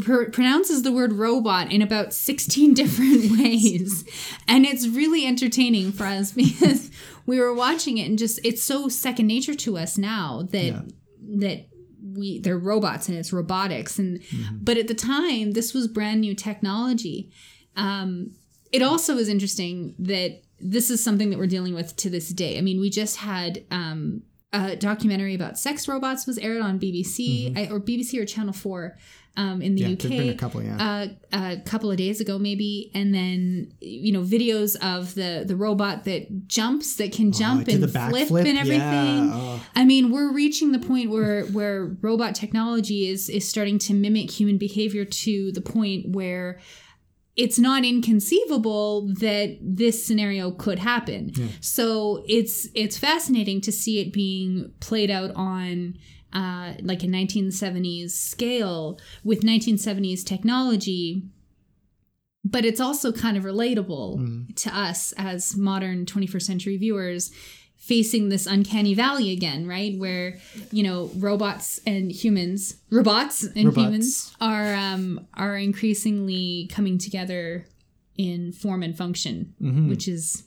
pr- 0.00 0.24
pronounces 0.30 0.82
the 0.82 0.92
word 0.92 1.12
robot 1.12 1.70
in 1.72 1.82
about 1.82 2.12
16 2.12 2.74
different 2.80 3.30
ways. 3.38 4.04
And 4.48 4.64
it's 4.64 4.86
really 4.88 5.26
entertaining 5.26 5.92
for 5.92 6.04
us 6.06 6.32
because 6.44 6.90
we 7.26 7.38
were 7.40 7.54
watching 7.54 7.98
it 7.98 8.08
and 8.08 8.18
just 8.18 8.40
it's 8.44 8.62
so 8.62 8.88
second 8.88 9.26
nature 9.26 9.54
to 9.54 9.76
us 9.78 9.96
now 9.98 10.42
that 10.50 10.64
Yeah. 10.64 10.82
that 11.38 11.68
we 12.04 12.40
they're 12.40 12.58
robots 12.58 13.08
and 13.08 13.16
it's 13.16 13.32
robotics. 13.32 13.98
And 13.98 14.20
Mm-hmm. 14.20 14.56
but 14.62 14.76
at 14.76 14.88
the 14.88 14.94
time 14.94 15.52
this 15.52 15.72
was 15.72 15.86
brand 15.88 16.20
new 16.20 16.34
technology. 16.34 17.30
Um 17.76 18.32
it 18.72 18.82
also 18.82 19.18
is 19.18 19.28
interesting 19.28 19.94
that 19.98 20.40
this 20.58 20.90
is 20.90 21.02
something 21.04 21.28
that 21.30 21.38
we're 21.38 21.46
dealing 21.46 21.74
with 21.74 21.94
to 21.96 22.08
this 22.10 22.28
day. 22.30 22.58
I 22.58 22.60
mean 22.60 22.80
we 22.80 22.90
just 22.90 23.16
had 23.18 23.64
um 23.70 24.22
a 24.54 24.76
documentary 24.76 25.34
about 25.34 25.58
sex 25.58 25.88
robots 25.88 26.26
was 26.26 26.36
aired 26.38 26.60
on 26.60 26.78
bbc 26.78 27.56
I, 27.56 27.70
or 27.72 27.80
bbc 27.80 28.20
or 28.20 28.26
channel 28.26 28.52
4 28.52 28.98
um, 29.36 29.62
in 29.62 29.74
the. 29.74 29.82
Yeah, 29.82 29.92
uk 29.92 30.04
a 30.04 30.34
couple, 30.34 30.62
yeah. 30.62 30.76
uh, 30.76 31.06
a 31.32 31.56
couple 31.64 31.90
of 31.90 31.96
days 31.96 32.20
ago 32.20 32.38
maybe 32.38 32.90
and 32.94 33.14
then 33.14 33.72
you 33.80 34.12
know 34.12 34.22
videos 34.22 34.76
of 34.82 35.14
the 35.14 35.44
the 35.46 35.56
robot 35.56 36.04
that 36.04 36.46
jumps 36.46 36.96
that 36.96 37.12
can 37.12 37.32
jump 37.32 37.64
did 37.64 37.82
and 37.82 37.90
flip 37.90 38.28
backflip? 38.28 38.46
and 38.46 38.58
everything 38.58 39.28
Yeah, 39.28 39.34
oh. 39.34 39.62
i 39.74 39.84
mean 39.84 40.10
we're 40.10 40.32
reaching 40.32 40.72
the 40.72 40.78
point 40.78 41.10
where 41.10 41.44
where 41.46 41.96
robot 42.00 42.34
technology 42.34 43.08
is 43.08 43.28
is 43.28 43.48
starting 43.48 43.78
to 43.80 43.94
mimic 43.94 44.30
human 44.30 44.58
behavior 44.58 45.04
to 45.04 45.52
the 45.52 45.60
point 45.60 46.10
where 46.10 46.60
it's 47.34 47.58
not 47.58 47.84
inconceivable 47.84 49.08
that 49.14 49.56
this 49.62 50.04
scenario 50.04 50.50
could 50.50 50.78
happen. 50.78 51.32
So 51.62 52.24
it's 52.28 52.68
it's 52.74 52.98
fascinating 52.98 53.62
to 53.62 53.72
see 53.72 54.00
it 54.00 54.12
being 54.12 54.72
played 54.80 55.10
out 55.10 55.30
on 55.34 55.96
uh, 56.32 56.74
like 56.82 57.02
a 57.02 57.06
1970s 57.06 58.10
scale 58.10 58.98
with 59.24 59.42
1970s 59.42 60.24
technology. 60.24 61.22
But 62.44 62.64
it's 62.64 62.80
also 62.80 63.12
kind 63.12 63.36
of 63.36 63.44
relatable 63.44 64.56
to 64.56 64.76
us 64.76 65.12
as 65.16 65.56
modern 65.56 66.06
21st 66.06 66.42
century 66.42 66.76
viewers 66.76 67.30
facing 67.76 68.28
this 68.28 68.46
uncanny 68.46 68.94
valley 68.94 69.32
again, 69.32 69.66
right? 69.66 69.98
Where, 69.98 70.38
you 70.70 70.82
know, 70.82 71.10
robots 71.16 71.80
and 71.86 72.12
humans, 72.12 72.76
robots 72.90 73.42
and 73.44 73.66
Robots. 73.66 73.76
humans 73.76 74.36
are 74.40 74.74
um 74.74 75.26
are 75.34 75.56
increasingly 75.56 76.68
coming 76.72 76.98
together 76.98 77.66
in 78.16 78.52
form 78.52 78.82
and 78.82 78.96
function, 78.96 79.54
which 79.88 80.06
is 80.06 80.44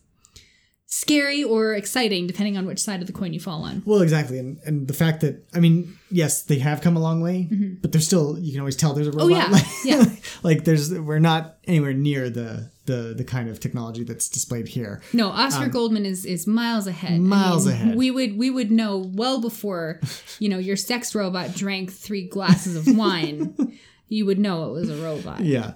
scary 0.96 1.44
or 1.44 1.74
exciting 1.74 2.26
depending 2.26 2.58
on 2.58 2.66
which 2.66 2.80
side 2.80 3.02
of 3.02 3.08
the 3.08 3.14
coin 3.14 3.34
you 3.34 3.40
fall 3.40 3.64
on. 3.64 3.84
Well, 3.86 4.02
exactly, 4.02 4.40
and 4.40 4.58
and 4.66 4.88
the 4.88 4.94
fact 4.94 5.22
that 5.22 5.44
I 5.54 5.60
mean, 5.60 5.98
yes, 6.10 6.42
they 6.44 6.60
have 6.60 6.82
come 6.82 6.96
a 6.96 7.02
long 7.02 7.22
way, 7.22 7.50
but 7.82 7.92
they're 7.92 8.02
still 8.02 8.40
you 8.40 8.52
can 8.52 8.62
always 8.62 8.76
tell 8.76 8.94
there's 8.94 9.08
a 9.08 9.12
robot. 9.12 9.30
Mm-hmm. 9.30 9.54
Oh, 9.54 9.90
yeah, 9.90 9.98
like, 9.98 10.10
yeah. 10.12 10.16
like 10.44 10.64
there's 10.64 10.94
we're 10.94 11.20
not 11.20 11.58
anywhere 11.66 11.94
near 11.94 12.30
the 12.30 12.70
the 12.86 13.14
the 13.18 13.24
kind 13.24 13.50
of 13.50 13.60
technology 13.60 14.04
that's 14.04 14.30
displayed 14.30 14.68
here. 14.68 15.02
No, 15.12 15.30
Oscar 15.30 15.68
Goldman 15.68 16.06
is 16.06 16.26
is 16.26 16.48
miles 16.48 16.88
ahead. 16.88 17.12
I 17.12 17.16
Um, 17.16 17.28
Miles 17.28 17.66
mean, 17.66 17.76
ahead. 17.76 17.96
We 17.96 18.12
would 18.12 18.38
we 18.38 18.50
would 18.50 18.72
know 18.72 18.98
well 19.14 19.42
before, 19.42 20.00
you 20.40 20.50
know, 20.50 20.60
your 20.60 20.78
sex 20.78 21.14
robot 21.14 21.56
drank 21.56 21.92
three 21.92 22.28
glasses 22.28 22.76
of 22.76 22.96
wine. 22.96 23.54
you 24.08 24.26
would 24.26 24.40
know 24.40 24.70
it 24.70 24.72
was 24.72 24.90
a 24.90 25.04
robot. 25.04 25.42
Yeah, 25.42 25.74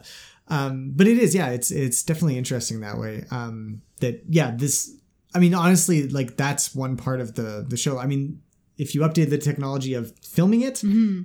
um, 0.47 0.93
but 0.95 1.07
it 1.07 1.17
is 1.17 1.35
yeah, 1.35 1.49
it's 1.49 1.71
it's 1.71 2.03
definitely 2.03 2.37
interesting 2.37 2.79
that 2.81 2.97
way. 2.97 3.25
Um, 3.31 3.81
that 3.99 4.23
yeah, 4.29 4.51
this 4.55 4.95
I 5.33 5.39
mean 5.39 5.53
honestly, 5.53 6.07
like 6.07 6.37
that's 6.37 6.73
one 6.75 6.97
part 6.97 7.19
of 7.21 7.35
the 7.35 7.65
the 7.67 7.77
show. 7.77 7.97
I 7.99 8.05
mean, 8.07 8.41
if 8.77 8.95
you 8.95 9.01
update 9.01 9.29
the 9.29 9.37
technology 9.37 9.93
of 9.93 10.13
filming 10.23 10.61
it, 10.61 10.81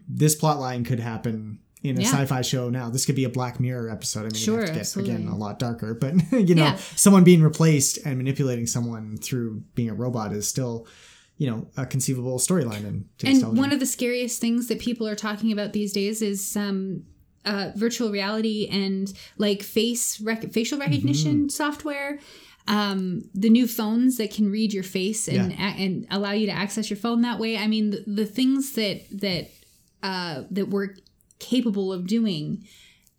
this 0.09 0.35
plot 0.35 0.59
line 0.61 0.85
could 0.85 1.01
happen. 1.01 1.61
In 1.83 1.91
a 1.91 1.99
Mm-hmm. 1.99 2.01
Yeah. 2.01 2.09
sci-fi 2.13 2.41
show 2.41 2.71
now, 2.71 2.89
this 2.89 3.05
could 3.05 3.15
be 3.15 3.25
a 3.25 3.29
Black 3.29 3.61
Mirror 3.61 3.91
episode. 3.91 4.21
I 4.21 4.23
mean, 4.31 4.35
Sure, 4.37 4.61
it 4.61 4.61
have 4.61 4.69
to 4.69 4.73
get 4.73 4.81
absolutely. 4.81 5.15
again 5.17 5.29
a 5.29 5.37
lot 5.37 5.59
darker, 5.59 5.93
but 6.01 6.15
you 6.33 6.55
know, 6.55 6.65
Yeah. 6.65 6.77
someone 6.97 7.25
being 7.25 7.43
replaced 7.43 7.99
and 8.07 8.17
manipulating 8.17 8.67
someone 8.67 9.19
through 9.19 9.63
being 9.75 9.91
a 9.91 9.95
robot 9.95 10.33
is 10.33 10.49
still, 10.49 10.87
you 11.37 11.47
know, 11.47 11.67
a 11.77 11.85
conceivable 11.85 12.39
storyline 12.39 12.87
in 12.87 13.05
today's 13.19 13.43
And 13.43 13.59
one 13.59 13.71
of 13.71 13.81
the 13.81 13.87
scariest 13.87 14.41
things 14.41 14.69
that 14.69 14.79
people 14.79 15.07
are 15.07 15.15
talking 15.15 15.53
about 15.53 15.75
these 15.75 15.93
days 15.93 16.23
is 16.23 16.57
um, 16.57 17.03
uh, 17.45 17.73
virtual 17.77 18.11
reality 18.11 18.67
and 18.73 19.13
like 19.37 19.63
face 19.63 20.19
rec- 20.23 20.53
facial 20.55 20.79
recognition 20.79 21.35
Mm-hmm. 21.41 21.49
software. 21.49 22.19
Um, 22.67 23.29
the 23.35 23.51
new 23.51 23.67
phones 23.67 24.17
that 24.17 24.33
can 24.33 24.51
read 24.51 24.73
your 24.73 24.85
face 24.85 25.29
and 25.29 25.53
Yeah. 25.53 25.75
a- 25.75 25.77
and 25.83 26.07
allow 26.11 26.33
you 26.33 26.47
to 26.47 26.53
access 26.53 26.89
your 26.89 26.97
phone 26.97 27.21
that 27.23 27.39
way. 27.39 27.59
I 27.59 27.67
mean, 27.67 27.91
the, 27.91 28.05
the 28.07 28.27
things 28.27 28.73
that 28.73 29.03
that 29.21 29.51
uh, 30.03 30.45
that 30.51 30.69
we're 30.71 30.97
capable 31.39 31.93
of 31.93 32.07
doing 32.07 32.65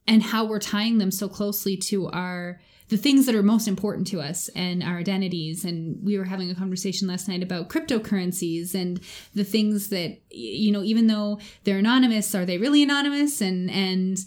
and 0.08 0.24
how 0.24 0.46
we're 0.46 0.60
tying 0.60 0.98
them 0.98 1.12
so 1.12 1.28
closely 1.30 1.78
to 1.78 2.08
our 2.10 2.60
the 2.90 2.98
things 2.98 3.26
that 3.26 3.34
are 3.34 3.42
most 3.42 3.68
important 3.68 4.06
to 4.08 4.22
us 4.22 4.48
and 4.56 4.84
our 4.84 4.98
identities 5.00 5.66
and 5.66 5.98
we 6.04 6.18
were 6.20 6.26
having 6.26 6.50
a 6.52 6.56
conversation 6.56 7.08
last 7.08 7.28
night 7.28 7.42
about 7.42 7.68
cryptocurrencies 7.68 8.76
and 8.76 9.00
the 9.34 9.44
things 9.44 9.90
that 9.90 10.20
you 10.30 10.72
know 10.72 10.84
even 10.84 11.08
though 11.08 11.40
they're 11.64 11.80
anonymous 11.80 12.34
are 12.36 12.46
they 12.46 12.58
really 12.60 12.84
anonymous 12.84 13.42
and 13.42 13.70
and 13.72 14.20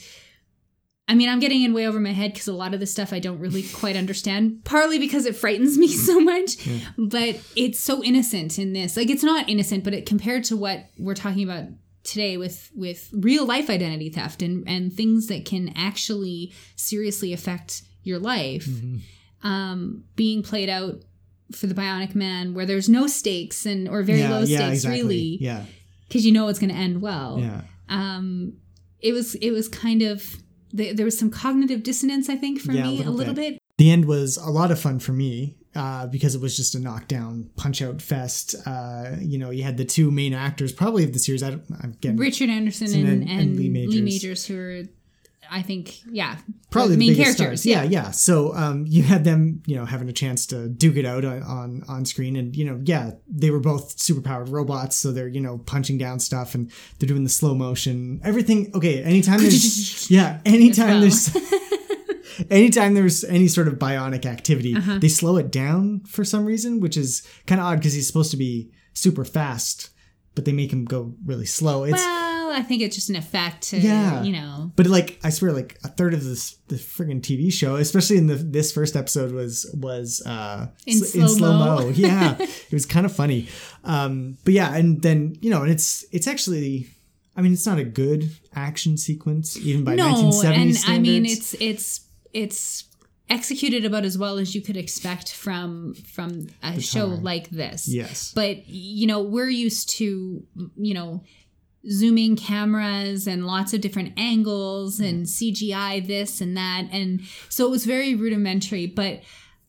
I 1.08 1.14
mean, 1.14 1.30
I'm 1.30 1.40
getting 1.40 1.62
in 1.62 1.72
way 1.72 1.88
over 1.88 1.98
my 1.98 2.12
head 2.12 2.34
because 2.34 2.48
a 2.48 2.52
lot 2.52 2.74
of 2.74 2.80
the 2.80 2.86
stuff 2.86 3.14
I 3.14 3.18
don't 3.18 3.38
really 3.38 3.62
quite 3.62 3.96
understand, 3.96 4.64
partly 4.64 4.98
because 4.98 5.24
it 5.24 5.34
frightens 5.34 5.78
me 5.78 5.88
so 6.06 6.20
much. 6.20 6.56
But 6.98 7.40
it's 7.56 7.80
so 7.80 8.04
innocent 8.04 8.58
in 8.58 8.74
this. 8.74 8.96
Like, 8.96 9.08
it's 9.08 9.24
not 9.24 9.48
innocent, 9.48 9.84
but 9.84 9.94
it 9.94 10.04
compared 10.04 10.44
to 10.44 10.56
what 10.56 10.86
we're 10.98 11.14
talking 11.14 11.42
about 11.42 11.68
today 12.04 12.36
with 12.36 12.70
with 12.74 13.10
real 13.12 13.44
life 13.44 13.68
identity 13.68 14.08
theft 14.08 14.40
and 14.40 14.66
and 14.66 14.92
things 14.92 15.26
that 15.26 15.44
can 15.44 15.72
actually 15.76 16.52
seriously 16.74 17.34
affect 17.34 17.82
your 18.02 18.18
life 18.18 18.66
um 19.42 20.04
being 20.16 20.42
played 20.42 20.70
out 20.70 21.02
for 21.52 21.66
the 21.66 21.74
bionic 21.74 22.14
man 22.14 22.54
where 22.54 22.64
there's 22.64 22.88
no 22.88 23.06
stakes 23.06 23.66
and 23.66 23.88
or 23.88 24.02
very 24.02 24.22
low 24.22 24.44
stakes 24.44 24.86
really 24.86 25.36
Yeah, 25.40 25.64
because 26.06 26.24
you 26.24 26.32
know 26.32 26.48
it's 26.48 26.58
going 26.58 26.70
to 26.70 26.76
end 26.76 27.02
well 27.02 27.40
yeah. 27.40 27.62
um 27.90 28.54
it 29.00 29.12
was 29.12 29.34
it 29.34 29.50
was 29.50 29.68
kind 29.68 30.00
of 30.00 30.36
th- 30.76 30.96
there 30.96 31.04
was 31.04 31.18
some 31.18 31.30
cognitive 31.30 31.82
dissonance 31.82 32.28
i 32.28 32.36
think 32.36 32.60
for 32.60 32.72
Yeah, 32.72 32.82
me 32.84 32.88
a 32.94 32.98
little 32.98 33.12
little 33.14 33.34
bit. 33.34 33.54
bit 33.54 33.62
The 33.78 33.90
end 33.90 34.04
was 34.06 34.36
a 34.36 34.50
lot 34.50 34.70
of 34.70 34.78
fun 34.80 34.98
for 34.98 35.12
me 35.12 35.56
uh, 35.74 36.06
because 36.08 36.34
it 36.34 36.40
was 36.40 36.56
just 36.56 36.74
a 36.74 36.80
knockdown, 36.80 37.50
punch 37.54 37.80
out 37.82 38.02
fest. 38.02 38.56
Uh, 38.66 39.14
you 39.20 39.38
know, 39.38 39.50
you 39.50 39.62
had 39.62 39.76
the 39.76 39.84
two 39.84 40.10
main 40.10 40.34
actors, 40.34 40.72
probably 40.72 41.04
of 41.04 41.12
the 41.12 41.20
series. 41.20 41.42
I 41.44 41.50
don't, 41.50 41.62
I'm 41.82 41.92
getting 42.00 42.16
richard 42.16 42.50
anderson 42.50 42.88
And- 42.92 43.08
and, 43.08 43.22
and 43.28 43.40
and, 43.40 43.56
Lee 43.56 43.64
lee, 43.70 43.86
Majors. 43.86 44.02
majors. 44.02 44.46
who 44.46 44.58
are 44.58 44.82
i 45.50 45.62
think 45.62 46.00
yeah 46.10 46.36
probably 46.70 46.94
the 46.94 46.98
main 46.98 47.08
biggest 47.16 47.38
characters 47.38 47.62
stars. 47.62 47.66
Yeah, 47.66 47.82
yeah. 47.82 48.10
So 48.10 48.54
um, 48.54 48.84
you 48.86 49.02
had 49.02 49.24
them, 49.24 49.62
you 49.66 49.74
know, 49.76 49.86
having 49.86 50.08
a 50.10 50.12
chance 50.12 50.44
to 50.48 50.68
duke 50.68 50.96
it 50.96 51.06
out 51.06 51.24
on, 51.24 51.42
on 51.42 51.82
on 51.88 52.04
screen, 52.04 52.36
and 52.36 52.54
you 52.54 52.64
know, 52.66 52.78
yeah, 52.84 53.12
they 53.26 53.50
were 53.50 53.58
both 53.60 53.96
superpowered 53.96 54.50
robots, 54.52 54.94
so 54.96 55.10
they're 55.10 55.28
you 55.28 55.40
know 55.40 55.56
punching 55.58 55.96
down 55.96 56.20
stuff, 56.20 56.54
and 56.54 56.70
they're 56.98 57.08
doing 57.08 57.24
the 57.24 57.30
slow 57.30 57.54
motion, 57.54 58.20
everything. 58.22 58.70
Okay, 58.74 59.02
anytime 59.02 59.40
there's 59.40 60.10
yeah, 60.18 60.40
anytime 60.44 61.00
there's 61.00 61.34
anytime 62.50 62.94
there's 62.94 63.24
any 63.24 63.48
sort 63.48 63.68
of 63.68 63.74
bionic 63.74 64.26
activity, 64.26 64.74
Uh-huh. 64.76 64.98
they 64.98 65.08
slow 65.08 65.36
it 65.38 65.50
down 65.50 66.00
for 66.00 66.24
some 66.24 66.44
reason, 66.44 66.80
which 66.80 66.96
is 66.98 67.22
kind 67.46 67.60
of 67.60 67.66
odd 67.66 67.78
because 67.78 67.94
he's 67.94 68.06
supposed 68.06 68.30
to 68.32 68.36
be 68.36 68.70
super 68.92 69.24
fast, 69.24 69.90
but 70.34 70.44
they 70.44 70.52
make 70.52 70.72
him 70.72 70.84
go 70.84 71.14
really 71.24 71.46
slow. 71.46 71.84
It's 71.84 71.92
well 71.94 72.27
i 72.58 72.62
think 72.62 72.82
it's 72.82 72.96
just 73.00 73.10
an 73.10 73.16
effect 73.16 73.58
to 73.70 73.76
Yeah. 73.78 74.22
you 74.22 74.32
know 74.32 74.72
but 74.76 74.86
like 74.86 75.18
I 75.24 75.30
swear, 75.30 75.52
like 75.52 75.72
a 75.84 75.88
third 75.98 76.12
of 76.14 76.22
this 76.24 76.56
the 76.68 76.76
friggin' 76.76 77.20
TV 77.28 77.50
show, 77.60 77.76
especially 77.76 78.18
in 78.22 78.26
the 78.26 78.34
this 78.56 78.68
first 78.78 78.94
episode, 79.02 79.32
was 79.32 79.54
was 79.74 80.08
uh, 80.26 80.66
In 80.86 80.98
sl- 80.98 81.26
slow-mo. 81.26 81.88
Yeah, 82.06 82.36
it 82.38 82.72
was 82.72 82.86
kind 82.86 83.06
of 83.06 83.12
funny. 83.22 83.48
Um, 83.84 84.36
but 84.44 84.52
yeah, 84.54 84.74
and 84.78 85.00
then 85.02 85.36
you 85.40 85.50
know, 85.50 85.62
and 85.62 85.70
it's 85.76 86.04
it's 86.12 86.26
actually, 86.26 86.88
I 87.36 87.40
mean, 87.42 87.52
it's 87.52 87.66
not 87.66 87.78
a 87.78 87.84
good 88.02 88.20
action 88.54 88.96
sequence 88.98 89.56
even 89.56 89.82
by 89.84 89.94
no 89.94 90.04
1970s 90.04 90.54
and 90.62 90.76
standards. 90.76 90.84
i 90.88 90.98
mean 90.98 91.24
it's 91.26 91.54
it's 91.60 91.88
it's 92.32 92.84
executed 93.30 93.84
about 93.84 94.04
as 94.04 94.16
well 94.18 94.38
as 94.38 94.54
you 94.54 94.60
could 94.62 94.76
expect 94.76 95.32
from 95.32 95.94
from 96.14 96.30
a 96.62 96.80
show 96.80 97.06
like 97.06 97.50
this 97.50 97.88
yes, 97.88 98.32
but 98.34 98.66
you 98.68 99.06
know 99.06 99.20
we're 99.22 99.50
used 99.66 99.90
to 99.98 100.42
you 100.76 100.94
know 100.94 101.22
zooming 101.88 102.36
cameras 102.36 103.26
and 103.26 103.46
lots 103.46 103.72
of 103.72 103.80
different 103.80 104.12
angles 104.16 104.98
and 105.00 105.26
cgi 105.26 106.06
this 106.06 106.40
and 106.40 106.56
that 106.56 106.86
and 106.90 107.20
so 107.48 107.66
it 107.66 107.70
was 107.70 107.84
very 107.84 108.14
rudimentary 108.14 108.86
but 108.86 109.20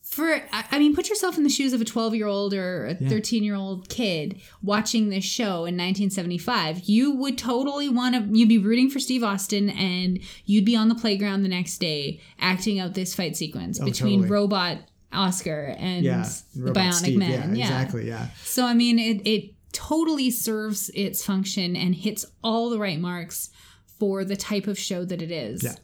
for 0.09 0.41
I 0.51 0.79
mean, 0.79 0.95
put 0.95 1.07
yourself 1.07 1.37
in 1.37 1.43
the 1.43 1.49
shoes 1.49 1.71
of 1.71 1.81
a 1.81 1.85
12 1.85 2.15
year 2.15 2.25
old 2.25 2.55
or 2.55 2.87
a 2.87 2.95
13 2.95 3.43
year 3.43 3.53
old 3.53 3.89
kid 3.89 4.41
watching 4.63 5.09
this 5.09 5.23
show 5.23 5.65
in 5.65 5.77
1975. 5.77 6.79
You 6.85 7.15
would 7.15 7.37
totally 7.37 7.89
want 7.89 8.15
to. 8.15 8.37
You'd 8.37 8.49
be 8.49 8.57
rooting 8.57 8.89
for 8.89 8.99
Steve 8.99 9.23
Austin, 9.23 9.69
and 9.69 10.19
you'd 10.45 10.65
be 10.65 10.75
on 10.75 10.89
the 10.89 10.95
playground 10.95 11.43
the 11.43 11.49
next 11.49 11.77
day 11.77 12.21
acting 12.39 12.79
out 12.79 12.95
this 12.95 13.13
fight 13.13 13.37
sequence 13.37 13.79
oh, 13.79 13.85
between 13.85 14.21
Oh, 14.21 14.23
totally. 14.23 14.31
Robot 14.31 14.77
Oscar 15.13 15.75
and 15.77 16.03
Yeah, 16.03 16.27
the 16.55 16.71
Bionic 16.71 16.93
Steve. 16.93 17.19
Man. 17.19 17.55
Yeah, 17.55 17.65
exactly. 17.65 18.07
Yeah. 18.07 18.29
So 18.43 18.65
I 18.65 18.73
mean, 18.73 18.97
it 18.97 19.21
it 19.27 19.53
totally 19.71 20.31
serves 20.31 20.89
its 20.93 21.23
function 21.23 21.75
and 21.75 21.95
hits 21.95 22.25
all 22.43 22.69
the 22.69 22.79
right 22.79 22.99
marks 22.99 23.49
for 23.99 24.23
the 24.23 24.35
type 24.35 24.67
of 24.67 24.77
show 24.79 25.05
that 25.05 25.21
it 25.21 25.31
is. 25.31 25.63
Yeah. 25.63 25.75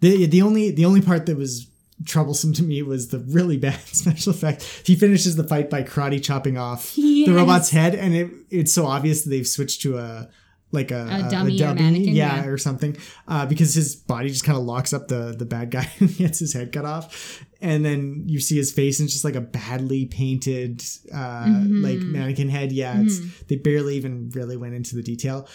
The 0.00 0.26
the 0.26 0.42
only 0.42 0.70
the 0.70 0.84
only 0.84 1.00
part 1.00 1.26
that 1.26 1.36
was 1.36 1.68
troublesome 2.04 2.52
to 2.52 2.62
me 2.62 2.82
was 2.82 3.08
the 3.08 3.18
really 3.20 3.56
bad 3.66 3.80
special 3.86 4.30
effect. 4.32 4.62
He 4.84 4.94
finishes 4.94 5.36
the 5.36 5.44
fight 5.44 5.70
by 5.70 5.82
karate 5.82 6.22
chopping 6.22 6.58
off 6.58 6.96
Yes. 6.96 7.26
the 7.28 7.34
robot's 7.34 7.70
head, 7.70 7.94
and 7.94 8.14
it 8.14 8.30
it's 8.50 8.72
so 8.72 8.86
obvious 8.86 9.22
that 9.22 9.30
they've 9.30 9.46
switched 9.46 9.82
to 9.82 9.98
a 9.98 10.28
like 10.72 10.90
a, 10.90 11.02
A 11.26 11.30
dummy 11.30 11.62
or 11.62 11.74
mannequin, 11.74 12.14
yeah, 12.14 12.42
yeah. 12.42 12.46
or 12.46 12.58
something, 12.58 12.96
uh, 13.28 13.46
because 13.46 13.72
his 13.74 13.94
body 13.96 14.28
just 14.28 14.44
kind 14.44 14.58
of 14.58 14.64
locks 14.64 14.92
up 14.92 15.08
the 15.08 15.34
the 15.38 15.46
bad 15.46 15.70
guy 15.70 15.90
and 16.00 16.14
gets 16.16 16.38
his 16.40 16.52
head 16.52 16.72
cut 16.72 16.84
off, 16.84 17.42
and 17.60 17.84
then 17.84 18.24
you 18.26 18.40
see 18.40 18.56
his 18.56 18.72
face, 18.72 18.98
and 18.98 19.06
it's 19.06 19.12
just 19.14 19.24
like 19.24 19.36
a 19.36 19.40
badly 19.40 20.06
painted 20.06 20.82
uh, 21.14 21.44
Mm-hmm. 21.46 21.82
like 21.84 21.98
mannequin 21.98 22.48
head. 22.48 22.72
Yeah, 22.72 23.00
it's 23.00 23.20
they 23.44 23.56
barely 23.56 23.96
even 23.96 24.30
really 24.34 24.56
went 24.56 24.74
into 24.74 24.96
the 24.96 25.02
detail. 25.02 25.48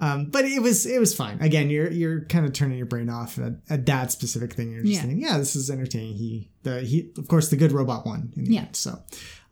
Um, 0.00 0.26
but 0.26 0.44
it 0.44 0.62
was 0.62 0.86
it 0.86 1.00
was 1.00 1.12
fine. 1.12 1.40
Again, 1.40 1.70
you're 1.70 1.90
you're 1.90 2.20
kind 2.26 2.46
of 2.46 2.52
turning 2.52 2.76
your 2.76 2.86
brain 2.86 3.08
off 3.10 3.36
at, 3.38 3.54
at 3.68 3.86
that 3.86 4.12
specific 4.12 4.52
thing. 4.52 4.70
You're 4.70 4.82
just 4.82 4.94
Yeah. 4.94 5.00
thinking, 5.00 5.20
yeah, 5.20 5.38
this 5.38 5.56
is 5.56 5.70
entertaining. 5.70 6.14
He 6.14 6.50
the 6.68 6.80
he 6.82 7.10
of 7.18 7.28
course 7.28 7.48
the 7.50 7.56
good 7.56 7.72
robot 7.72 8.06
won. 8.06 8.32
In 8.36 8.44
the 8.44 8.54
Yeah. 8.54 8.60
End, 8.60 8.76
so 8.76 8.98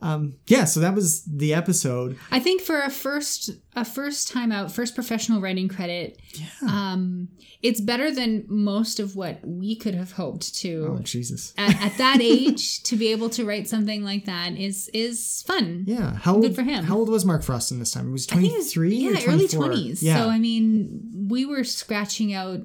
um, 0.02 0.34
yeah, 0.46 0.64
so 0.64 0.80
that 0.80 0.94
was 0.94 1.24
the 1.24 1.54
episode. 1.54 2.18
I 2.30 2.38
think 2.38 2.60
for 2.60 2.80
a 2.80 2.90
first 2.90 3.50
a 3.74 3.84
first 3.84 4.30
time 4.30 4.52
out, 4.52 4.70
first 4.70 4.94
professional 4.94 5.40
writing 5.40 5.68
credit, 5.68 6.20
um, 6.62 7.28
it's 7.62 7.80
better 7.80 8.10
than 8.12 8.44
most 8.46 9.00
of 9.00 9.16
what 9.16 9.40
we 9.42 9.74
could 9.74 9.94
have 9.94 10.12
hoped 10.12 10.54
to. 10.56 10.96
Oh 10.98 11.02
Jesus. 11.02 11.54
At, 11.58 11.82
at 11.82 11.96
that 11.96 12.18
age, 12.20 12.82
to 12.84 12.96
be 12.96 13.08
able 13.08 13.30
to 13.30 13.46
write 13.46 13.68
something 13.68 14.04
like 14.04 14.26
that 14.26 14.52
is 14.58 14.90
is 14.92 15.42
fun. 15.46 15.84
Yeah. 15.86 16.14
How 16.16 16.34
old, 16.34 16.42
Good 16.42 16.54
for 16.54 16.62
him. 16.62 16.84
How 16.84 16.96
old 16.98 17.08
was 17.08 17.24
Mark 17.24 17.42
Frost 17.42 17.72
in 17.72 17.78
this 17.78 17.90
time? 17.90 18.06
He 18.06 18.12
was 18.12 18.26
twenty 18.26 18.48
it 18.48 18.64
three. 18.64 18.94
yeah, 18.96 19.22
early 19.26 19.48
twenties. 19.48 20.02
Yeah. 20.02 20.18
So 20.18 20.28
I 20.28 20.38
mean, 20.38 21.26
we 21.28 21.46
were 21.46 21.64
scratching 21.64 22.34
out, 22.34 22.60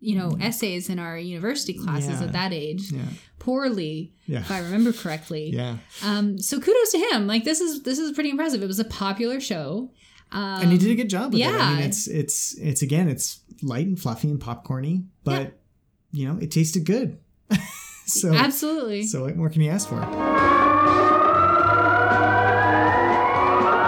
you 0.00 0.16
know, 0.16 0.36
essays 0.40 0.88
in 0.88 0.98
our 0.98 1.18
university 1.18 1.74
classes. 1.74 2.20
Yeah. 2.20 2.26
at 2.26 2.32
that 2.32 2.52
age, 2.52 2.90
yeah. 2.90 3.02
poorly, 3.38 4.12
Yeah. 4.26 4.40
if 4.40 4.50
I 4.50 4.60
remember 4.60 4.92
correctly. 4.92 5.50
Yeah. 5.50 5.76
Um, 6.02 6.38
so 6.38 6.58
kudos 6.60 6.92
to 6.92 6.98
him. 6.98 7.26
Like 7.26 7.44
this 7.44 7.60
is 7.60 7.82
this 7.82 7.98
is 7.98 8.12
pretty 8.12 8.30
impressive. 8.30 8.62
It 8.62 8.66
was 8.66 8.78
a 8.78 8.84
popular 8.84 9.40
show. 9.40 9.90
Um, 10.32 10.62
and 10.62 10.70
he 10.72 10.78
did 10.78 10.90
a 10.90 10.94
good 10.94 11.10
job 11.10 11.32
with 11.32 11.42
it. 11.42 11.46
I 11.46 11.74
mean, 11.74 11.82
it's 11.84 12.06
it's 12.06 12.56
it's 12.58 12.82
again, 12.82 13.08
it's 13.08 13.40
light 13.62 13.86
and 13.86 14.00
fluffy 14.00 14.30
and 14.30 14.40
popcorny, 14.40 15.04
but 15.24 15.58
you 16.12 16.26
know, 16.26 16.38
it 16.40 16.50
tasted 16.50 16.84
good. 16.86 17.18
so 18.06 18.32
absolutely. 18.32 19.02
So 19.02 19.22
what 19.24 19.36
more 19.36 19.50
can 19.50 19.60
you 19.62 19.70
ask 19.70 19.88
for? 19.88 20.00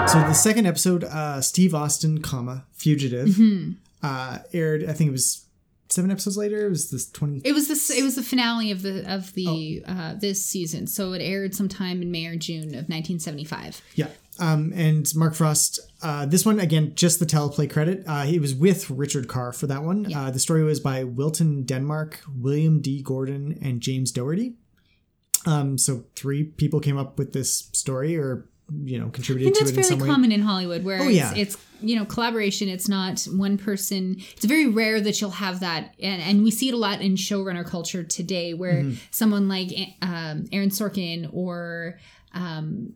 So 0.08 0.18
the 0.18 0.34
second 0.34 0.66
episode, 0.66 1.04
uh, 1.04 1.40
Steve 1.40 1.74
Austin, 1.74 2.20
comma 2.20 2.66
fugitive, 2.72 3.28
Mm-hmm. 3.28 3.72
uh, 4.02 4.38
aired. 4.52 4.84
I 4.84 4.92
think 4.92 5.08
it 5.08 5.12
was 5.12 5.46
seven 5.92 6.10
episodes 6.10 6.36
later. 6.36 6.66
It 6.66 6.70
was 6.70 6.90
this 6.90 7.08
twenty. 7.10 7.40
It 7.44 7.52
was 7.52 7.68
this. 7.68 7.90
It 7.90 8.02
was 8.02 8.14
the 8.16 8.22
finale 8.22 8.70
of 8.70 8.82
the 8.82 9.04
of 9.12 9.32
the 9.34 9.82
Oh. 9.86 9.92
uh, 9.92 10.14
this 10.14 10.44
season. 10.44 10.86
So 10.86 11.12
it 11.12 11.20
aired 11.22 11.54
sometime 11.54 12.02
in 12.02 12.10
May 12.10 12.26
or 12.26 12.36
June 12.36 12.68
of 12.74 12.88
1975. 12.88 13.80
Yeah. 13.94 14.08
Um, 14.38 14.72
and 14.74 15.06
Mark 15.14 15.34
Frost, 15.34 15.78
uh, 16.02 16.24
this 16.24 16.46
one 16.46 16.58
again, 16.58 16.92
just 16.94 17.18
the 17.20 17.26
teleplay 17.26 17.70
credit. 17.70 18.02
Uh, 18.06 18.22
he 18.24 18.38
was 18.38 18.54
with 18.54 18.88
Richard 18.90 19.28
Carr 19.28 19.52
for 19.52 19.66
that 19.66 19.82
one. 19.84 20.12
Uh, 20.12 20.30
the 20.30 20.38
story 20.38 20.62
was 20.64 20.80
by 20.80 21.04
Wilton 21.04 21.64
Denmark, 21.64 22.20
William 22.34 22.80
D. 22.80 23.02
Gordon, 23.02 23.58
and 23.62 23.80
James 23.82 24.10
Doherty. 24.10 24.54
Um, 25.44 25.76
so 25.76 26.04
three 26.16 26.44
people 26.44 26.80
came 26.80 26.96
up 26.96 27.18
with 27.18 27.32
this 27.32 27.68
story, 27.72 28.16
or 28.16 28.48
you 28.84 28.98
know, 28.98 29.08
contributed 29.10 29.54
to 29.54 29.60
that's 29.60 29.70
it 29.72 29.76
in 29.76 29.82
fairly 29.82 29.88
some 29.90 29.98
way. 30.00 30.08
common 30.14 30.32
in 30.32 30.42
Hollywood, 30.42 30.84
where 30.84 31.00
Oh, 31.00 31.08
it's, 31.08 31.16
yeah. 31.16 31.34
it's 31.34 31.56
you 31.80 31.96
know 31.96 32.04
collaboration. 32.04 32.68
It's 32.68 32.88
not 32.88 33.22
one 33.24 33.58
person. 33.58 34.16
It's 34.32 34.44
very 34.44 34.66
rare 34.68 35.00
that 35.00 35.20
you'll 35.20 35.30
have 35.30 35.60
that, 35.60 35.94
and, 36.00 36.22
and 36.22 36.42
we 36.44 36.50
see 36.50 36.68
it 36.68 36.74
a 36.74 36.76
lot 36.78 37.00
in 37.00 37.14
showrunner 37.16 37.64
culture 37.66 38.02
today, 38.04 38.54
where 38.54 38.82
Mm-hmm. 38.82 38.94
someone 39.10 39.48
like 39.48 39.70
um, 40.02 40.44
Aaron 40.52 40.70
Sorkin 40.70 41.28
or 41.32 41.98
um, 42.34 42.94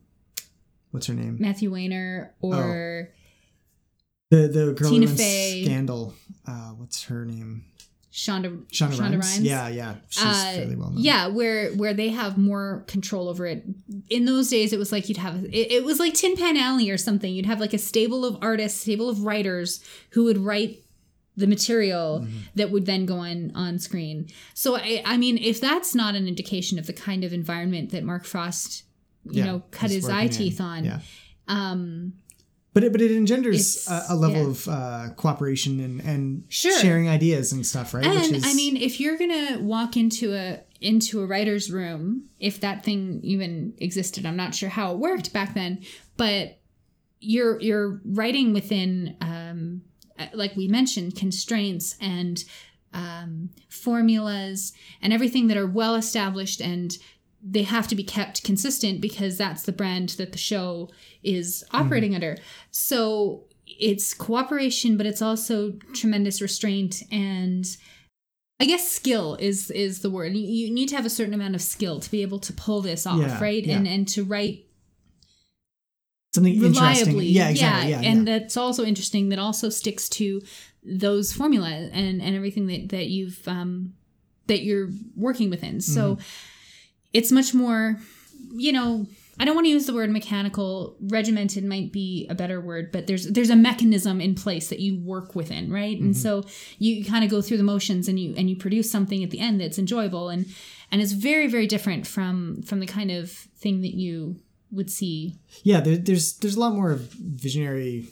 What's 0.92 1.06
her 1.08 1.14
name? 1.14 1.36
Matthew 1.40 1.70
Weiner 1.70 2.34
or 2.40 3.10
The 4.30 4.48
the 4.48 4.72
girl 4.72 4.90
Tina. 4.90 5.08
Scandal. 5.08 6.14
Uh, 6.46 6.70
what's 6.70 7.04
her 7.04 7.24
name? 7.26 7.64
Shonda 8.16 8.64
Shonda, 8.68 8.92
Shonda 8.92 9.00
Rhimes. 9.00 9.26
Rhimes. 9.26 9.40
Yeah, 9.42 9.68
yeah, 9.68 9.94
she's 10.08 10.24
Uh, 10.24 10.52
fairly 10.54 10.74
well 10.76 10.88
known. 10.90 11.02
yeah, 11.02 11.26
where 11.26 11.70
where 11.74 11.92
they 11.92 12.08
have 12.08 12.38
more 12.38 12.82
control 12.86 13.28
over 13.28 13.44
it. 13.46 13.62
In 14.08 14.24
those 14.24 14.48
days, 14.48 14.72
it 14.72 14.78
was 14.78 14.90
like 14.90 15.08
you'd 15.10 15.18
have 15.18 15.44
it, 15.44 15.70
it 15.70 15.84
was 15.84 15.98
like 16.00 16.14
Tin 16.14 16.34
Pan 16.34 16.56
Alley 16.56 16.88
or 16.88 16.96
something. 16.96 17.30
You'd 17.34 17.44
have 17.44 17.60
like 17.60 17.74
a 17.74 17.78
stable 17.78 18.24
of 18.24 18.38
artists, 18.40 18.80
stable 18.80 19.10
of 19.10 19.22
writers 19.22 19.80
who 20.12 20.24
would 20.24 20.38
write 20.38 20.82
the 21.36 21.46
material 21.46 22.20
Mm-hmm. 22.20 22.38
that 22.54 22.70
would 22.70 22.86
then 22.86 23.04
go 23.04 23.16
on 23.18 23.52
on 23.54 23.78
screen. 23.78 24.28
So 24.54 24.76
I, 24.76 25.02
I 25.04 25.18
mean, 25.18 25.36
if 25.36 25.60
that's 25.60 25.94
not 25.94 26.14
an 26.14 26.26
indication 26.26 26.78
of 26.78 26.86
the 26.86 26.94
kind 26.94 27.22
of 27.22 27.34
environment 27.34 27.90
that 27.90 28.02
Mark 28.02 28.24
Frost, 28.24 28.84
you 29.24 29.40
Yeah, 29.40 29.44
know, 29.44 29.62
cut 29.70 29.90
his 29.90 30.08
eye 30.08 30.22
working 30.22 30.30
teeth 30.38 30.60
in. 30.60 30.64
on, 30.64 30.84
Yeah. 30.86 31.00
um, 31.48 32.14
But 32.76 32.84
it, 32.84 32.92
but 32.92 33.00
it 33.00 33.10
engenders 33.10 33.88
a, 33.88 34.02
a 34.10 34.14
level 34.14 34.42
yeah. 34.42 34.48
of 34.48 34.68
uh, 34.68 35.08
cooperation 35.16 35.80
and, 35.80 35.98
and 36.02 36.44
Sure. 36.50 36.78
sharing 36.78 37.08
ideas 37.08 37.50
and 37.50 37.64
stuff, 37.66 37.94
right? 37.94 38.04
And 38.04 38.44
I 38.44 38.52
mean, 38.52 38.76
if 38.76 39.00
you're 39.00 39.16
gonna 39.16 39.60
walk 39.60 39.96
into 39.96 40.34
a 40.34 40.60
into 40.82 41.22
a 41.22 41.26
writer's 41.26 41.70
room, 41.70 42.24
if 42.38 42.60
that 42.60 42.84
thing 42.84 43.20
even 43.22 43.72
existed, 43.78 44.26
I'm 44.26 44.36
not 44.36 44.54
sure 44.54 44.68
how 44.68 44.92
it 44.92 44.98
worked 44.98 45.32
back 45.32 45.54
then, 45.54 45.84
but 46.18 46.58
you're 47.18 47.58
you're 47.62 47.98
writing 48.04 48.52
within, 48.52 49.16
um, 49.22 49.80
uh, 50.18 50.26
like 50.34 50.54
we 50.54 50.68
mentioned, 50.68 51.16
constraints 51.16 51.96
and 51.98 52.44
um, 52.92 53.48
formulas 53.70 54.74
and 55.00 55.14
everything 55.14 55.46
that 55.46 55.56
are 55.56 55.66
well 55.66 55.94
established 55.94 56.60
and 56.60 56.98
they 57.48 57.62
have 57.62 57.86
to 57.86 57.94
be 57.94 58.02
kept 58.02 58.42
consistent 58.42 59.00
because 59.00 59.38
that's 59.38 59.62
the 59.62 59.72
brand 59.72 60.10
that 60.10 60.32
the 60.32 60.38
show 60.38 60.90
is 61.26 61.64
operating 61.72 62.14
under. 62.14 62.36
So 62.70 63.44
it's 63.66 64.14
cooperation, 64.14 64.96
but 64.96 65.06
it's 65.06 65.20
also 65.20 65.72
tremendous 65.92 66.40
restraint 66.40 67.02
and 67.10 67.66
I 68.58 68.64
guess 68.64 68.88
skill 68.90 69.34
is 69.38 69.70
is 69.70 70.00
the 70.00 70.08
word. 70.08 70.32
You, 70.34 70.70
need 70.72 70.88
to 70.88 70.96
have 70.96 71.04
a 71.04 71.10
certain 71.10 71.34
amount 71.34 71.54
of 71.54 71.60
skill 71.60 72.00
to 72.00 72.10
be 72.10 72.22
able 72.22 72.38
to 72.38 72.52
pull 72.54 72.80
this 72.80 73.06
off, 73.06 73.18
Yeah, 73.20 73.38
right? 73.42 73.62
yeah. 73.62 73.76
And 73.76 73.86
and 73.86 74.08
to 74.08 74.24
write 74.24 74.64
something 76.34 76.54
interesting. 76.54 76.82
reliably. 76.82 77.26
Yeah, 77.26 77.48
exactly. 77.50 77.90
Yeah, 77.90 78.00
and 78.02 78.26
yeah. 78.26 78.38
that's 78.38 78.56
also 78.56 78.84
interesting. 78.84 79.28
That 79.28 79.38
also 79.38 79.68
sticks 79.68 80.08
to 80.10 80.40
those 80.82 81.32
formula 81.32 81.68
and 81.68 82.22
and 82.22 82.34
everything 82.36 82.66
that 82.68 82.88
that 82.90 83.08
you've 83.08 83.46
um 83.46 83.92
that 84.46 84.62
you're 84.62 84.88
working 85.16 85.50
within. 85.50 85.80
So 85.80 86.14
Mm-hmm. 86.16 86.22
it's 87.12 87.32
much 87.32 87.52
more, 87.54 87.98
you 88.52 88.72
know. 88.72 89.06
I 89.38 89.44
don't 89.44 89.54
want 89.54 89.66
to 89.66 89.70
use 89.70 89.86
the 89.86 89.94
word 89.94 90.10
mechanical. 90.10 90.96
Regimented 91.00 91.64
might 91.64 91.92
be 91.92 92.26
a 92.30 92.34
better 92.34 92.60
word, 92.60 92.90
but 92.92 93.06
there's 93.06 93.26
there's 93.26 93.50
a 93.50 93.56
mechanism 93.56 94.20
in 94.20 94.34
place 94.34 94.68
that 94.68 94.80
you 94.80 94.98
work 94.98 95.34
within, 95.34 95.70
right? 95.72 95.96
Mm-hmm. 95.96 96.06
And 96.06 96.16
so 96.16 96.44
you 96.78 97.04
kind 97.04 97.24
of 97.24 97.30
go 97.30 97.42
through 97.42 97.58
the 97.58 97.62
motions 97.62 98.08
and 98.08 98.18
you 98.18 98.34
and 98.36 98.48
you 98.48 98.56
produce 98.56 98.90
something 98.90 99.22
at 99.22 99.30
the 99.30 99.40
end 99.40 99.60
that's 99.60 99.78
enjoyable 99.78 100.28
and 100.28 100.46
and 100.90 101.02
it's 101.02 101.12
very 101.12 101.46
very 101.46 101.66
different 101.66 102.06
from 102.06 102.62
from 102.62 102.80
the 102.80 102.86
kind 102.86 103.10
of 103.10 103.30
thing 103.30 103.82
that 103.82 103.94
you 103.94 104.40
would 104.70 104.90
see 104.90 105.38
yeah, 105.62 105.80
there, 105.80 105.96
there's 105.96 106.38
there's 106.38 106.56
a 106.56 106.60
lot 106.60 106.74
more 106.74 106.98
visionary 106.98 108.08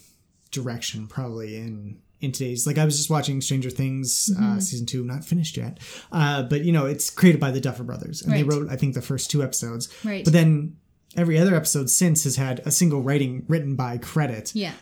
direction 0.51 1.07
probably 1.07 1.57
in 1.57 1.99
in 2.21 2.33
today's. 2.33 2.67
Like 2.67 2.79
I 2.79 2.85
was 2.85 2.97
just 2.97 3.11
watching 3.11 3.41
Stranger 3.41 3.71
Things 3.71 4.31
Mm-hmm. 4.33 4.57
uh, 4.57 4.61
season 4.61 4.87
two, 4.87 5.05
not 5.05 5.25
finished 5.25 5.57
yet, 5.57 5.79
uh, 6.13 6.43
but 6.43 6.65
you 6.65 6.73
know 6.73 6.87
it's 6.87 7.11
created 7.11 7.41
by 7.41 7.51
the 7.51 7.61
Duffer 7.61 7.85
Brothers, 7.85 8.23
and 8.23 8.35
they 8.35 8.43
wrote 8.43 8.69
I 8.71 8.77
think 8.77 8.95
the 8.95 9.03
first 9.03 9.31
two 9.31 9.43
episodes. 9.43 9.89
Right. 10.05 10.25
But 10.25 10.33
then 10.33 10.77
every 11.17 11.39
other 11.39 11.55
episode 11.55 11.89
since 11.91 12.25
has 12.25 12.37
had 12.37 12.61
a 12.67 12.71
single 12.71 13.03
writing 13.03 13.45
written 13.49 13.75
by 13.77 13.99
credit. 13.99 14.55
yeah 14.55 14.73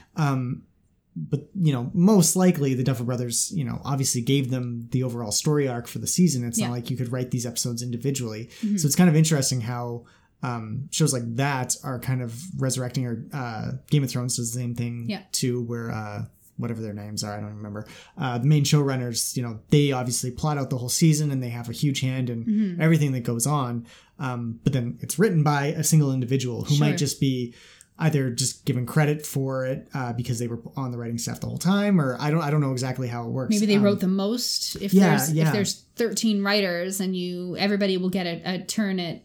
but 1.15 1.41
you 1.55 1.73
know 1.75 1.91
most 1.93 2.37
likely 2.37 2.73
the 2.73 2.83
duffer 2.83 3.05
brothers 3.05 3.53
you 3.55 3.65
know 3.65 3.81
obviously 3.85 4.23
gave 4.23 4.51
them 4.51 4.89
the 4.93 5.03
overall 5.03 5.31
story 5.31 5.69
arc 5.69 5.87
for 5.87 5.99
the 5.99 6.07
season 6.07 6.43
it's 6.43 6.59
Yeah. 6.59 6.69
not 6.69 6.73
like 6.73 6.89
you 6.91 6.97
could 6.97 7.13
write 7.13 7.31
these 7.31 7.45
episodes 7.45 7.83
individually 7.83 8.49
Mm-hmm. 8.63 8.79
so 8.79 8.87
it's 8.87 8.97
kind 8.97 9.11
of 9.11 9.17
interesting 9.17 9.61
how 9.61 10.05
um, 10.43 10.89
shows 10.91 11.13
like 11.13 11.37
that 11.37 11.77
are 11.85 11.99
kind 12.01 12.21
of 12.23 12.35
resurrecting 12.59 13.07
or 13.07 13.25
uh, 13.33 13.73
game 13.91 14.03
of 14.03 14.11
thrones 14.11 14.37
does 14.39 14.53
the 14.53 14.59
same 14.59 14.75
thing 14.75 15.05
Yeah. 15.07 15.23
too 15.33 15.63
where 15.65 15.91
uh, 15.91 16.25
whatever 16.63 16.81
their 16.81 16.95
names 16.95 17.23
are, 17.23 17.37
I 17.37 17.41
don't 17.41 17.57
remember. 17.57 17.87
Uh, 18.17 18.39
the 18.39 18.47
main 18.47 18.65
showrunners, 18.65 19.37
you 19.37 19.43
know, 19.43 19.61
they 19.71 19.93
obviously 19.93 20.31
plot 20.31 20.57
out 20.57 20.71
the 20.71 20.79
whole 20.79 20.89
season 20.89 21.31
and 21.31 21.43
they 21.43 21.51
have 21.51 21.69
a 21.69 21.73
huge 21.73 22.01
hand 22.01 22.31
in 22.31 22.45
Mm-hmm. 22.45 22.81
everything 22.81 23.13
that 23.13 23.21
goes 23.25 23.47
on. 23.47 23.87
Um, 24.19 24.61
but 24.65 24.73
then 24.73 24.99
it's 25.01 25.19
written 25.19 25.43
by 25.43 25.67
a 25.67 25.85
single 25.85 26.13
individual 26.13 26.65
who 26.65 26.77
Sure. 26.77 26.87
might 26.87 26.97
just 26.97 27.21
be 27.21 27.55
either 27.99 28.31
just 28.31 28.65
given 28.65 28.87
credit 28.87 29.25
for 29.25 29.65
it 29.67 29.87
uh, 29.95 30.13
because 30.15 30.39
they 30.39 30.47
were 30.49 30.61
on 30.77 30.91
the 30.93 30.99
writing 30.99 31.19
staff 31.19 31.41
the 31.41 31.47
whole 31.47 31.59
time, 31.59 32.01
or 32.01 32.17
I 32.21 32.31
don't 32.31 32.41
I 32.43 32.51
don't 32.51 32.61
know 32.61 32.73
exactly 32.73 33.07
how 33.07 33.25
it 33.27 33.31
works. 33.31 33.51
Maybe 33.51 33.67
they 33.67 33.77
Um, 33.77 33.83
wrote 33.83 34.01
the 34.01 34.09
most. 34.09 34.77
If 34.77 34.95
yeah, 34.95 35.11
there's 35.11 35.33
yeah. 35.33 35.47
if 35.49 35.53
there's 35.53 35.85
13 35.97 36.43
writers 36.43 37.01
and 37.01 37.15
you 37.15 37.57
everybody 37.59 37.97
will 37.99 38.09
get 38.11 38.27
a, 38.27 38.55
a 38.55 38.59
turn 38.65 38.99
at 38.99 39.25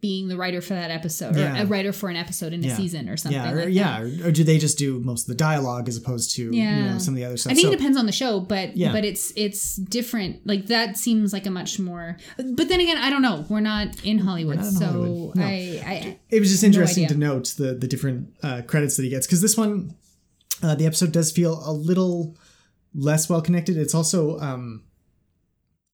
being 0.00 0.28
the 0.28 0.36
writer 0.36 0.60
for 0.60 0.74
that 0.74 0.92
episode 0.92 1.34
or 1.36 1.40
Yeah. 1.40 1.62
a 1.62 1.66
writer 1.66 1.92
for 1.92 2.08
an 2.08 2.14
episode 2.14 2.52
in 2.52 2.62
a 2.62 2.68
Yeah. 2.68 2.76
season 2.76 3.08
or 3.08 3.16
something 3.16 3.40
yeah, 3.40 3.50
or, 3.50 3.64
like 3.64 3.74
yeah, 3.74 4.00
or, 4.00 4.28
or 4.28 4.30
do 4.30 4.44
they 4.44 4.56
just 4.56 4.78
do 4.78 5.00
most 5.00 5.22
of 5.22 5.26
the 5.28 5.34
dialogue 5.34 5.88
as 5.88 5.96
opposed 5.96 6.36
to 6.36 6.54
you 6.54 6.64
know 6.64 6.98
some 6.98 7.14
of 7.14 7.16
the 7.18 7.24
other 7.24 7.36
stuff? 7.36 7.50
I 7.50 7.54
think 7.54 7.66
So- 7.66 7.72
it 7.72 7.76
depends 7.78 7.98
on 7.98 8.06
the 8.06 8.12
show, 8.12 8.38
but 8.38 8.76
Yeah. 8.76 8.92
but 8.92 9.04
it's 9.04 9.32
it's 9.34 9.74
different. 9.76 10.46
Like 10.46 10.66
that 10.66 10.96
seems 10.96 11.32
like 11.32 11.46
a 11.46 11.50
much 11.50 11.80
more. 11.80 12.16
But 12.36 12.68
then 12.68 12.80
again, 12.80 12.96
I 12.98 13.10
don't 13.10 13.22
know. 13.22 13.44
We're 13.48 13.58
not 13.58 13.88
in 14.04 14.18
Hollywood, 14.18 14.56
not 14.58 14.66
in 14.66 14.72
so 14.72 14.86
Hollywood. 14.86 15.34
No. 15.36 15.42
I, 15.44 15.82
I 15.84 16.18
it 16.30 16.38
was 16.40 16.50
just 16.50 16.62
interesting 16.62 17.04
idea. 17.04 17.14
to 17.14 17.20
note 17.20 17.54
the 17.58 17.74
the 17.74 17.88
different 17.88 18.28
uh, 18.42 18.62
credits 18.68 18.96
that 18.96 19.02
he 19.02 19.08
gets 19.08 19.26
because 19.26 19.40
this 19.40 19.56
one 19.56 19.94
uh, 20.62 20.76
the 20.76 20.86
episode 20.86 21.10
does 21.10 21.32
feel 21.32 21.60
a 21.64 21.72
little 21.72 22.36
less 22.94 23.28
well 23.28 23.40
connected 23.42 23.76
it's 23.76 23.94
also 23.94 24.38
um 24.40 24.82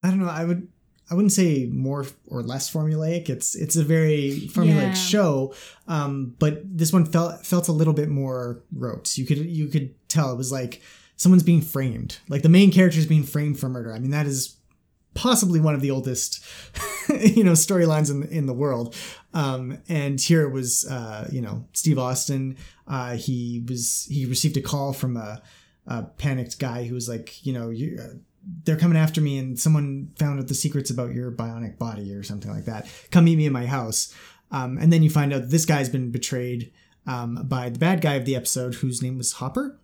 i 0.02 0.08
don't 0.08 0.18
know 0.20 0.28
i 0.28 0.44
would 0.44 0.68
i 1.10 1.14
wouldn't 1.14 1.32
say 1.32 1.66
more 1.66 2.06
or 2.28 2.42
less 2.42 2.72
formulaic. 2.72 3.28
It's 3.28 3.54
it's 3.54 3.76
a 3.76 3.84
very 3.84 4.48
formulaic 4.54 4.94
Yeah. 4.94 4.94
show 4.94 5.54
um 5.88 6.34
but 6.38 6.62
this 6.64 6.92
one 6.92 7.04
felt 7.04 7.44
felt 7.46 7.68
a 7.68 7.72
little 7.72 7.92
bit 7.94 8.08
more 8.08 8.62
rote 8.72 9.16
you 9.18 9.26
could 9.26 9.38
you 9.38 9.68
could 9.68 9.94
tell 10.08 10.32
it 10.32 10.36
was 10.36 10.50
like 10.52 10.80
someone's 11.16 11.42
being 11.44 11.60
framed. 11.62 12.18
Like 12.28 12.42
the 12.42 12.48
main 12.48 12.70
character 12.72 12.98
is 12.98 13.06
being 13.06 13.22
framed 13.22 13.58
for 13.60 13.68
murder. 13.68 13.92
I 13.92 13.98
mean 14.00 14.10
that 14.10 14.26
is 14.26 14.56
possibly 15.14 15.60
one 15.60 15.74
of 15.76 15.80
the 15.80 15.90
oldest 15.92 16.42
you 17.36 17.44
know 17.44 17.52
storylines 17.52 18.10
in 18.10 18.24
in 18.38 18.46
the 18.46 18.52
world. 18.54 18.96
Um 19.32 19.78
and 19.88 20.20
here 20.20 20.42
it 20.42 20.52
was 20.52 20.84
uh 20.86 21.28
you 21.30 21.40
know 21.40 21.66
steve 21.72 21.98
austin 21.98 22.56
uh 22.88 23.14
he 23.16 23.62
was 23.68 24.06
he 24.10 24.26
received 24.26 24.56
a 24.56 24.60
call 24.62 24.92
from 24.92 25.16
a, 25.16 25.40
a 25.86 26.02
panicked 26.02 26.58
guy 26.58 26.84
who 26.84 26.94
was 26.94 27.08
like 27.08 27.44
you 27.46 27.52
know 27.52 27.70
you 27.70 27.98
uh, 28.02 28.14
they're 28.64 28.76
coming 28.76 28.98
after 28.98 29.20
me 29.20 29.38
and 29.38 29.58
someone 29.58 30.10
found 30.18 30.38
out 30.38 30.48
the 30.48 30.54
secrets 30.54 30.90
about 30.90 31.12
your 31.12 31.30
bionic 31.30 31.78
body 31.78 32.12
or 32.12 32.22
something 32.22 32.50
like 32.50 32.64
that 32.64 32.86
come 33.10 33.24
meet 33.24 33.36
me 33.36 33.46
in 33.46 33.52
my 33.52 33.66
house 33.66 34.14
um 34.50 34.78
and 34.78 34.92
then 34.92 35.02
you 35.02 35.10
find 35.10 35.32
out 35.32 35.48
this 35.50 35.64
guy's 35.64 35.88
been 35.88 36.10
betrayed 36.10 36.72
um 37.06 37.46
by 37.46 37.68
the 37.68 37.78
bad 37.78 38.00
guy 38.00 38.14
of 38.14 38.24
the 38.24 38.36
episode 38.36 38.74
whose 38.76 39.02
name 39.02 39.16
was 39.16 39.32
hopper 39.32 39.78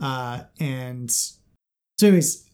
uh 0.00 0.42
and 0.58 1.10
so 1.10 2.06
anyways 2.06 2.46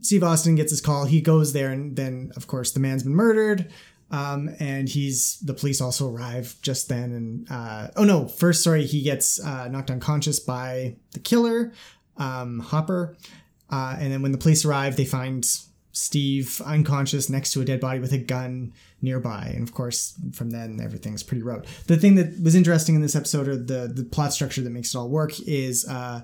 Steve 0.00 0.22
Austin 0.22 0.54
gets 0.54 0.70
his 0.70 0.80
call. 0.80 1.04
He 1.04 1.20
goes 1.20 1.52
there, 1.52 1.70
and 1.70 1.96
then, 1.96 2.32
of 2.36 2.46
course, 2.46 2.70
the 2.72 2.80
man's 2.80 3.02
been 3.02 3.14
murdered. 3.14 3.70
Um, 4.10 4.48
and 4.58 4.88
he's 4.88 5.38
the 5.40 5.52
police 5.52 5.80
also 5.82 6.10
arrive 6.10 6.56
just 6.62 6.88
then. 6.88 7.12
And 7.12 7.46
uh, 7.50 7.88
oh 7.96 8.04
no, 8.04 8.26
first, 8.26 8.64
sorry, 8.64 8.86
he 8.86 9.02
gets 9.02 9.42
uh, 9.44 9.68
knocked 9.68 9.90
unconscious 9.90 10.40
by 10.40 10.96
the 11.12 11.20
killer, 11.20 11.72
um, 12.16 12.60
Hopper. 12.60 13.16
Uh, 13.70 13.96
and 13.98 14.12
then 14.12 14.22
when 14.22 14.32
the 14.32 14.38
police 14.38 14.64
arrive, 14.64 14.96
they 14.96 15.04
find 15.04 15.46
Steve 15.92 16.62
unconscious 16.64 17.28
next 17.28 17.52
to 17.52 17.60
a 17.60 17.64
dead 17.64 17.80
body 17.80 17.98
with 17.98 18.12
a 18.12 18.18
gun 18.18 18.72
nearby. 19.02 19.52
And 19.54 19.66
of 19.66 19.74
course, 19.74 20.14
from 20.32 20.50
then 20.50 20.80
everything's 20.82 21.22
pretty 21.22 21.42
rote. 21.42 21.66
The 21.86 21.96
thing 21.96 22.14
that 22.16 22.40
was 22.42 22.54
interesting 22.54 22.94
in 22.94 23.02
this 23.02 23.16
episode, 23.16 23.48
or 23.48 23.56
the 23.56 23.90
the 23.92 24.04
plot 24.04 24.32
structure 24.32 24.60
that 24.62 24.70
makes 24.70 24.94
it 24.94 24.98
all 24.98 25.08
work, 25.08 25.38
is. 25.40 25.86
Uh, 25.88 26.22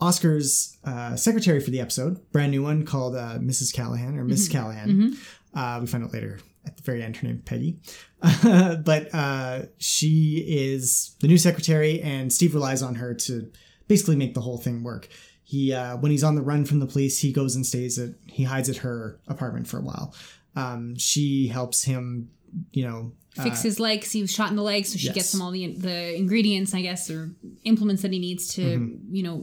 Oscar's 0.00 0.78
uh, 0.82 1.14
secretary 1.14 1.60
for 1.60 1.70
the 1.70 1.78
episode, 1.78 2.20
brand 2.32 2.50
new 2.50 2.60
one 2.60 2.84
called 2.84 3.14
uh, 3.14 3.38
Mrs. 3.38 3.72
Callahan 3.72 4.18
or 4.18 4.24
Miss 4.24 4.48
Callahan. 4.48 5.16
Uh, 5.54 5.78
we 5.80 5.86
find 5.86 6.02
out 6.02 6.12
later 6.12 6.40
at 6.66 6.76
the 6.76 6.82
very 6.82 7.04
end 7.04 7.16
her 7.18 7.28
name 7.28 7.40
Peggy, 7.44 7.78
but 8.20 9.14
uh, 9.14 9.62
she 9.78 10.44
is 10.48 11.14
the 11.20 11.28
new 11.28 11.38
secretary, 11.38 12.02
and 12.02 12.32
Steve 12.32 12.52
relies 12.52 12.82
on 12.82 12.96
her 12.96 13.14
to 13.14 13.48
basically 13.86 14.16
make 14.16 14.34
the 14.34 14.40
whole 14.40 14.58
thing 14.58 14.82
work. 14.82 15.08
He 15.52 15.72
uh, 15.74 15.98
when 15.98 16.10
he's 16.10 16.24
on 16.24 16.34
the 16.34 16.40
run 16.42 16.64
from 16.64 16.78
the 16.80 16.86
police, 16.86 17.18
he 17.18 17.30
goes 17.30 17.54
and 17.56 17.64
stays 17.66 17.98
at 17.98 18.10
he 18.26 18.44
hides 18.44 18.70
at 18.70 18.78
her 18.78 19.18
apartment 19.28 19.66
for 19.68 19.78
a 19.78 19.82
while. 19.82 20.14
Um, 20.56 20.96
she 20.96 21.48
helps 21.48 21.84
him, 21.84 22.30
you 22.72 22.84
know, 22.88 23.12
fix 23.42 23.60
his 23.62 23.78
leg 23.78 24.00
'cause 24.00 24.12
he 24.12 24.22
was 24.22 24.30
shot 24.32 24.48
in 24.50 24.56
the 24.56 24.62
leg, 24.62 24.86
so 24.86 24.96
she 24.96 25.06
yes. 25.08 25.14
gets 25.14 25.34
him 25.34 25.42
all 25.42 25.50
the 25.50 25.66
the 25.74 26.16
ingredients, 26.16 26.72
I 26.72 26.80
guess, 26.80 27.10
or 27.10 27.34
implements 27.64 28.00
that 28.02 28.12
he 28.14 28.18
needs 28.18 28.48
to, 28.54 28.62
Mm-hmm. 28.62 29.14
you 29.14 29.22
know, 29.22 29.36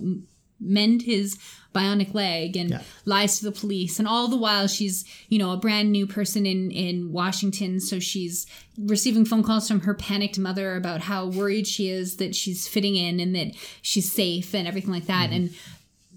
mend 0.60 1.03
his 1.03 1.38
bionic 1.76 2.14
leg, 2.16 2.57
and 2.57 2.72
Yeah. 2.72 2.82
lies 3.05 3.38
to 3.39 3.45
the 3.45 3.51
police. 3.51 3.99
And 3.99 4.07
all 4.07 4.28
the 4.28 4.36
while, 4.45 4.68
she's 4.68 5.05
you 5.30 5.38
know 5.38 5.51
a 5.51 5.57
brand 5.57 5.91
new 5.91 6.07
person 6.07 6.47
in 6.47 6.72
in 6.72 7.12
Washington, 7.12 7.80
so 7.80 7.99
she's 7.99 8.47
receiving 8.95 9.26
phone 9.26 9.43
calls 9.43 9.68
from 9.68 9.82
her 9.82 9.93
panicked 9.93 10.39
mother 10.39 10.76
about 10.76 11.01
how 11.01 11.28
worried 11.28 11.68
she 11.68 11.88
is 11.99 12.16
that 12.18 12.34
she's 12.36 12.68
fitting 12.68 12.95
in 12.95 13.20
and 13.20 13.36
that 13.36 13.49
she's 13.84 14.12
safe 14.12 14.55
and 14.55 14.68
everything 14.68 14.91
like 14.97 15.05
that, 15.05 15.30
and. 15.32 15.51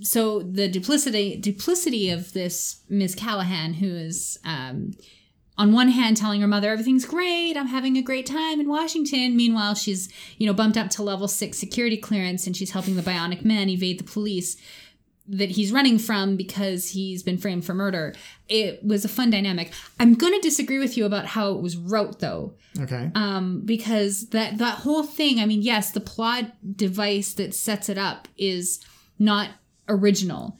So 0.00 0.40
the 0.42 0.68
duplicity 0.68 1.36
duplicity 1.36 2.10
of 2.10 2.32
this 2.32 2.82
Miss 2.88 3.14
Callahan, 3.14 3.74
who 3.74 3.86
is 3.86 4.38
um, 4.44 4.92
on 5.58 5.72
one 5.72 5.88
hand 5.88 6.16
telling 6.16 6.40
her 6.40 6.48
mother 6.48 6.70
everything's 6.70 7.04
great. 7.04 7.56
I'm 7.56 7.68
having 7.68 7.96
a 7.96 8.02
great 8.02 8.26
time 8.26 8.60
in 8.60 8.68
washington. 8.68 9.36
Meanwhile 9.36 9.74
she's 9.74 10.08
you 10.38 10.46
know 10.46 10.54
bumped 10.54 10.78
up 10.78 10.90
to 10.90 11.02
level 11.02 11.28
six 11.28 11.58
security 11.58 11.96
clearance 11.96 12.46
and 12.46 12.56
she's 12.56 12.70
helping 12.70 12.96
the 12.96 13.02
bionic 13.02 13.44
man 13.44 13.68
evade 13.68 13.98
the 13.98 14.04
police 14.04 14.56
that 15.28 15.50
he's 15.50 15.70
running 15.70 15.98
from 15.98 16.36
because 16.36 16.90
he's 16.90 17.22
been 17.22 17.38
framed 17.38 17.64
for 17.64 17.74
murder. 17.74 18.14
It 18.48 18.82
was 18.84 19.04
a 19.04 19.08
fun 19.08 19.30
dynamic. 19.30 19.72
I'm 20.00 20.14
going 20.14 20.32
to 20.32 20.40
disagree 20.40 20.80
with 20.80 20.96
you 20.96 21.06
about 21.06 21.26
how 21.26 21.52
it 21.52 21.62
was 21.62 21.76
wrote 21.76 22.18
though. 22.18 22.54
Okay, 22.80 23.10
um, 23.14 23.62
because 23.64 24.30
that 24.30 24.58
that 24.58 24.78
whole 24.78 25.02
thing 25.02 25.38
i 25.38 25.46
mean 25.46 25.60
yes 25.62 25.90
the 25.90 26.00
plot 26.00 26.46
device 26.76 27.34
that 27.34 27.54
sets 27.54 27.88
it 27.88 27.98
up 27.98 28.28
is 28.38 28.80
not 29.18 29.50
original 29.88 30.56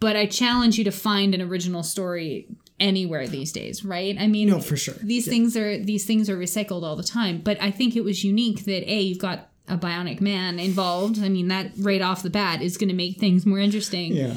but 0.00 0.16
i 0.16 0.26
challenge 0.26 0.78
you 0.78 0.84
to 0.84 0.90
find 0.90 1.34
an 1.34 1.40
original 1.42 1.82
story 1.82 2.46
anywhere 2.78 3.26
these 3.26 3.52
days 3.52 3.84
right 3.84 4.16
i 4.18 4.26
mean 4.26 4.48
No, 4.48 4.60
for 4.60 4.76
sure. 4.76 4.94
these 5.02 5.26
Yeah. 5.26 5.30
things 5.32 5.56
are 5.56 5.78
these 5.78 6.04
things 6.04 6.28
are 6.30 6.36
recycled 6.38 6.82
all 6.82 6.96
the 6.96 7.02
time 7.02 7.40
but 7.42 7.60
i 7.60 7.70
think 7.70 7.96
it 7.96 8.04
was 8.04 8.24
unique 8.24 8.64
that 8.64 8.90
a 8.90 9.00
you've 9.00 9.18
got 9.18 9.48
a 9.68 9.76
bionic 9.76 10.20
man 10.20 10.58
involved 10.58 11.22
i 11.22 11.28
mean 11.28 11.48
that 11.48 11.70
right 11.78 12.00
off 12.02 12.22
the 12.22 12.30
bat 12.30 12.62
is 12.62 12.76
going 12.76 12.88
to 12.88 12.94
make 12.94 13.18
things 13.18 13.44
more 13.46 13.58
interesting 13.58 14.12
yeah, 14.12 14.34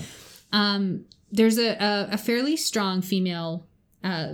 there's 1.32 1.58
a, 1.58 1.70
a, 1.84 2.10
a 2.12 2.18
fairly 2.18 2.56
strong 2.56 3.02
female 3.02 3.66
uh, 4.04 4.34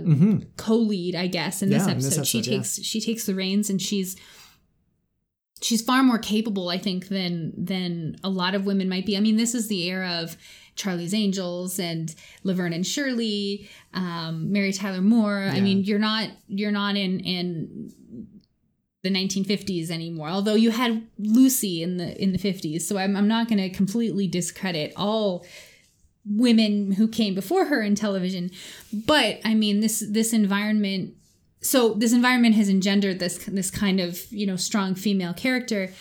co-lead, 0.56 1.14
I 1.14 1.28
guess, 1.28 1.62
in 1.62 1.70
this 1.70 1.82
Mm-hmm. 1.82 1.88
Yeah, 1.90 1.94
in 1.94 2.04
episode. 2.04 2.26
she 2.26 2.38
yeah. 2.40 2.56
takes 2.58 2.82
she 2.82 3.00
takes 3.00 3.24
the 3.26 3.34
reins, 3.34 3.70
and 3.70 3.80
she's 3.80 4.16
she's 5.62 5.82
far 5.82 6.02
more 6.02 6.18
capable, 6.18 6.68
I 6.68 6.78
think, 6.78 7.08
than 7.08 7.52
than 7.56 8.16
a 8.24 8.28
lot 8.28 8.54
of 8.54 8.66
women 8.66 8.88
might 8.88 9.06
be. 9.06 9.16
I 9.16 9.20
mean, 9.20 9.36
this 9.36 9.54
is 9.54 9.68
the 9.68 9.88
era 9.88 10.20
of 10.22 10.36
Charlie's 10.74 11.14
Angels 11.14 11.78
and 11.78 12.14
Laverne 12.42 12.72
and 12.72 12.86
Shirley, 12.86 13.68
um, 13.94 14.52
Mary 14.52 14.72
Tyler 14.72 15.02
Moore. 15.02 15.50
I 15.52 15.60
mean, 15.60 15.84
you're 15.84 15.98
not 15.98 16.30
you're 16.48 16.70
not 16.70 16.96
in 16.96 17.20
in 17.20 17.92
the 19.02 19.10
1950s 19.10 19.90
anymore. 19.90 20.28
Although 20.28 20.54
you 20.54 20.70
had 20.70 21.06
Lucy 21.18 21.82
in 21.82 21.96
the 21.96 22.20
in 22.20 22.32
the 22.32 22.38
50s, 22.38 22.82
so 22.82 22.98
I'm 22.98 23.16
I'm 23.16 23.28
not 23.28 23.48
going 23.48 23.58
to 23.58 23.70
completely 23.70 24.26
discredit 24.26 24.92
all 24.96 25.44
women 26.26 26.92
who 26.92 27.08
came 27.08 27.34
before 27.34 27.64
her 27.64 27.80
in 27.80 27.94
television 27.94 28.50
but 28.92 29.40
i 29.42 29.54
mean 29.54 29.80
this 29.80 30.04
this 30.10 30.34
environment 30.34 31.14
so 31.60 31.94
this 31.94 32.12
environment 32.12 32.54
has 32.54 32.68
engendered 32.68 33.18
this 33.18 33.38
this 33.46 33.70
kind 33.70 34.00
of 34.00 34.20
you 34.32 34.46
know 34.46 34.56
strong 34.56 34.94
female 34.94 35.34
character 35.34 35.92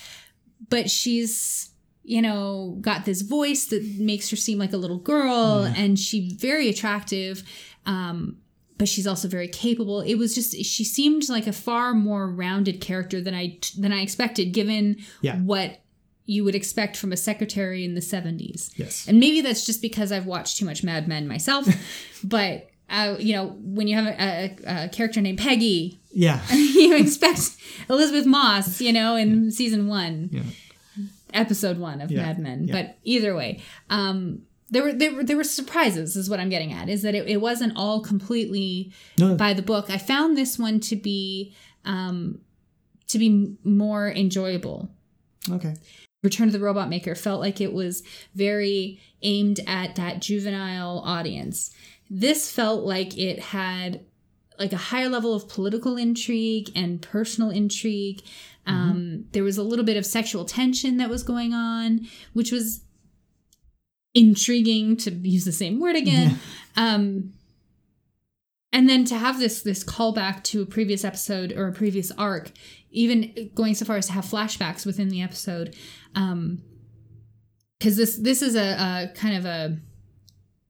but 0.70 0.90
she's 0.90 1.70
you 2.04 2.22
know 2.22 2.78
got 2.82 3.06
this 3.06 3.22
voice 3.22 3.66
that 3.66 3.84
makes 4.00 4.30
her 4.30 4.36
seem 4.36 4.58
like 4.58 4.74
a 4.74 4.78
little 4.78 4.98
girl 5.00 5.64
and 5.76 6.00
she 6.00 6.34
very 6.36 6.70
attractive 6.70 7.44
um 7.86 8.38
but 8.78 8.88
she's 8.88 9.06
also 9.06 9.28
very 9.28 9.48
capable 9.50 10.00
it 10.02 10.16
was 10.16 10.34
just 10.34 10.56
she 10.64 10.84
seemed 10.86 11.28
like 11.30 11.46
a 11.48 11.52
far 11.54 11.94
more 11.94 12.28
rounded 12.30 12.80
character 12.82 13.20
than 13.22 13.34
i 13.34 13.58
than 13.78 13.92
i 13.92 14.02
expected 14.02 14.54
given 14.54 14.96
Yeah. 15.22 15.38
what 15.40 15.82
you 16.26 16.44
would 16.44 16.56
expect 16.56 16.96
from 16.96 17.12
a 17.12 17.18
secretary 17.18 17.84
in 17.84 17.96
the 17.96 18.02
70s 18.02 18.72
yes, 18.78 19.08
and 19.08 19.20
maybe 19.20 19.42
that's 19.42 19.66
just 19.66 19.82
because 19.82 20.12
I've 20.12 20.28
watched 20.28 20.58
too 20.58 20.66
much 20.66 20.84
Mad 20.84 21.08
Men 21.08 21.28
myself. 21.28 21.68
but 22.24 22.69
uh, 22.90 23.16
you 23.20 23.34
know, 23.34 23.56
when 23.62 23.88
you 23.88 23.96
have 23.96 24.08
a, 24.08 24.22
a, 24.68 24.86
a 24.86 24.90
character 24.90 25.22
named 25.22 25.38
Peggy, 25.40 26.00
yeah, 26.12 26.42
you 26.54 26.96
expect 26.98 27.56
Elisabeth 27.90 28.26
Moss, 28.26 28.82
you 28.82 28.92
know, 28.94 29.16
in 29.16 29.52
season 29.52 29.88
one, 29.88 30.30
Yeah. 30.32 30.44
episode 31.34 31.78
one 31.78 32.02
of 32.02 32.12
Yeah, 32.12 32.24
Mad 32.24 32.40
Men. 32.40 32.68
yeah. 32.68 32.74
But 32.74 32.98
either 33.04 33.36
way, 33.36 33.62
um, 33.90 34.42
there 34.70 34.84
were 34.84 34.94
there 34.94 35.14
were 35.14 35.24
there 35.24 35.38
were 35.38 35.44
surprises. 35.44 36.16
Is 36.16 36.30
what 36.30 36.40
I'm 36.40 36.50
getting 36.50 36.74
at. 36.74 36.90
Is 36.90 37.02
that 37.04 37.16
it, 37.16 37.28
it 37.28 37.38
wasn't 37.42 37.74
all 37.76 38.02
completely 38.02 38.92
No. 39.18 39.36
by 39.36 39.54
the 39.54 39.62
book. 39.62 39.90
I 39.90 39.98
found 39.98 40.38
this 40.38 40.58
one 40.60 40.80
to 40.82 40.96
be 40.96 41.54
um, 41.86 42.40
to 43.08 43.18
be 43.18 43.56
more 43.64 44.10
enjoyable. 44.12 44.90
okay. 45.52 45.76
Return 46.22 46.48
of 46.48 46.52
the 46.54 46.60
Robot 46.60 46.90
Maker 46.90 47.16
felt 47.16 47.40
like 47.40 47.62
it 47.62 47.72
was 47.72 48.04
very 48.36 49.00
aimed 49.22 49.62
at 49.66 49.96
that 49.96 50.22
juvenile 50.22 51.00
audience. 51.06 51.74
This 52.10 52.52
felt 52.52 52.84
like 52.84 53.18
it 53.18 53.40
had 53.40 54.06
like 54.58 54.74
a 54.74 54.78
higher 54.78 55.08
level 55.08 55.34
of 55.34 55.48
political 55.48 55.96
intrigue 55.96 56.70
and 56.76 57.02
personal 57.02 57.50
intrigue. 57.50 58.22
Um, 58.66 59.26
there 59.32 59.44
was 59.44 59.58
a 59.58 59.64
little 59.64 59.86
bit 59.86 59.98
of 59.98 60.06
sexual 60.06 60.46
tension 60.46 60.98
that 60.98 61.10
was 61.10 61.24
going 61.24 61.54
on, 61.54 62.08
which 62.34 62.52
was 62.52 62.82
intriguing 64.14 64.98
to 64.98 65.12
use 65.12 65.46
the 65.46 65.52
same 65.52 65.80
word 65.80 65.96
again. 65.96 66.40
Um, 66.76 67.34
and 68.72 68.88
then 68.88 69.04
to 69.06 69.16
have 69.18 69.40
this 69.40 69.64
this 69.64 69.84
callback 69.84 70.44
to 70.46 70.62
a 70.62 70.66
previous 70.66 71.04
episode 71.04 71.52
or 71.52 71.68
a 71.68 71.74
previous 71.74 72.12
arc, 72.12 72.52
even 72.92 73.50
going 73.56 73.74
so 73.74 73.86
far 73.86 73.98
as 73.98 74.06
to 74.08 74.14
have 74.14 74.26
flashbacks 74.26 74.86
within 74.86 75.10
the 75.10 75.22
episode, 75.22 75.76
um, 76.16 76.62
because 77.80 77.98
this 77.98 78.18
this 78.18 78.42
is 78.42 78.56
a, 78.56 79.10
a 79.10 79.12
kind 79.16 79.36
of 79.36 79.46
a 79.46 79.80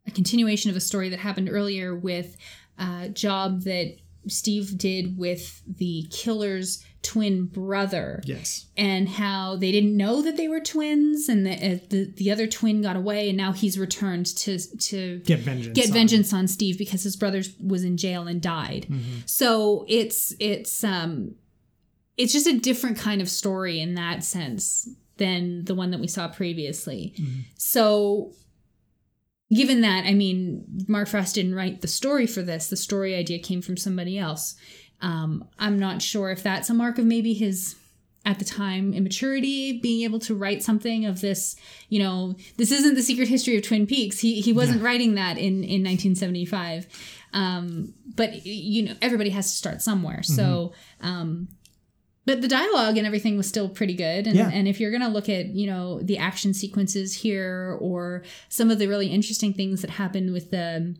a 0.09 0.15
continuation 0.15 0.69
of 0.69 0.75
a 0.77 0.81
story 0.81 1.09
that 1.09 1.19
happened 1.19 1.49
earlier 1.49 1.95
with 1.95 2.35
a 2.77 3.09
job 3.09 3.61
that 3.63 3.95
Steve 4.27 4.77
did 4.77 5.17
with 5.17 5.61
the 5.65 6.05
killer's 6.11 6.83
twin 7.01 7.45
brother 7.45 8.21
Yes. 8.25 8.65
and 8.75 9.07
how 9.07 9.55
they 9.55 9.71
didn't 9.71 9.95
know 9.95 10.21
that 10.21 10.35
they 10.35 10.49
were 10.49 10.59
twins 10.59 11.29
and 11.29 11.45
the, 11.45 11.53
uh, 11.53 11.77
the 11.89 12.13
the 12.17 12.29
other 12.29 12.45
twin 12.45 12.81
got 12.81 12.97
away 12.97 13.29
and 13.29 13.37
now 13.37 13.53
he's 13.53 13.79
returned 13.79 14.25
to 14.35 14.59
to 14.59 15.19
Get 15.19 15.39
vengeance. 15.39 15.73
get 15.73 15.87
on- 15.87 15.93
vengeance 15.93 16.33
on 16.33 16.47
Steve 16.49 16.77
because 16.77 17.03
his 17.03 17.15
brother 17.15 17.41
was 17.63 17.85
in 17.85 17.95
jail 17.95 18.27
and 18.27 18.41
died. 18.41 18.87
Mm-hmm. 18.89 19.19
So 19.25 19.85
it's 19.87 20.33
it's 20.41 20.83
um 20.83 21.35
it's 22.17 22.33
just 22.33 22.47
a 22.47 22.59
different 22.59 22.97
kind 22.97 23.21
of 23.21 23.29
story 23.29 23.79
in 23.79 23.93
that 23.95 24.25
sense 24.25 24.89
than 25.15 25.63
the 25.63 25.73
one 25.75 25.91
that 25.91 26.01
we 26.01 26.07
saw 26.07 26.27
previously. 26.27 27.13
Mm-hmm. 27.17 27.39
So 27.55 28.33
given 29.53 29.81
that, 29.81 30.05
I 30.05 30.13
mean, 30.13 30.63
Mark 30.87 31.07
Frost 31.07 31.35
didn't 31.35 31.55
write 31.55 31.81
the 31.81 31.87
story 31.87 32.27
for 32.27 32.41
this. 32.41 32.69
The 32.69 32.77
story 32.77 33.15
idea 33.15 33.39
came 33.39 33.61
from 33.61 33.77
somebody 33.77 34.17
else. 34.17 34.55
Um, 35.01 35.47
I'm 35.57 35.79
not 35.79 36.01
sure 36.01 36.29
if 36.29 36.43
that's 36.43 36.69
a 36.69 36.73
mark 36.73 36.97
of 36.97 37.05
maybe 37.05 37.33
his 37.33 37.75
at 38.25 38.37
the 38.37 38.45
time 38.45 38.93
immaturity 38.93 39.79
being 39.79 40.03
able 40.03 40.19
to 40.19 40.35
write 40.35 40.61
something 40.61 41.05
of 41.05 41.21
this 41.21 41.55
you 41.87 41.97
know 41.97 42.35
this 42.57 42.69
isn't 42.69 42.95
the 42.95 43.01
secret 43.01 43.29
history 43.29 43.55
of 43.55 43.63
twin 43.63 43.87
peaks. 43.87 44.19
He 44.19 44.41
he 44.41 44.51
wasn't 44.51 44.81
writing 44.83 45.15
that 45.15 45.37
in 45.37 45.63
in 45.63 45.83
1975 45.83 46.87
um 47.33 47.93
but 48.15 48.45
you 48.45 48.83
know 48.83 48.93
everybody 49.01 49.29
has 49.29 49.49
to 49.49 49.57
start 49.57 49.81
somewhere. 49.81 50.21
So 50.21 50.73
um 51.01 51.47
but 52.29 52.41
the 52.41 52.47
dialogue 52.47 52.95
and 52.97 53.07
everything 53.07 53.35
was 53.37 53.47
still 53.47 53.67
pretty 53.69 53.95
good 53.95 54.27
and, 54.27 54.35
Yeah. 54.35 54.49
and 54.53 54.67
if 54.67 54.79
you're 54.79 54.91
gonna 54.91 55.09
look 55.17 55.27
at 55.29 55.47
you 55.59 55.65
know 55.71 55.99
the 56.09 56.17
action 56.17 56.53
sequences 56.53 57.07
here 57.23 57.77
or 57.81 58.23
some 58.49 58.69
of 58.71 58.77
the 58.79 58.87
really 58.87 59.07
interesting 59.07 59.51
things 59.53 59.81
that 59.81 59.89
happen 60.03 60.31
with 60.31 60.51
the 60.51 60.95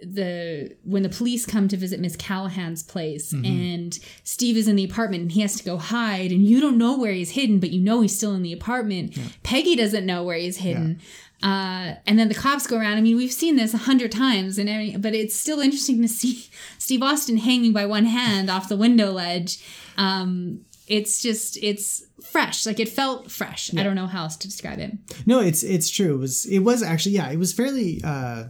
the 0.00 0.76
when 0.84 1.02
the 1.02 1.08
police 1.08 1.44
come 1.44 1.66
to 1.68 1.76
visit 1.76 1.98
Miss 1.98 2.14
Callahan's 2.14 2.84
place 2.84 3.32
and 3.32 3.98
Steve 4.22 4.56
is 4.56 4.68
in 4.68 4.76
the 4.76 4.84
apartment 4.84 5.22
and 5.22 5.32
he 5.32 5.40
has 5.40 5.56
to 5.56 5.64
go 5.64 5.76
hide 5.76 6.30
and 6.30 6.44
you 6.46 6.60
don't 6.60 6.78
know 6.78 6.96
where 6.96 7.10
he's 7.12 7.30
hidden 7.32 7.58
but 7.58 7.70
you 7.70 7.80
know 7.80 8.00
he's 8.02 8.16
still 8.16 8.32
in 8.34 8.42
the 8.42 8.52
apartment. 8.52 9.18
Peggy 9.42 9.74
doesn't 9.74 10.06
know 10.06 10.22
where 10.22 10.36
he's 10.38 10.58
hidden. 10.58 11.00
Uh, 11.42 11.94
and 12.06 12.18
then 12.18 12.28
the 12.28 12.34
cops 12.34 12.66
go 12.66 12.76
around. 12.76 12.96
I 12.98 13.00
mean, 13.00 13.16
we've 13.16 13.30
seen 13.32 13.54
this 13.54 13.72
a 13.72 13.78
hundred 13.78 14.10
times, 14.10 14.58
and 14.58 14.68
every, 14.68 14.96
but 14.96 15.14
it's 15.14 15.36
still 15.36 15.60
interesting 15.60 16.02
to 16.02 16.08
see 16.08 16.48
Steve 16.78 17.00
Austin 17.00 17.36
hanging 17.36 17.72
by 17.72 17.86
one 17.86 18.06
hand 18.06 18.50
off 18.50 18.68
the 18.68 18.76
window 18.76 19.12
ledge. 19.12 19.64
Um, 19.96 20.64
it's 20.88 21.22
just 21.22 21.58
it's 21.62 22.04
fresh, 22.24 22.66
like 22.66 22.80
it 22.80 22.88
felt 22.88 23.30
fresh. 23.30 23.72
I 23.76 23.82
don't 23.82 23.94
know 23.94 24.06
how 24.06 24.24
else 24.24 24.36
to 24.36 24.48
describe 24.48 24.78
it. 24.78 24.92
No, 25.26 25.40
it's 25.40 25.62
it's 25.62 25.90
true. 25.90 26.14
It 26.14 26.18
was 26.18 26.46
it 26.46 26.60
was 26.60 26.82
actually 26.82 27.12
yeah, 27.12 27.30
it 27.30 27.38
was 27.38 27.52
fairly 27.52 28.00
uh 28.04 28.44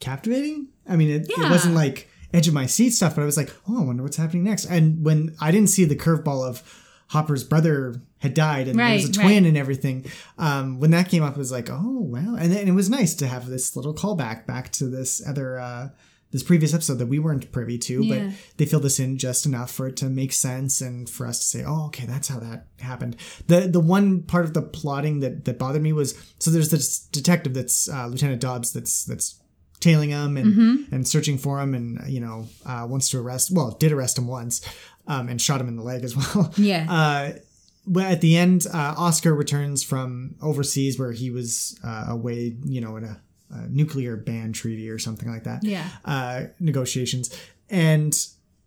captivating. 0.00 0.68
I 0.88 0.96
mean, 0.96 1.10
it, 1.10 1.30
Yeah. 1.36 1.46
it 1.46 1.50
wasn't 1.50 1.74
like 1.74 2.08
edge 2.32 2.48
of 2.48 2.54
my 2.54 2.66
seat 2.66 2.90
stuff, 2.90 3.16
but 3.16 3.22
I 3.22 3.24
was 3.24 3.36
like, 3.36 3.52
oh, 3.68 3.80
I 3.80 3.84
wonder 3.84 4.02
what's 4.02 4.16
happening 4.16 4.44
next. 4.44 4.66
And 4.66 5.04
when 5.04 5.34
I 5.40 5.50
didn't 5.50 5.70
see 5.70 5.84
the 5.84 5.96
curveball 5.96 6.46
of 6.48 6.62
Hopper's 7.08 7.42
brother 7.42 8.00
had 8.18 8.34
died 8.34 8.68
and 8.68 8.78
there 8.78 8.94
was 8.94 9.08
a 9.08 9.12
twin 9.12 9.26
right. 9.26 9.44
and 9.46 9.56
everything, 9.56 10.04
um, 10.36 10.78
when 10.78 10.90
that 10.90 11.08
came 11.08 11.22
up, 11.22 11.34
it 11.34 11.38
was 11.38 11.52
like, 11.52 11.68
oh 11.70 12.00
wow, 12.00 12.36
and 12.38 12.52
then 12.52 12.68
it 12.68 12.72
was 12.72 12.88
nice 12.90 13.14
to 13.16 13.26
have 13.26 13.48
this 13.48 13.74
little 13.76 13.94
callback 13.94 14.46
back 14.46 14.70
to 14.72 14.88
this 14.88 15.26
other. 15.26 15.58
Uh, 15.58 15.88
this 16.30 16.42
previous 16.42 16.74
episode 16.74 16.98
that 16.98 17.06
we 17.06 17.18
weren't 17.18 17.50
privy 17.52 17.78
to, 17.78 18.02
Yeah. 18.02 18.24
but 18.26 18.34
they 18.58 18.66
filled 18.66 18.82
this 18.82 19.00
in 19.00 19.16
just 19.16 19.46
enough 19.46 19.70
for 19.70 19.86
it 19.88 19.96
to 19.96 20.10
make 20.10 20.32
sense 20.32 20.80
and 20.80 21.08
for 21.08 21.26
us 21.26 21.38
to 21.40 21.44
say, 21.46 21.64
"Oh, 21.64 21.86
okay, 21.86 22.04
that's 22.06 22.28
how 22.28 22.38
that 22.40 22.66
happened." 22.80 23.16
The 23.46 23.60
the 23.68 23.80
one 23.80 24.22
part 24.22 24.44
of 24.44 24.52
the 24.54 24.62
plotting 24.62 25.20
that 25.20 25.44
that 25.46 25.58
bothered 25.58 25.82
me 25.82 25.92
was 25.92 26.14
so 26.38 26.50
there's 26.50 26.70
this 26.70 26.98
detective 26.98 27.54
that's 27.54 27.88
uh, 27.88 28.06
Lieutenant 28.08 28.40
Dobbs 28.40 28.72
that's 28.72 29.04
that's 29.04 29.40
tailing 29.80 30.10
him 30.10 30.36
and 30.36 30.92
and 30.92 31.06
searching 31.06 31.38
for 31.38 31.60
him 31.60 31.72
and 31.72 32.00
you 32.10 32.20
know 32.20 32.46
uh, 32.66 32.84
wants 32.88 33.08
to 33.10 33.18
arrest 33.20 33.50
well 33.52 33.70
did 33.78 33.92
arrest 33.92 34.18
him 34.18 34.26
once 34.26 34.60
um, 35.06 35.28
and 35.28 35.40
shot 35.40 35.60
him 35.60 35.68
in 35.68 35.76
the 35.76 35.82
leg 35.82 36.04
as 36.04 36.16
well. 36.34 36.52
Yeah. 36.56 36.86
Uh, 36.90 37.38
but 37.86 38.04
at 38.04 38.20
the 38.20 38.36
end, 38.36 38.66
uh, 38.70 38.94
Oscar 38.98 39.32
returns 39.34 39.82
from 39.82 40.34
overseas 40.42 40.98
where 40.98 41.12
he 41.12 41.30
was 41.30 41.78
uh, 41.82 42.04
away, 42.08 42.54
you 42.64 42.82
know, 42.82 42.96
in 42.96 43.04
a, 43.04 43.18
a 43.50 43.68
nuclear 43.68 44.16
ban 44.16 44.52
treaty 44.52 44.90
or 44.90 44.98
something 44.98 45.30
like 45.30 45.44
that. 45.44 45.64
Yeah. 45.64 45.88
Uh, 46.04 46.44
negotiations. 46.60 47.36
And 47.70 48.14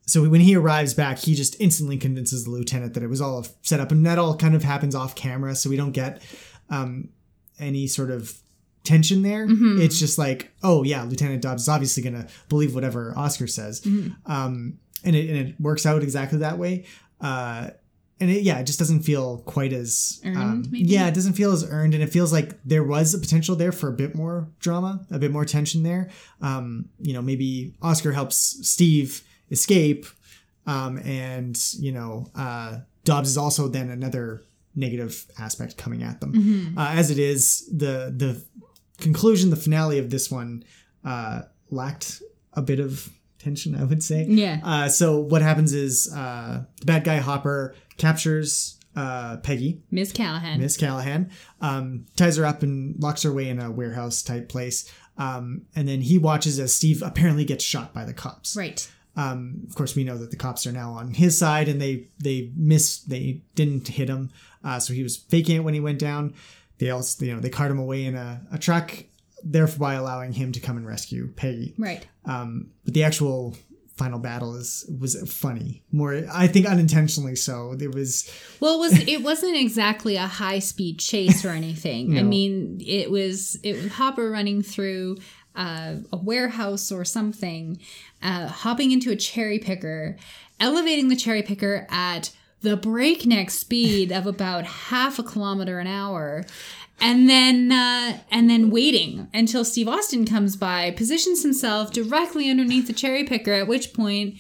so 0.06 0.28
when 0.28 0.42
he 0.42 0.56
arrives 0.56 0.94
back, 0.94 1.20
he 1.20 1.36
just 1.36 1.60
instantly 1.60 1.98
convinces 1.98 2.44
the 2.46 2.50
lieutenant 2.50 2.94
that 2.96 3.04
it 3.04 3.08
was 3.08 3.22
all 3.22 3.46
set 3.62 3.80
up. 3.80 3.92
And 3.92 4.06
that 4.06 4.18
all 4.18 4.36
kind 4.36 4.56
of 4.56 4.64
happens 4.64 4.96
off 4.96 5.16
camera. 5.16 5.56
So 5.56 5.70
we 5.70 5.78
don't 5.78 5.92
get 5.92 6.22
um, 6.70 7.10
any 7.60 7.88
sort 7.88 8.12
of 8.12 8.38
tension 8.84 9.22
there. 9.22 9.46
It's 9.80 10.00
just 10.00 10.18
like, 10.18 10.52
oh, 10.64 10.84
yeah, 10.84 11.04
Lieutenant 11.04 11.42
Dobbs 11.42 11.62
is 11.62 11.70
obviously 11.70 12.02
going 12.02 12.16
to 12.16 12.28
believe 12.50 12.74
whatever 12.74 13.14
Oscar 13.16 13.46
says. 13.46 13.86
Um, 14.26 14.80
and, 15.04 15.16
it, 15.16 15.30
and 15.30 15.50
it 15.50 15.62
works 15.62 15.86
out 15.86 16.02
exactly 16.02 16.40
that 16.40 16.58
way. 16.58 16.86
Uh, 17.22 17.70
and 18.22 18.30
it, 18.30 18.44
yeah, 18.44 18.60
it 18.60 18.66
just 18.66 18.80
doesn't 18.80 19.02
feel 19.02 19.40
quite 19.40 19.74
as 19.74 20.22
um, 20.24 20.38
Earned, 20.38 20.72
maybe? 20.72 20.86
yeah, 20.86 21.08
it 21.08 21.14
doesn't 21.14 21.34
feel 21.34 21.52
as 21.52 21.68
earned, 21.70 21.94
and 21.94 22.04
it 22.04 22.08
feels 22.08 22.32
like 22.32 22.58
there 22.64 22.84
was 22.84 23.14
a 23.14 23.20
potential 23.20 23.56
there 23.56 23.72
for 23.72 23.90
a 23.90 23.94
bit 23.94 24.16
more 24.16 24.48
drama, 24.60 25.06
a 25.10 25.20
bit 25.20 25.32
more 25.32 25.44
tension 25.44 25.84
there. 25.84 26.10
Um, 26.42 26.90
you 27.00 27.14
know, 27.14 27.22
maybe 27.22 27.74
Oscar 27.82 28.12
helps 28.12 28.38
Steve 28.68 29.24
escape, 29.50 30.06
um, 30.68 30.98
and 31.00 31.58
you 31.74 31.92
know, 31.92 32.28
uh, 32.36 32.80
Dobbs 33.04 33.30
is 33.30 33.38
also 33.38 33.68
then 33.68 33.90
another 33.90 34.44
negative 34.76 35.26
aspect 35.40 35.78
coming 35.78 36.04
at 36.04 36.22
them. 36.22 36.34
Mm-hmm. 36.34 36.78
Uh, 36.78 36.92
as 36.92 37.12
it 37.12 37.20
is, 37.20 37.68
the 37.68 38.14
the 38.16 38.42
conclusion, 39.00 39.50
the 39.50 39.56
finale 39.56 39.98
of 39.98 40.10
this 40.12 40.30
one 40.30 40.64
uh, 41.04 41.42
lacked 41.70 42.22
a 42.54 42.62
bit 42.62 42.80
of 42.80 43.10
tension, 43.42 43.76
I 43.76 43.84
would 43.84 44.04
say. 44.04 44.26
Yeah. 44.28 44.60
Uh, 44.64 44.90
so 44.90 45.20
what 45.20 45.42
happens 45.42 45.74
is 45.74 46.12
uh, 46.14 46.64
the 46.80 46.86
bad 46.86 47.04
guy 47.04 47.18
Hopper 47.18 47.76
captures 47.98 48.78
uh, 48.96 49.38
Peggy, 49.38 49.82
Miss 49.90 50.12
Callahan. 50.12 50.60
Miss 50.60 50.78
Callahan, 50.78 51.32
um, 51.62 52.06
ties 52.16 52.38
her 52.38 52.46
up 52.46 52.64
and 52.64 53.02
locks 53.02 53.24
her 53.24 53.30
away 53.30 53.50
in 53.50 53.60
a 53.60 53.72
warehouse 53.72 54.22
type 54.22 54.50
place. 54.50 54.92
Um, 55.18 55.64
and 55.76 55.88
then 55.88 56.02
he 56.02 56.18
watches 56.18 56.60
as 56.60 56.74
Steve 56.74 57.02
apparently 57.02 57.46
gets 57.46 57.64
shot 57.64 57.94
by 57.94 58.06
the 58.06 58.14
cops. 58.14 58.56
Right. 58.56 58.90
Um, 59.16 59.66
of 59.68 59.76
course, 59.76 59.96
we 59.96 60.04
know 60.04 60.18
that 60.18 60.32
the 60.32 60.38
cops 60.38 60.66
are 60.66 60.72
now 60.72 60.92
on 60.92 61.14
his 61.14 61.38
side, 61.38 61.68
and 61.68 61.82
they 61.82 62.08
they 62.18 62.52
miss 62.56 63.00
they 63.00 63.42
didn't 63.56 63.90
hit 63.90 64.08
him, 64.08 64.32
uh, 64.64 64.80
so 64.80 64.94
he 64.94 65.04
was 65.04 65.18
faking 65.18 65.58
it 65.58 65.64
when 65.66 65.74
he 65.74 65.82
went 65.82 66.00
down. 66.00 66.34
They 66.78 66.92
also 66.92 67.26
you 67.26 67.34
know 67.34 67.42
they 67.42 67.50
cart 67.50 67.72
him 67.72 67.80
away 67.80 68.06
in 68.06 68.16
a, 68.16 68.42
a 68.54 68.58
truck, 68.58 69.04
thereby 69.44 69.96
allowing 69.96 70.34
him 70.34 70.52
to 70.52 70.60
come 70.60 70.78
and 70.78 70.88
rescue 70.88 71.32
Peggy. 71.36 71.74
Right. 71.78 72.06
Um, 72.26 72.72
but 72.86 72.94
the 72.94 73.04
actual 73.04 73.56
final 73.96 74.20
battle 74.20 74.56
is 74.56 74.90
was 75.00 75.16
funny, 75.32 75.84
more 75.92 76.24
I 76.32 76.48
think 76.48 76.66
unintentionally 76.66 77.36
so. 77.36 77.76
It 77.80 77.94
was 77.94 78.32
Well, 78.60 78.76
it 78.76 78.80
was 78.80 79.08
it 79.08 79.22
wasn't 79.22 79.58
exactly 79.58 80.16
a 80.16 80.28
high 80.28 80.60
speed 80.60 81.00
chase 81.00 81.46
or 81.46 81.50
anything. 81.50 82.18
I 82.18 82.24
mean, 82.24 82.82
it 82.86 83.12
was 83.12 83.58
it 83.64 83.76
was 83.76 83.92
Hopper 83.92 84.32
running 84.32 84.64
through 84.64 85.18
uh, 85.56 85.96
a 86.12 86.18
warehouse 86.18 86.92
or 86.92 87.06
something, 87.06 87.80
uh, 88.24 88.48
hopping 88.48 88.92
into 88.92 89.12
a 89.12 89.16
cherry 89.16 89.60
picker, 89.60 90.18
elevating 90.60 91.10
the 91.10 91.16
cherry 91.16 91.44
picker 91.44 91.86
at 91.90 92.32
the 92.62 92.78
breakneck 92.78 93.50
speed 93.50 94.12
of 94.12 94.28
about 94.28 94.66
half 94.66 95.20
a 95.20 95.24
kilometer 95.24 95.80
an 95.80 95.88
hour. 95.88 96.46
And 97.02 97.28
then, 97.28 97.72
uh, 97.72 98.20
and 98.30 98.48
then 98.48 98.70
waiting 98.70 99.28
until 99.34 99.66
Steve 99.66 99.88
Austin 99.88 100.24
comes 100.24 100.56
by, 100.56 100.92
positions 100.92 101.42
himself 101.42 101.92
directly 101.92 102.48
underneath 102.48 102.86
the 102.86 102.94
cherry 102.94 103.24
picker. 103.24 103.54
At 103.54 103.68
which 103.68 103.92
point, 103.92 104.36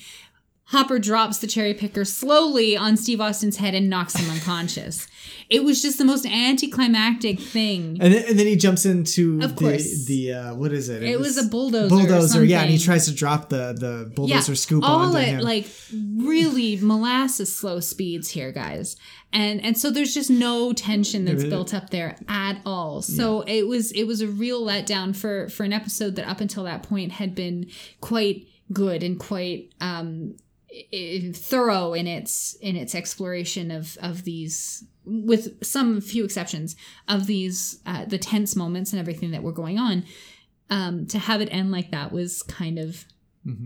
Hopper 0.72 1.00
drops 1.00 1.38
the 1.40 1.48
cherry 1.48 1.74
picker 1.74 2.06
slowly 2.06 2.78
on 2.78 2.96
Steve 2.96 3.20
Austin's 3.20 3.58
head 3.58 3.76
and 3.76 3.90
knocks 3.90 4.16
him 4.16 4.30
unconscious. 4.30 5.06
It 5.50 5.66
was 5.66 5.82
just 5.82 5.98
the 5.98 6.06
most 6.06 6.26
anticlimactic 6.26 7.42
thing. 7.42 7.98
And 8.00 8.14
then, 8.14 8.24
and 8.30 8.40
then 8.40 8.48
he 8.48 8.56
jumps 8.56 8.86
into 8.86 9.42
Of 9.42 9.58
the 9.58 9.66
course. 9.66 10.06
the 10.06 10.34
uh, 10.34 10.56
what 10.56 10.72
is 10.72 10.88
it? 10.88 11.04
It 11.04 11.20
was 11.20 11.38
a 11.38 11.44
bulldozer 11.44 11.90
Bulldozer, 11.90 12.46
yeah, 12.46 12.62
and 12.62 12.70
he 12.70 12.78
tries 12.78 13.06
to 13.08 13.14
drop 13.14 13.50
the 13.50 13.74
the 13.74 14.10
bulldozer 14.16 14.56
scoop 14.56 14.84
all 14.84 15.18
at 15.18 15.28
him. 15.28 15.42
like 15.42 15.68
really 16.18 16.78
molasses 16.78 17.54
slow 17.54 17.82
speeds 17.82 18.30
here, 18.30 18.54
guys. 18.54 18.96
And 19.34 19.62
and 19.64 19.78
so 19.78 19.92
there's 19.92 20.14
just 20.14 20.30
no 20.30 20.72
tension 20.72 21.26
that's 21.26 21.44
built 21.44 21.74
up 21.74 21.90
there 21.90 22.16
at 22.30 22.62
all. 22.66 23.02
So 23.02 23.42
it 23.42 23.68
was 23.68 23.92
it 23.92 24.06
was 24.06 24.22
a 24.22 24.28
real 24.28 24.62
letdown 24.66 25.14
for 25.16 25.50
for 25.50 25.64
an 25.66 25.74
episode 25.74 26.16
that 26.16 26.30
up 26.30 26.40
until 26.40 26.64
that 26.64 26.84
point 26.84 27.12
had 27.14 27.36
been 27.36 27.70
quite 28.00 28.48
good 28.72 29.04
and 29.04 29.20
quite 29.20 29.74
um 29.82 30.36
thorough 31.34 31.94
in 31.94 32.08
its 32.08 32.54
in 32.62 32.76
its 32.76 32.96
exploration 32.96 33.72
of 33.72 33.98
of 34.02 34.24
these 34.24 34.84
with 35.06 35.64
some 35.64 36.00
few 36.02 36.24
exceptions 36.24 36.76
of 37.08 37.28
these 37.28 37.80
uh, 37.86 38.06
the 38.06 38.18
tense 38.18 38.56
moments 38.56 38.92
and 38.94 39.00
everything 39.00 39.32
that 39.32 39.44
were 39.44 39.52
going 39.52 39.78
on 39.80 40.06
um 40.70 41.06
to 41.08 41.20
have 41.20 41.42
it 41.42 41.50
end 41.52 41.72
like 41.72 41.92
that 41.92 42.12
was 42.12 42.44
kind 42.44 42.78
of 42.80 43.06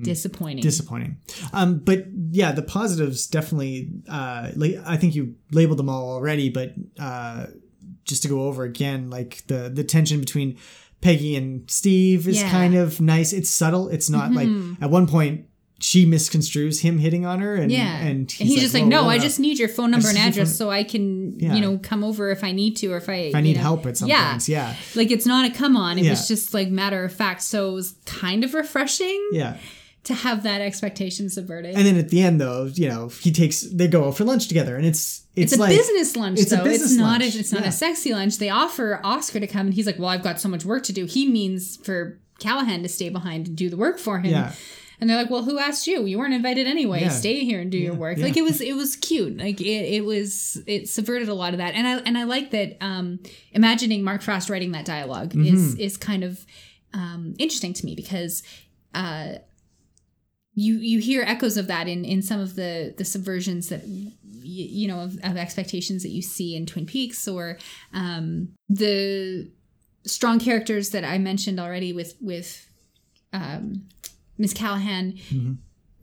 disappointing 0.03 0.61
disappointing. 0.63 1.17
Um, 1.51 1.79
but 1.79 2.05
yeah, 2.31 2.53
the 2.53 2.61
positives 2.61 3.27
definitely. 3.27 3.89
Uh, 4.07 4.51
like 4.55 4.75
I 4.85 4.95
think 4.95 5.15
you 5.15 5.35
labeled 5.51 5.79
them 5.79 5.89
all 5.89 6.11
already, 6.11 6.49
but 6.49 6.73
uh, 6.97 7.47
just 8.05 8.23
to 8.23 8.29
go 8.29 8.43
over 8.43 8.63
again, 8.63 9.09
like 9.09 9.45
the 9.47 9.69
the 9.69 9.83
tension 9.83 10.21
between 10.21 10.57
Peggy 11.01 11.35
and 11.35 11.69
Steve 11.69 12.25
is 12.25 12.41
Yeah. 12.41 12.49
kind 12.49 12.73
of 12.75 13.01
nice. 13.01 13.33
It's 13.33 13.49
subtle. 13.49 13.89
It's 13.89 14.09
not 14.09 14.31
like 14.31 14.47
at 14.79 14.89
one 14.89 15.07
point 15.07 15.47
she 15.79 16.05
misconstrues 16.05 16.81
him 16.81 16.99
hitting 16.99 17.25
on 17.25 17.39
her, 17.41 17.55
and 17.55 17.71
Yeah. 17.71 17.97
and 17.97 18.31
he's, 18.31 18.39
and 18.39 18.49
he's 18.49 18.61
just 18.61 18.73
like, 18.73 18.85
no, 18.85 19.09
I 19.09 19.17
just 19.19 19.39
need 19.39 19.59
your 19.59 19.67
phone 19.69 19.91
number 19.91 20.07
and 20.07 20.17
address 20.17 20.55
so 20.57 20.69
I 20.69 20.83
can, 20.83 21.37
Yeah. 21.39 21.53
you 21.55 21.61
know, 21.61 21.77
come 21.77 22.03
over 22.03 22.31
if 22.31 22.43
I 22.43 22.51
need 22.53 22.77
to 22.77 22.87
or 22.93 22.97
if 22.97 23.09
I 23.09 23.13
if 23.15 23.35
I 23.35 23.41
need 23.41 23.57
know. 23.57 23.61
help 23.61 23.85
at 23.85 23.97
some 23.97 24.07
yeah. 24.07 24.31
points, 24.31 24.47
yeah, 24.47 24.73
Like 24.95 25.11
it's 25.11 25.25
not 25.25 25.45
a 25.49 25.53
come 25.53 25.75
on. 25.75 25.99
It 25.99 26.05
Yeah. 26.05 26.11
was 26.11 26.27
just 26.27 26.53
like 26.53 26.69
matter 26.69 27.03
of 27.03 27.11
fact. 27.13 27.41
So 27.43 27.69
it 27.71 27.73
was 27.73 27.95
kind 28.05 28.43
of 28.45 28.53
refreshing 28.53 29.29
yeah. 29.33 29.57
to 30.05 30.13
have 30.13 30.43
that 30.43 30.61
expectation 30.61 31.29
subverted. 31.29 31.75
And 31.75 31.85
then 31.85 31.97
at 31.97 32.07
the 32.09 32.21
end, 32.21 32.39
though, 32.39 32.69
you 32.73 32.87
know, 32.87 33.09
he 33.09 33.31
takes 33.33 33.61
they 33.61 33.87
go 33.89 34.05
out 34.07 34.15
for 34.17 34.23
lunch 34.23 34.47
together, 34.47 34.77
and 34.77 34.85
it's 34.85 35.23
it's, 35.35 35.51
it's 35.51 35.59
a 35.59 35.61
like 35.61 35.75
business 35.75 36.15
lunch 36.15 36.39
it's 36.39 36.53
a 36.53 36.55
though. 36.55 36.63
business 36.63 36.91
it's 36.91 36.99
not 36.99 37.19
lunch. 37.21 37.35
a, 37.35 37.39
it's 37.39 37.51
not 37.51 37.63
Yeah. 37.63 37.67
a 37.67 37.71
sexy 37.73 38.13
lunch. 38.13 38.37
They 38.37 38.49
offer 38.49 39.01
Oscar 39.03 39.41
to 39.41 39.47
come 39.47 39.65
and 39.67 39.73
he's 39.73 39.85
like, 39.85 39.99
"Well, 39.99 40.07
I've 40.07 40.23
got 40.23 40.39
so 40.39 40.47
much 40.47 40.63
work 40.63 40.83
to 40.83 40.93
do." 40.93 41.03
He 41.05 41.27
means 41.27 41.75
for 41.83 42.17
Callahan 42.39 42.81
to 42.83 42.87
stay 42.89 43.09
behind 43.09 43.47
and 43.47 43.57
do 43.57 43.69
the 43.69 43.75
work 43.77 43.99
for 43.99 44.19
him. 44.19 44.31
Yeah. 44.31 44.53
And 44.99 45.09
they're 45.09 45.17
like, 45.17 45.29
"Well, 45.29 45.43
who 45.43 45.59
asked 45.59 45.87
you? 45.87 46.05
You 46.05 46.17
weren't 46.17 46.33
invited 46.33 46.67
anyway. 46.67 47.01
Yeah. 47.01 47.09
Stay 47.09 47.43
here 47.43 47.59
and 47.59 47.71
do 47.71 47.77
your 47.77 47.93
work." 47.93 48.17
yeah. 48.17 48.25
Like 48.25 48.37
it 48.37 48.43
was 48.43 48.61
it 48.61 48.75
was 48.75 48.95
cute. 48.95 49.37
Like 49.37 49.59
it 49.61 49.65
it 49.95 50.05
was 50.05 50.61
it 50.67 50.87
subverted 50.89 51.27
a 51.29 51.33
lot 51.33 51.53
of 51.53 51.57
that. 51.57 51.73
And 51.75 51.85
I 51.87 51.97
and 51.99 52.17
I 52.17 52.23
like 52.23 52.51
that 52.51 52.77
um 52.81 53.19
imagining 53.51 54.03
Mark 54.03 54.21
Frost 54.21 54.49
writing 54.49 54.71
that 54.71 54.85
dialog 54.85 55.29
Mm-hmm. 55.31 55.53
is 55.53 55.75
is 55.75 55.97
kind 55.97 56.23
of 56.23 56.45
um 56.93 57.33
interesting 57.37 57.73
to 57.73 57.85
me 57.85 57.95
because 57.95 58.43
uh 58.93 59.33
you 60.53 60.75
you 60.75 60.99
hear 60.99 61.21
echoes 61.23 61.57
of 61.57 61.67
that 61.67 61.87
in 61.89 62.05
in 62.05 62.21
some 62.21 62.39
of 62.39 62.55
the 62.55 62.93
the 62.97 63.03
subversions 63.03 63.67
that 63.69 63.83
you 63.87 64.87
know 64.87 65.01
of, 65.01 65.17
of 65.23 65.35
expectations 65.35 66.03
that 66.03 66.09
you 66.11 66.21
see 66.21 66.55
in 66.55 66.65
Twin 66.65 66.85
Peaks 66.85 67.27
or 67.27 67.57
um, 67.93 68.49
the 68.69 69.49
strong 70.05 70.39
characters 70.39 70.91
that 70.91 71.03
I 71.03 71.17
mentioned 71.17 71.59
already 71.59 71.91
with 71.91 72.15
with 72.21 72.69
um, 73.33 73.87
Miss 74.37 74.53
Callahan 74.53 75.17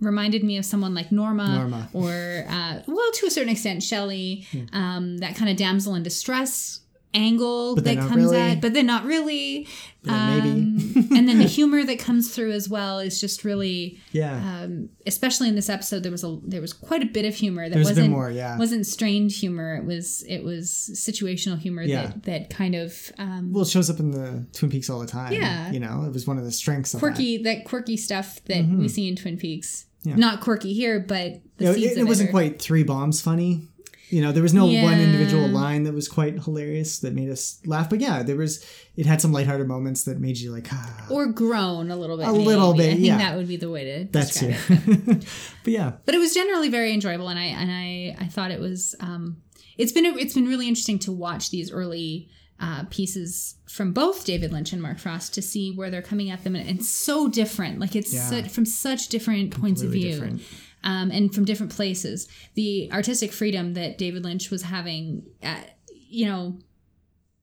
reminded 0.01 0.43
me 0.43 0.57
of 0.59 0.64
someone 0.64 0.95
like 0.95 1.12
Norma, 1.12 1.43
Mm-hmm. 1.45 1.70
Norma. 1.70 1.89
or 1.93 2.45
uh, 2.49 2.83
well 2.87 3.12
to 3.14 3.26
a 3.26 3.30
certain 3.30 3.51
extent 3.53 3.83
Shelley 3.83 4.47
um, 4.72 5.18
that 5.18 5.37
kind 5.37 5.51
of 5.51 5.57
damsel 5.57 5.95
in 5.95 6.03
distress 6.03 6.80
angle 7.14 7.74
that 7.76 7.98
comes 7.98 8.24
really. 8.24 8.36
at 8.40 8.60
but 8.60 8.72
then 8.74 8.86
not 8.86 9.04
really 9.04 9.66
then 10.02 10.38
maybe. 10.38 10.50
Um, 10.50 11.08
and 11.16 11.28
then 11.28 11.38
the 11.38 11.44
humor 11.44 11.84
that 11.84 11.98
comes 11.98 12.34
through 12.34 12.52
as 12.52 12.68
well 12.68 12.98
is 12.98 13.20
just 13.20 13.44
really 13.44 14.00
yeah. 14.12 14.62
um, 14.62 14.88
especially 15.06 15.48
in 15.48 15.54
this 15.54 15.68
episode 15.68 16.02
there 16.02 16.10
was 16.10 16.24
a 16.24 16.38
there 16.44 16.60
was 16.60 16.72
quite 16.72 17.02
a 17.02 17.06
bit 17.06 17.24
of 17.24 17.34
humor 17.34 17.68
that 17.68 17.74
There's 17.74 17.86
wasn't 17.88 18.10
more, 18.10 18.30
yeah. 18.30 18.58
wasn't 18.58 18.86
strained 18.86 19.30
humor 19.30 19.76
it 19.76 19.84
was 19.84 20.22
it 20.28 20.42
was 20.42 20.70
situational 20.94 21.58
humor 21.58 21.82
Yeah. 21.82 22.06
that 22.06 22.22
that 22.24 22.50
kind 22.50 22.74
of 22.74 23.12
um, 23.18 23.52
well, 23.52 23.62
it 23.62 23.68
shows 23.68 23.90
up 23.90 24.00
in 24.00 24.10
the 24.10 24.46
Twin 24.52 24.70
Peaks 24.70 24.88
all 24.90 24.98
the 24.98 25.06
time. 25.06 25.32
Yeah. 25.32 25.70
you 25.70 25.80
know, 25.80 26.04
it 26.06 26.12
was 26.12 26.26
one 26.26 26.38
of 26.38 26.44
the 26.44 26.52
strengths 26.52 26.94
of 26.94 27.00
that. 27.00 27.06
quirky 27.06 27.42
that. 27.44 27.64
quirky 27.64 27.96
stuff 27.96 28.40
that 28.46 28.64
we 28.66 28.88
see 28.88 29.06
in 29.08 29.16
Twin 29.16 29.36
Peaks 29.36 29.86
Mm-hmm. 30.02 30.08
Yeah. 30.08 30.16
not 30.16 30.40
quirky 30.40 30.72
here 30.72 30.98
but 30.98 31.40
the 31.58 31.64
know, 31.66 31.70
it, 31.70 31.96
it 31.96 32.04
wasn't 32.08 32.30
are- 32.30 32.32
quite 32.32 32.60
three 32.60 32.82
bombs 32.82 33.20
funny. 33.20 33.68
You 34.12 34.20
know, 34.20 34.30
there 34.30 34.42
was 34.42 34.52
no 34.52 34.66
one 34.66 35.00
individual 35.00 35.48
line 35.48 35.84
that 35.84 35.94
was 35.94 36.06
quite 36.06 36.34
hilarious 36.44 36.98
that 36.98 37.14
made 37.14 37.30
us 37.30 37.60
laugh. 37.64 37.88
But 37.88 38.00
yeah, 38.00 38.22
there 38.22 38.36
was. 38.36 38.64
It 38.94 39.06
had 39.06 39.22
some 39.22 39.32
lighthearted 39.32 39.66
moments 39.66 40.04
that 40.04 40.20
made 40.20 40.36
you 40.36 40.52
like, 40.52 40.68
ah, 40.70 41.06
or 41.10 41.26
groan 41.26 41.90
a 41.90 41.96
little 41.96 42.18
bit 42.18 42.28
A 42.28 42.32
little 42.32 42.74
bit, 42.74 42.90
I 42.90 42.94
think 42.94 43.06
yeah. 43.06 43.16
that 43.18 43.36
would 43.36 43.48
be 43.48 43.56
the 43.56 43.70
way 43.70 43.84
to 43.84 44.08
that's 44.12 44.42
it. 44.42 44.54
but 45.64 45.72
yeah, 45.72 45.92
but 46.04 46.14
it 46.14 46.18
was 46.18 46.34
generally 46.34 46.68
very 46.68 46.92
enjoyable 46.92 47.28
and 47.28 47.38
i 47.38 47.44
and 47.44 47.70
i 47.70 48.16
i 48.20 48.26
thought 48.26 48.50
it 48.50 48.60
was 48.60 48.94
um 49.00 49.38
it's 49.78 49.92
been 49.92 50.04
it's 50.04 50.34
been 50.34 50.46
really 50.46 50.68
interesting 50.68 50.98
to 51.00 51.12
watch 51.12 51.50
these 51.50 51.72
early 51.72 52.28
uh, 52.60 52.84
pieces 52.90 53.56
from 53.66 53.92
both 53.92 54.24
David 54.24 54.52
Lynch 54.52 54.72
and 54.72 54.80
Mark 54.80 54.98
Frost 54.98 55.34
to 55.34 55.42
see 55.42 55.72
where 55.74 55.90
they're 55.90 56.00
coming 56.02 56.30
at 56.30 56.44
them, 56.44 56.54
and 56.54 56.68
it's 56.68 56.88
so 56.88 57.26
different. 57.28 57.80
Like 57.80 57.96
it's 57.96 58.14
Yeah. 58.14 58.28
such, 58.28 58.48
from 58.50 58.66
such 58.66 59.08
different 59.08 59.50
points 59.50 59.82
of 59.82 59.90
view, 59.90 60.12
different. 60.12 60.42
Um, 60.85 61.11
and 61.11 61.35
from 61.35 61.45
different 61.45 61.72
places. 61.74 62.28
The 62.55 62.91
artistic 62.93 63.33
freedom 63.33 63.74
that 63.74 63.99
David 63.99 64.24
Lynch 64.24 64.51
was 64.51 64.62
having, 64.62 65.24
at, 65.43 65.76
you 66.09 66.26
know, 66.26 66.59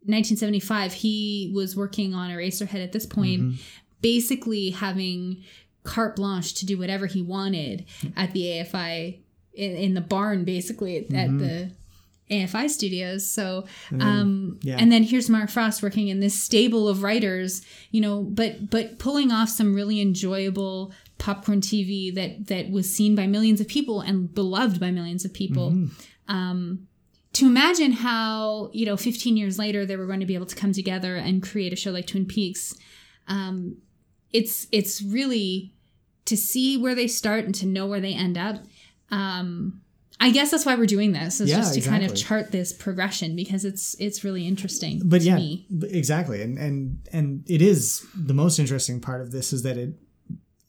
1975, 0.06 0.94
he 0.94 1.52
was 1.54 1.76
working 1.76 2.14
on 2.14 2.30
Eraserhead 2.30 2.84
at 2.84 2.92
this 2.92 3.06
point, 3.06 3.42
Mm-hmm. 3.42 3.56
basically 4.02 4.70
having 4.72 5.44
carte 5.84 6.16
blanche 6.16 6.54
to 6.56 6.66
do 6.66 6.78
whatever 6.78 7.06
he 7.06 7.22
wanted 7.22 7.86
at 8.16 8.34
the 8.34 8.44
AFI 8.44 9.20
in, 9.54 9.76
in 9.76 9.94
the 9.94 10.02
barn, 10.02 10.46
basically 10.46 10.98
at, 10.98 11.14
at 11.14 11.38
the 11.38 11.72
AFI 12.32 12.70
studios. 12.70 13.30
So, 13.30 13.66
um, 13.92 14.00
Mm-hmm. 14.60 14.68
yeah. 14.68 14.78
and 14.80 14.92
then 14.92 15.04
here's 15.04 15.30
Mark 15.30 15.50
Frost 15.50 15.84
working 15.84 16.08
in 16.08 16.20
this 16.22 16.42
stable 16.42 16.88
of 16.88 17.04
writers, 17.04 17.62
you 17.92 18.02
know, 18.02 18.22
but 18.24 18.70
but 18.70 19.00
pulling 19.00 19.32
off 19.32 19.50
some 19.50 19.74
really 19.74 20.00
enjoyable 20.02 20.94
popcorn 21.20 21.62
TV 21.62 22.14
that 22.16 22.48
that 22.48 22.72
was 22.72 22.92
seen 22.92 23.16
by 23.16 23.28
millions 23.28 23.62
of 23.62 23.68
people 23.68 24.02
and 24.02 24.34
beloved 24.34 24.80
by 24.80 24.90
millions 24.90 25.24
of 25.24 25.34
people. 25.34 25.72
Mm-hmm. 25.72 26.36
Um, 26.36 26.88
to 27.34 27.46
imagine 27.46 27.92
how 27.92 28.72
you 28.74 28.86
know 28.86 28.98
15 28.98 29.38
years 29.38 29.60
later 29.60 29.86
they 29.86 29.96
were 29.96 30.08
going 30.08 30.20
to 30.20 30.26
be 30.26 30.34
able 30.34 30.48
to 30.48 30.56
come 30.56 30.74
together 30.74 31.16
and 31.16 31.44
create 31.44 31.72
a 31.72 31.76
show 31.76 31.92
like 31.92 32.08
Twin 32.08 32.26
Peaks, 32.26 32.74
um, 33.28 33.78
it's 34.32 34.68
it's 34.72 35.02
really 35.02 35.74
to 36.26 36.38
see 36.38 36.78
where 36.78 36.96
they 36.96 37.08
start 37.08 37.46
and 37.46 37.54
to 37.56 37.66
know 37.66 37.86
where 37.86 38.00
they 38.00 38.14
end 38.14 38.38
up. 38.38 38.58
Um, 39.12 39.82
I 40.20 40.32
guess 40.32 40.52
that's 40.52 40.66
why 40.66 40.76
we're 40.76 40.86
doing 40.86 41.14
this 41.14 41.40
is 41.40 41.50
Yeah, 41.50 41.58
just 41.58 41.76
to 41.76 41.82
kind 41.82 42.04
of 42.04 42.14
chart 42.16 42.52
this 42.52 42.74
progression 42.74 43.36
because 43.36 43.64
it's 43.64 43.96
it's 44.00 44.24
really 44.24 44.48
interesting. 44.48 45.02
but 45.06 45.22
to 45.22 45.28
yeah, 45.28 45.36
me. 45.36 45.66
exactly, 45.84 46.42
and 46.42 46.58
and 46.58 47.08
and 47.14 47.50
it 47.50 47.62
is 47.62 48.06
the 48.16 48.34
most 48.34 48.60
interesting 48.60 49.00
part 49.00 49.22
of 49.22 49.32
this 49.32 49.54
is 49.54 49.64
that 49.64 49.78
it. 49.78 49.94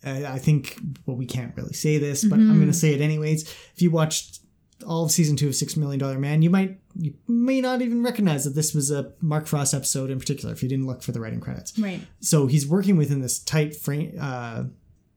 I 0.04 0.24
I 0.26 0.38
think 0.38 0.78
well, 1.06 1.16
we 1.16 1.26
can't 1.26 1.54
really 1.56 1.72
say 1.74 1.98
this, 1.98 2.24
but 2.24 2.38
Mm-hmm. 2.38 2.50
I'm 2.50 2.56
going 2.56 2.72
to 2.72 2.76
say 2.78 2.92
it 2.94 3.00
anyways. 3.00 3.42
If 3.74 3.82
you 3.82 3.90
watched 3.90 4.40
all 4.86 5.04
of 5.04 5.10
season 5.10 5.36
two 5.36 5.48
of 5.48 5.54
Six 5.54 5.76
Million 5.76 5.98
Dollar 5.98 6.18
Man, 6.18 6.40
you 6.42 6.48
might 6.50 6.78
you 6.96 7.14
may 7.28 7.60
not 7.60 7.82
even 7.82 8.02
recognize 8.02 8.44
that 8.44 8.54
this 8.54 8.74
was 8.74 8.90
a 8.90 9.12
Mark 9.20 9.46
Frost 9.46 9.74
episode 9.74 10.10
in 10.10 10.18
particular 10.18 10.52
if 10.54 10.62
you 10.62 10.68
didn't 10.68 10.86
look 10.86 11.02
for 11.02 11.12
the 11.12 11.20
writing 11.20 11.40
credits. 11.40 11.78
right. 11.78 12.00
so 12.20 12.46
he's 12.46 12.66
working 12.66 12.96
within 12.96 13.20
this 13.20 13.38
tight 13.38 13.76
frame 13.76 14.16
uh, 14.20 14.64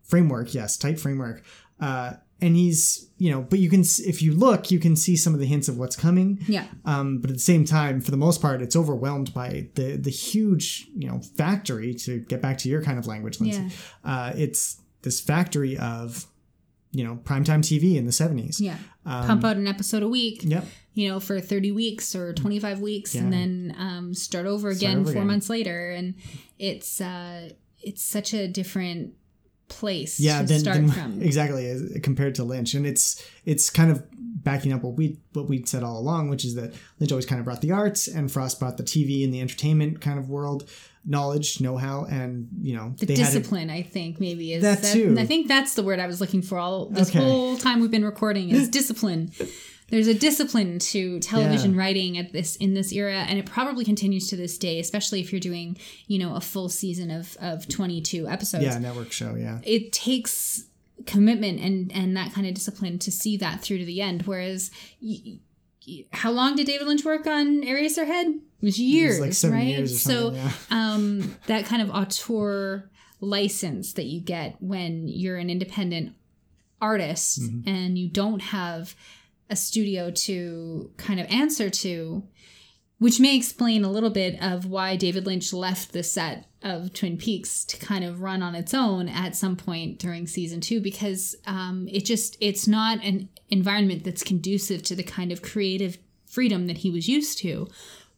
framework 0.04 0.54
yes 0.54 0.78
tight 0.78 1.00
framework 1.00 1.44
uh, 1.80 2.14
and 2.44 2.56
he's 2.56 3.10
you 3.18 3.32
know 3.32 3.42
but 3.42 3.58
you 3.60 3.70
can 3.70 3.82
if 4.14 4.22
you 4.22 4.32
look 4.34 4.70
you 4.70 4.80
can 4.80 4.96
see 4.96 5.16
some 5.16 5.34
of 5.34 5.40
the 5.40 5.46
hints 5.54 5.68
of 5.70 5.78
what's 5.78 5.96
coming 5.96 6.40
Yeah. 6.48 6.66
um, 6.86 7.20
but 7.22 7.30
at 7.30 7.36
the 7.38 7.48
same 7.54 7.64
time 7.66 8.02
for 8.02 8.12
the 8.12 8.18
most 8.18 8.42
part 8.42 8.62
it's 8.62 8.76
overwhelmed 8.76 9.34
by 9.34 9.70
the 9.76 9.98
the 9.98 10.10
huge 10.12 10.88
you 10.96 11.08
know 11.08 11.22
factory 11.38 11.94
to 12.06 12.20
get 12.32 12.42
back 12.42 12.58
to 12.60 12.70
your 12.70 12.82
kind 12.84 12.98
of 13.00 13.06
language 13.08 13.40
Lindsay. 13.40 13.70
uh, 14.04 14.34
it's 14.36 14.82
this 15.04 15.20
factory 15.22 15.78
of 15.78 16.26
you 16.92 17.04
know 17.04 17.16
primetime 17.24 17.62
tv 17.70 17.96
in 17.96 18.06
the 18.06 18.12
70s 18.12 18.60
Yeah. 18.60 18.78
Um, 19.06 19.26
Pump 19.28 19.44
out 19.46 19.58
an 19.58 19.68
episode 19.68 20.04
a 20.04 20.08
week. 20.08 20.42
yep 20.44 20.66
you 20.96 21.10
know, 21.10 21.20
for 21.20 21.42
30 21.42 21.72
weeks 21.72 22.16
or 22.16 22.34
25 22.34 22.80
weeks 22.80 23.16
and 23.16 23.34
then 23.34 23.76
um, 23.80 24.14
start 24.14 24.46
over 24.46 24.70
again 24.70 24.98
over 25.00 25.06
four 25.06 25.12
again. 25.24 25.26
months 25.28 25.50
later. 25.50 25.90
And 25.90 26.14
it's, 26.60 27.02
uh, 27.02 27.50
it's 27.82 28.04
such 28.04 28.36
a 28.36 28.48
different 28.48 29.14
place 29.80 30.20
yeah 30.20 30.42
to 30.42 30.48
then, 30.48 30.60
start 30.60 30.76
then 30.78 30.90
from. 30.92 31.22
exactly 31.30 32.00
compared 32.02 32.36
to 32.36 32.44
lynch 32.44 32.74
and 32.74 32.86
it's 32.86 33.24
it's 33.46 33.70
kind 33.70 33.92
of 33.92 34.04
backing 34.44 34.74
up 34.74 34.82
what 34.84 34.96
we 34.96 35.18
what 35.34 35.48
we'd 35.48 35.68
said 35.70 35.84
all 35.84 35.98
along, 36.00 36.28
which 36.30 36.44
is 36.44 36.56
that 36.56 36.74
Lynch 37.00 37.12
always 37.12 37.26
kind 37.26 37.40
of 37.40 37.46
brought 37.46 37.62
the 37.62 37.72
arts, 37.72 38.08
and 38.08 38.30
Frost 38.32 38.60
brought 38.60 38.76
the 38.78 38.84
TV 38.84 39.24
and 39.24 39.34
the 39.34 39.40
entertainment 39.40 40.02
kind 40.02 40.20
of 40.20 40.28
world 40.28 40.68
knowledge, 41.06 41.62
know-how, 41.62 42.06
and 42.06 42.50
you 42.62 42.76
know 42.76 42.94
the 42.98 43.06
they 43.06 43.16
had 43.16 43.30
a- 43.30 43.38
discipline 43.40 43.70
i 43.70 43.82
think 43.82 44.20
maybe 44.20 44.52
is 44.54 44.62
That 44.64 44.84
too. 44.84 45.16
i 45.20 45.26
think 45.26 45.48
that's 45.48 45.76
the 45.76 45.84
word 45.84 46.00
i 46.00 46.08
was 46.08 46.20
looking 46.20 46.42
for 46.42 46.58
all 46.58 46.88
this 46.88 47.10
Okay. 47.10 47.20
whole 47.20 47.58
time 47.58 47.80
we've 47.82 47.92
been 47.92 48.06
recording 48.06 48.50
is 48.50 48.68
discipline 48.70 49.32
there's 49.94 50.08
a 50.08 50.14
discipline 50.16 50.80
to 50.80 51.20
television 51.20 51.74
Yeah. 51.76 51.80
writing 51.80 52.18
at 52.18 52.34
this 52.34 52.56
in 52.56 52.74
this 52.74 52.92
era 52.92 53.26
and 53.30 53.38
it 53.38 53.46
probably 53.46 53.86
continues 53.86 54.28
to 54.30 54.36
this 54.36 54.58
day 54.58 54.80
especially 54.80 55.20
if 55.22 55.32
you're 55.32 55.40
doing 55.52 55.78
you 56.08 56.18
know 56.18 56.36
a 56.36 56.42
full 56.42 56.68
season 56.68 57.12
of 57.12 57.38
of 57.40 57.68
22 57.68 58.28
episodes 58.28 58.64
yeah 58.66 58.78
network 58.80 59.12
show, 59.12 59.36
yeah. 59.36 59.60
it 59.64 59.92
takes 59.92 60.66
commitment 61.06 61.60
and 61.60 61.92
and 61.94 62.18
that 62.18 62.34
kind 62.34 62.48
of 62.48 62.54
discipline 62.54 62.98
to 63.00 63.12
see 63.12 63.38
that 63.38 63.62
through 63.62 63.78
to 63.78 63.86
the 63.86 64.02
end 64.02 64.24
whereas 64.24 64.72
y- 65.02 65.40
how 66.14 66.32
long 66.32 66.56
did 66.56 66.66
david 66.66 66.88
lynch 66.88 67.04
work 67.04 67.28
on 67.28 67.62
eraserhead 67.64 68.28
it 68.36 68.66
was 68.66 68.80
years 68.80 69.20
like 69.20 69.34
seven 69.34 69.58
right 69.58 69.68
years 69.68 70.02
so 70.02 70.32
yeah. 70.32 70.52
um 70.72 71.36
that 71.48 71.66
kind 71.66 71.82
of 71.82 71.90
auteur 71.92 72.90
license 73.20 73.94
that 73.94 74.06
you 74.06 74.22
get 74.22 74.56
when 74.60 75.08
you're 75.08 75.38
an 75.38 75.50
independent 75.50 76.14
artist 76.82 77.42
Mm-hmm. 77.42 77.68
and 77.70 77.98
you 77.98 78.10
don't 78.10 78.42
have 78.42 78.96
a 79.50 79.56
studio 79.56 80.10
to 80.12 80.92
kind 80.98 81.20
of 81.20 81.28
answer 81.28 81.70
to 81.70 82.24
which 83.00 83.20
may 83.20 83.36
explain 83.36 83.84
a 83.84 83.92
little 83.92 84.10
bit 84.12 84.42
of 84.42 84.66
why 84.66 84.96
David 84.96 85.26
Lynch 85.26 85.52
left 85.52 85.92
the 85.92 86.04
set 86.04 86.46
of 86.62 86.94
Twin 86.94 87.18
Peaks 87.18 87.66
to 87.66 87.76
kind 87.78 88.06
of 88.06 88.22
run 88.22 88.42
on 88.42 88.56
its 88.56 88.74
own 88.74 89.10
at 89.10 89.36
some 89.36 89.58
point 89.58 90.00
during 90.00 90.26
season 90.26 90.62
two 90.62 90.80
because 90.80 91.36
um, 91.46 91.86
it 91.92 92.06
just 92.06 92.38
it's 92.40 92.66
not 92.66 93.04
an 93.04 93.28
environment 93.50 94.06
that's 94.06 94.24
conducive 94.24 94.84
to 94.84 94.96
the 94.96 95.04
kind 95.04 95.34
of 95.34 95.42
creative 95.42 95.98
freedom 96.26 96.68
that 96.68 96.78
he 96.78 96.90
was 96.90 97.10
used 97.10 97.40
to. 97.40 97.68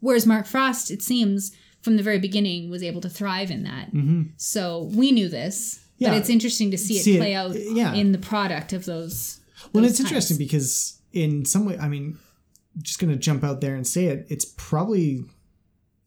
Whereas 0.01 0.27
Mark 0.27 0.45
Frost, 0.45 0.91
it 0.91 1.01
seems, 1.01 1.51
from 1.81 1.97
the 1.97 2.03
very 2.03 2.19
beginning, 2.19 2.69
was 2.69 2.83
able 2.83 3.01
to 3.01 3.09
thrive 3.09 3.49
in 3.49 3.63
that. 3.63 3.89
So 4.37 4.91
we 4.93 5.11
knew 5.11 5.29
this, 5.29 5.79
Mm-hmm. 5.95 6.03
Yeah. 6.03 6.09
but 6.09 6.17
it's 6.17 6.29
interesting 6.29 6.71
to 6.71 6.77
see 6.77 6.97
it 6.97 7.03
See 7.03 7.15
it, 7.15 7.19
play 7.19 7.33
out 7.33 7.55
yeah. 7.55 7.93
in 7.93 8.11
the 8.11 8.17
product 8.17 8.73
of 8.73 8.83
those. 8.85 9.39
Well, 9.71 9.85
it's 9.85 9.97
times. 9.97 10.09
interesting 10.11 10.37
because 10.37 10.94
in 11.15 11.45
some 11.45 11.65
way, 11.65 11.77
I 11.79 11.87
mean, 11.87 12.19
just 12.81 12.99
going 12.99 13.11
to 13.11 13.17
jump 13.17 13.43
out 13.43 13.61
there 13.61 13.73
and 13.75 13.87
say 13.87 14.05
it. 14.05 14.27
It's 14.29 14.45
probably 14.45 15.23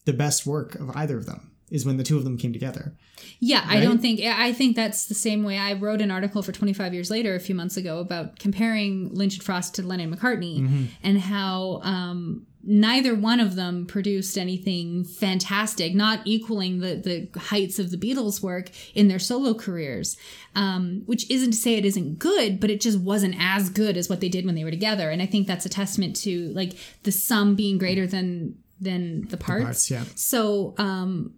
the 0.05 0.13
best 0.13 0.47
work 0.47 0.75
of 0.77 0.95
either 0.97 1.17
of 1.17 1.27
them 1.27 1.51
is 1.71 1.85
when 1.85 1.97
the 1.99 2.03
two 2.05 2.17
of 2.17 2.25
them 2.25 2.39
came 2.39 2.53
together. 2.53 2.95
Yeah, 3.41 3.63
I 3.67 3.81
don't 3.81 4.01
think 4.01 4.21
I 4.21 4.53
think 4.55 4.75
that's 4.77 5.07
the 5.07 5.15
same 5.15 5.43
way. 5.43 5.59
I 5.59 5.75
wrote 5.75 6.01
an 6.01 6.11
article 6.11 6.43
for 6.43 6.51
25 6.53 6.95
years 6.95 7.11
later 7.11 7.35
a 7.35 7.41
few 7.41 7.55
months 7.55 7.77
ago 7.77 7.99
about 7.99 8.39
comparing 8.39 9.13
Lynch 9.15 9.35
and 9.35 9.43
Frost 9.43 9.75
to 9.75 9.83
Lennon 9.83 10.15
McCartney 10.15 10.61
Mm-hmm. 10.61 10.85
and 11.03 11.19
how 11.21 11.81
um, 11.83 12.47
neither 12.63 13.15
one 13.15 13.41
of 13.41 13.55
them 13.55 13.87
produced 13.87 14.37
anything 14.37 15.05
fantastic, 15.05 15.95
not 15.95 16.21
equaling 16.25 16.81
the 16.81 17.29
the 17.33 17.41
heights 17.41 17.79
of 17.79 17.91
the 17.91 17.97
Beatles' 17.97 18.43
work 18.43 18.71
in 18.95 19.09
their 19.09 19.19
solo 19.19 19.55
careers. 19.55 20.17
Um, 20.55 21.03
which 21.07 21.31
isn't 21.31 21.53
to 21.53 21.57
say 21.57 21.75
it 21.75 21.85
isn't 21.85 22.19
good, 22.19 22.59
but 22.59 22.71
it 22.71 22.81
just 22.81 22.99
wasn't 22.99 23.37
as 23.39 23.71
good 23.71 23.97
as 23.97 24.09
what 24.09 24.21
they 24.21 24.29
did 24.29 24.45
when 24.45 24.57
they 24.57 24.65
were 24.65 24.71
together. 24.71 25.11
And 25.11 25.23
I 25.23 25.27
think 25.27 25.47
that's 25.47 25.67
a 25.67 25.69
testament 25.69 26.17
to 26.17 26.49
like 26.49 26.73
the 27.05 27.13
sum 27.13 27.55
being 27.55 27.79
greater 27.79 28.07
than 28.07 28.57
than 28.81 29.29
the 29.29 29.37
parts. 29.37 29.65
Parts, 29.65 29.91
yeah. 29.91 30.05
So 30.15 30.75
um, 30.79 31.35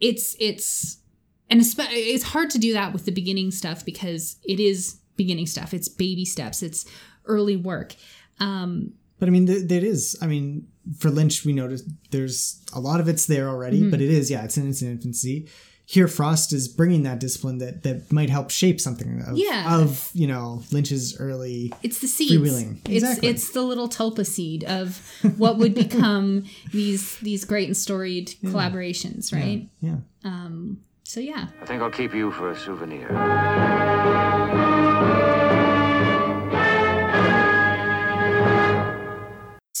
it's 0.00 0.36
it's 0.38 0.98
and 1.48 1.60
it's 1.60 2.22
hard 2.22 2.50
to 2.50 2.58
do 2.58 2.72
that 2.74 2.92
with 2.92 3.06
the 3.06 3.12
beginning 3.12 3.50
stuff 3.50 3.84
because 3.84 4.36
it 4.44 4.60
is 4.60 5.00
beginning 5.16 5.46
stuff. 5.46 5.74
It's 5.74 5.88
baby 5.88 6.24
steps. 6.24 6.62
It's 6.62 6.86
early 7.26 7.56
work. 7.56 7.94
Um, 8.38 8.92
But 9.20 9.28
I 9.28 9.30
mean, 9.30 9.46
th- 9.46 9.68
there 9.68 9.84
is. 9.84 10.18
I 10.20 10.26
mean, 10.26 10.66
for 10.98 11.10
Lynch, 11.10 11.44
we 11.44 11.52
noticed 11.52 11.84
there's 12.10 12.60
a 12.74 12.80
lot 12.80 12.98
of 13.00 13.06
it's 13.08 13.26
there 13.26 13.48
already, 13.48 13.80
Mm-hmm. 13.82 13.90
but 13.90 14.00
it 14.00 14.10
is, 14.10 14.30
yeah, 14.30 14.42
it's 14.44 14.56
in 14.56 14.68
its 14.68 14.82
infancy. 14.82 15.46
Here, 15.86 16.06
Frost 16.08 16.52
is 16.52 16.68
bringing 16.68 17.02
that 17.02 17.18
discipline 17.18 17.58
that 17.58 17.82
that 17.82 18.12
might 18.12 18.30
help 18.30 18.50
shape 18.50 18.80
something 18.80 19.22
of, 19.26 19.36
Yeah. 19.36 19.78
of 19.80 20.08
you 20.14 20.26
know 20.28 20.62
Lynch's 20.70 21.18
early. 21.20 21.72
it's 21.82 21.98
the 22.00 22.06
seed. 22.06 22.40
Freewheeling. 22.40 22.78
It's 22.84 23.02
Exactly. 23.04 23.28
it's 23.28 23.50
the 23.50 23.62
little 23.62 23.88
tulpa 23.88 24.24
seed 24.24 24.62
of 24.64 25.02
what 25.36 25.58
would 25.58 25.74
become 25.74 26.44
these 26.72 27.18
these 27.18 27.44
great 27.44 27.66
and 27.68 27.76
storied 27.76 28.28
collaborations, 28.44 29.32
right? 29.34 29.68
Yeah, 29.80 29.96
Um. 30.24 30.78
So 31.02 31.18
yeah, 31.18 31.48
I 31.60 31.66
think 31.66 31.82
I'll 31.82 31.90
keep 31.90 32.14
you 32.14 32.30
for 32.30 32.52
a 32.52 32.56
souvenir. 32.56 33.08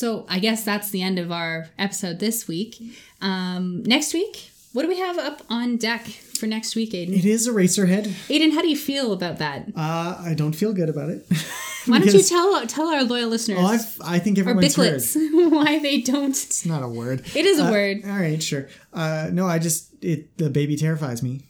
So 0.00 0.24
I 0.30 0.38
guess 0.38 0.64
that's 0.64 0.88
the 0.90 1.02
end 1.02 1.18
of 1.18 1.30
our 1.30 1.68
episode 1.78 2.20
this 2.20 2.48
week. 2.48 2.80
Um, 3.20 3.82
next 3.84 4.14
week, 4.14 4.50
what 4.72 4.82
do 4.82 4.88
we 4.88 4.98
have 4.98 5.18
up 5.18 5.42
on 5.50 5.76
deck 5.76 6.06
for 6.06 6.46
next 6.46 6.74
week, 6.74 6.92
Aiden? 6.92 7.12
it 7.18 7.26
is 7.26 7.46
Eraserhead. 7.46 8.04
Aiden, 8.28 8.52
how 8.54 8.62
do 8.62 8.68
you 8.68 8.76
feel 8.78 9.12
about 9.12 9.36
that? 9.38 9.68
Uh, 9.76 10.16
I 10.24 10.32
don't 10.34 10.54
feel 10.54 10.72
good 10.72 10.88
about 10.88 11.10
it. 11.10 11.26
Why 11.86 11.98
don't 11.98 12.12
you 12.14 12.22
tell 12.22 12.66
tell 12.66 12.88
our 12.88 13.04
loyal 13.04 13.28
listeners 13.28 13.58
Oh, 13.60 13.66
I've, 13.66 13.96
I 14.04 14.18
think 14.18 14.38
or 14.38 14.42
everyone's 14.42 14.74
heard. 14.76 15.02
why 15.52 15.78
they 15.78 16.00
don't? 16.02 16.30
It's 16.30 16.64
not 16.66 16.82
a 16.82 16.88
word. 16.88 17.22
It 17.34 17.46
is 17.46 17.58
a 17.58 17.66
Uh, 17.66 17.70
word. 17.70 17.96
All 18.04 18.10
right, 18.18 18.42
sure. 18.42 18.68
Uh, 18.92 19.28
no, 19.32 19.46
I 19.46 19.58
just 19.58 19.88
it 20.02 20.36
the 20.36 20.50
baby 20.50 20.76
terrifies 20.76 21.22
me. 21.22 21.40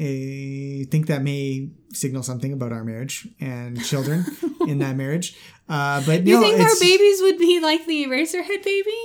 I 0.00 0.86
think 0.90 1.08
that 1.08 1.22
may 1.22 1.70
signal 1.92 2.22
something 2.22 2.52
about 2.52 2.72
our 2.72 2.84
marriage 2.84 3.26
and 3.40 3.82
children 3.84 4.24
in 4.68 4.78
that 4.78 4.96
marriage. 4.96 5.36
Uh, 5.68 6.02
but 6.06 6.24
You 6.24 6.34
no, 6.34 6.40
think 6.42 6.60
our 6.60 6.78
babies 6.80 7.20
would 7.22 7.38
be 7.38 7.60
like 7.60 7.86
the 7.86 8.06
Eraserhead 8.06 8.62
baby? 8.62 8.96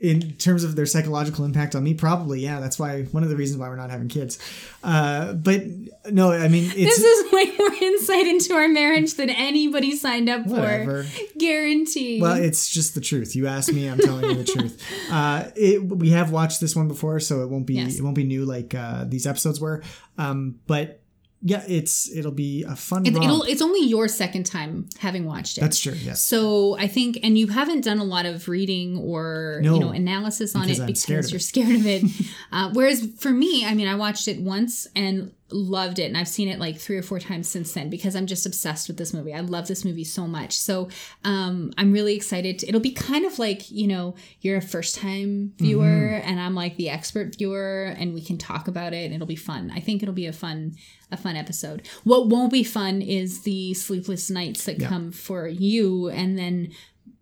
In 0.00 0.32
terms 0.34 0.62
of 0.62 0.76
their 0.76 0.86
psychological 0.86 1.44
impact 1.44 1.74
on 1.74 1.82
me, 1.82 1.92
probably 1.92 2.40
yeah. 2.40 2.60
That's 2.60 2.78
why 2.78 3.02
one 3.04 3.24
of 3.24 3.30
the 3.30 3.36
reasons 3.36 3.58
why 3.58 3.68
we're 3.68 3.74
not 3.76 3.90
having 3.90 4.06
kids. 4.08 4.38
Uh, 4.84 5.32
but 5.32 5.62
no, 6.10 6.30
I 6.30 6.46
mean 6.46 6.70
it's 6.76 6.98
This 6.98 7.00
is 7.00 7.32
way 7.32 7.46
more 7.58 7.72
insight 7.82 8.26
into 8.28 8.54
our 8.54 8.68
marriage 8.68 9.14
than 9.14 9.28
anybody 9.28 9.96
signed 9.96 10.28
up 10.28 10.46
Whatever. 10.46 11.02
for. 11.02 11.38
Guarantee. 11.38 12.20
Well, 12.20 12.36
it's 12.36 12.68
just 12.70 12.94
the 12.94 13.00
truth. 13.00 13.34
You 13.34 13.48
asked 13.48 13.72
me, 13.72 13.88
I'm 13.88 13.98
telling 13.98 14.24
you 14.26 14.34
the 14.34 14.44
truth. 14.44 14.82
Uh, 15.10 15.50
it, 15.56 15.82
we 15.82 16.10
have 16.10 16.30
watched 16.30 16.60
this 16.60 16.76
one 16.76 16.86
before, 16.86 17.18
so 17.18 17.42
it 17.42 17.48
won't 17.48 17.66
be 17.66 17.74
Yes. 17.74 17.98
it 17.98 18.02
won't 18.02 18.14
be 18.14 18.24
new 18.24 18.44
like 18.44 18.74
uh, 18.74 19.04
these 19.06 19.26
episodes 19.26 19.58
were. 19.58 19.82
Um, 20.18 20.60
but 20.66 21.00
yeah, 21.40 21.62
it's 21.68 22.10
it'll 22.14 22.32
be 22.32 22.64
a 22.64 22.74
fun. 22.74 23.06
It, 23.06 23.14
it'll, 23.14 23.42
it's 23.44 23.62
only 23.62 23.86
your 23.86 24.08
second 24.08 24.44
time 24.44 24.88
having 24.98 25.24
watched 25.24 25.56
it. 25.56 25.60
That's 25.60 25.78
true. 25.78 25.92
Yes. 25.92 26.20
So 26.20 26.76
I 26.78 26.88
think, 26.88 27.20
and 27.22 27.38
you 27.38 27.46
haven't 27.46 27.84
done 27.84 27.98
a 27.98 28.04
lot 28.04 28.26
of 28.26 28.48
reading 28.48 28.98
or 28.98 29.60
No, 29.62 29.74
you 29.74 29.80
know 29.80 29.90
analysis 29.90 30.56
on 30.56 30.68
it 30.68 30.80
I'm 30.80 30.86
because 30.86 31.02
scared 31.02 31.30
you're 31.30 31.38
scared 31.38 31.76
of 31.76 31.86
it. 31.86 32.04
uh, 32.52 32.70
whereas 32.72 33.06
for 33.18 33.30
me, 33.30 33.64
I 33.64 33.74
mean, 33.74 33.86
I 33.86 33.94
watched 33.94 34.26
it 34.26 34.40
once 34.40 34.88
and 34.96 35.32
loved 35.50 35.98
it, 35.98 36.04
and 36.04 36.16
I've 36.16 36.28
seen 36.28 36.48
it 36.48 36.58
like 36.58 36.78
three 36.78 36.96
or 36.96 37.02
four 37.02 37.18
times 37.18 37.48
since 37.48 37.72
then 37.72 37.88
because 37.90 38.14
I'm 38.14 38.26
just 38.26 38.44
obsessed 38.46 38.88
with 38.88 38.96
this 38.98 39.14
movie. 39.14 39.32
I 39.32 39.40
love 39.40 39.66
this 39.66 39.84
movie 39.84 40.04
so 40.04 40.26
much. 40.26 40.56
So 40.58 40.88
um, 41.24 41.72
I'm 41.78 41.92
really 41.92 42.14
excited. 42.14 42.58
To, 42.58 42.68
it'll 42.68 42.80
be 42.80 42.92
kind 42.92 43.24
of 43.24 43.38
like 43.38 43.70
you 43.70 43.86
know 43.86 44.14
you're 44.40 44.58
a 44.58 44.62
first 44.62 44.96
time 44.96 45.52
viewer 45.58 45.84
Mm-hmm. 45.84 46.28
and 46.28 46.40
I'm 46.40 46.54
like 46.54 46.76
the 46.76 46.90
expert 46.90 47.36
viewer, 47.36 47.94
and 47.98 48.14
we 48.14 48.20
can 48.22 48.38
talk 48.38 48.68
about 48.68 48.92
it. 48.92 49.04
and 49.06 49.14
It'll 49.14 49.26
be 49.26 49.36
fun. 49.36 49.70
I 49.74 49.80
think 49.80 50.02
it'll 50.02 50.14
be 50.14 50.26
a 50.26 50.32
fun 50.32 50.76
a 51.10 51.16
fun 51.16 51.36
episode. 51.36 51.88
What 52.04 52.28
won't 52.28 52.52
be 52.52 52.62
fun 52.64 53.00
is 53.00 53.42
the 53.42 53.72
sleepless 53.74 54.28
nights 54.30 54.64
that 54.64 54.78
come 54.80 55.10
for 55.10 55.48
you 55.48 56.08
and 56.10 56.38
then 56.38 56.72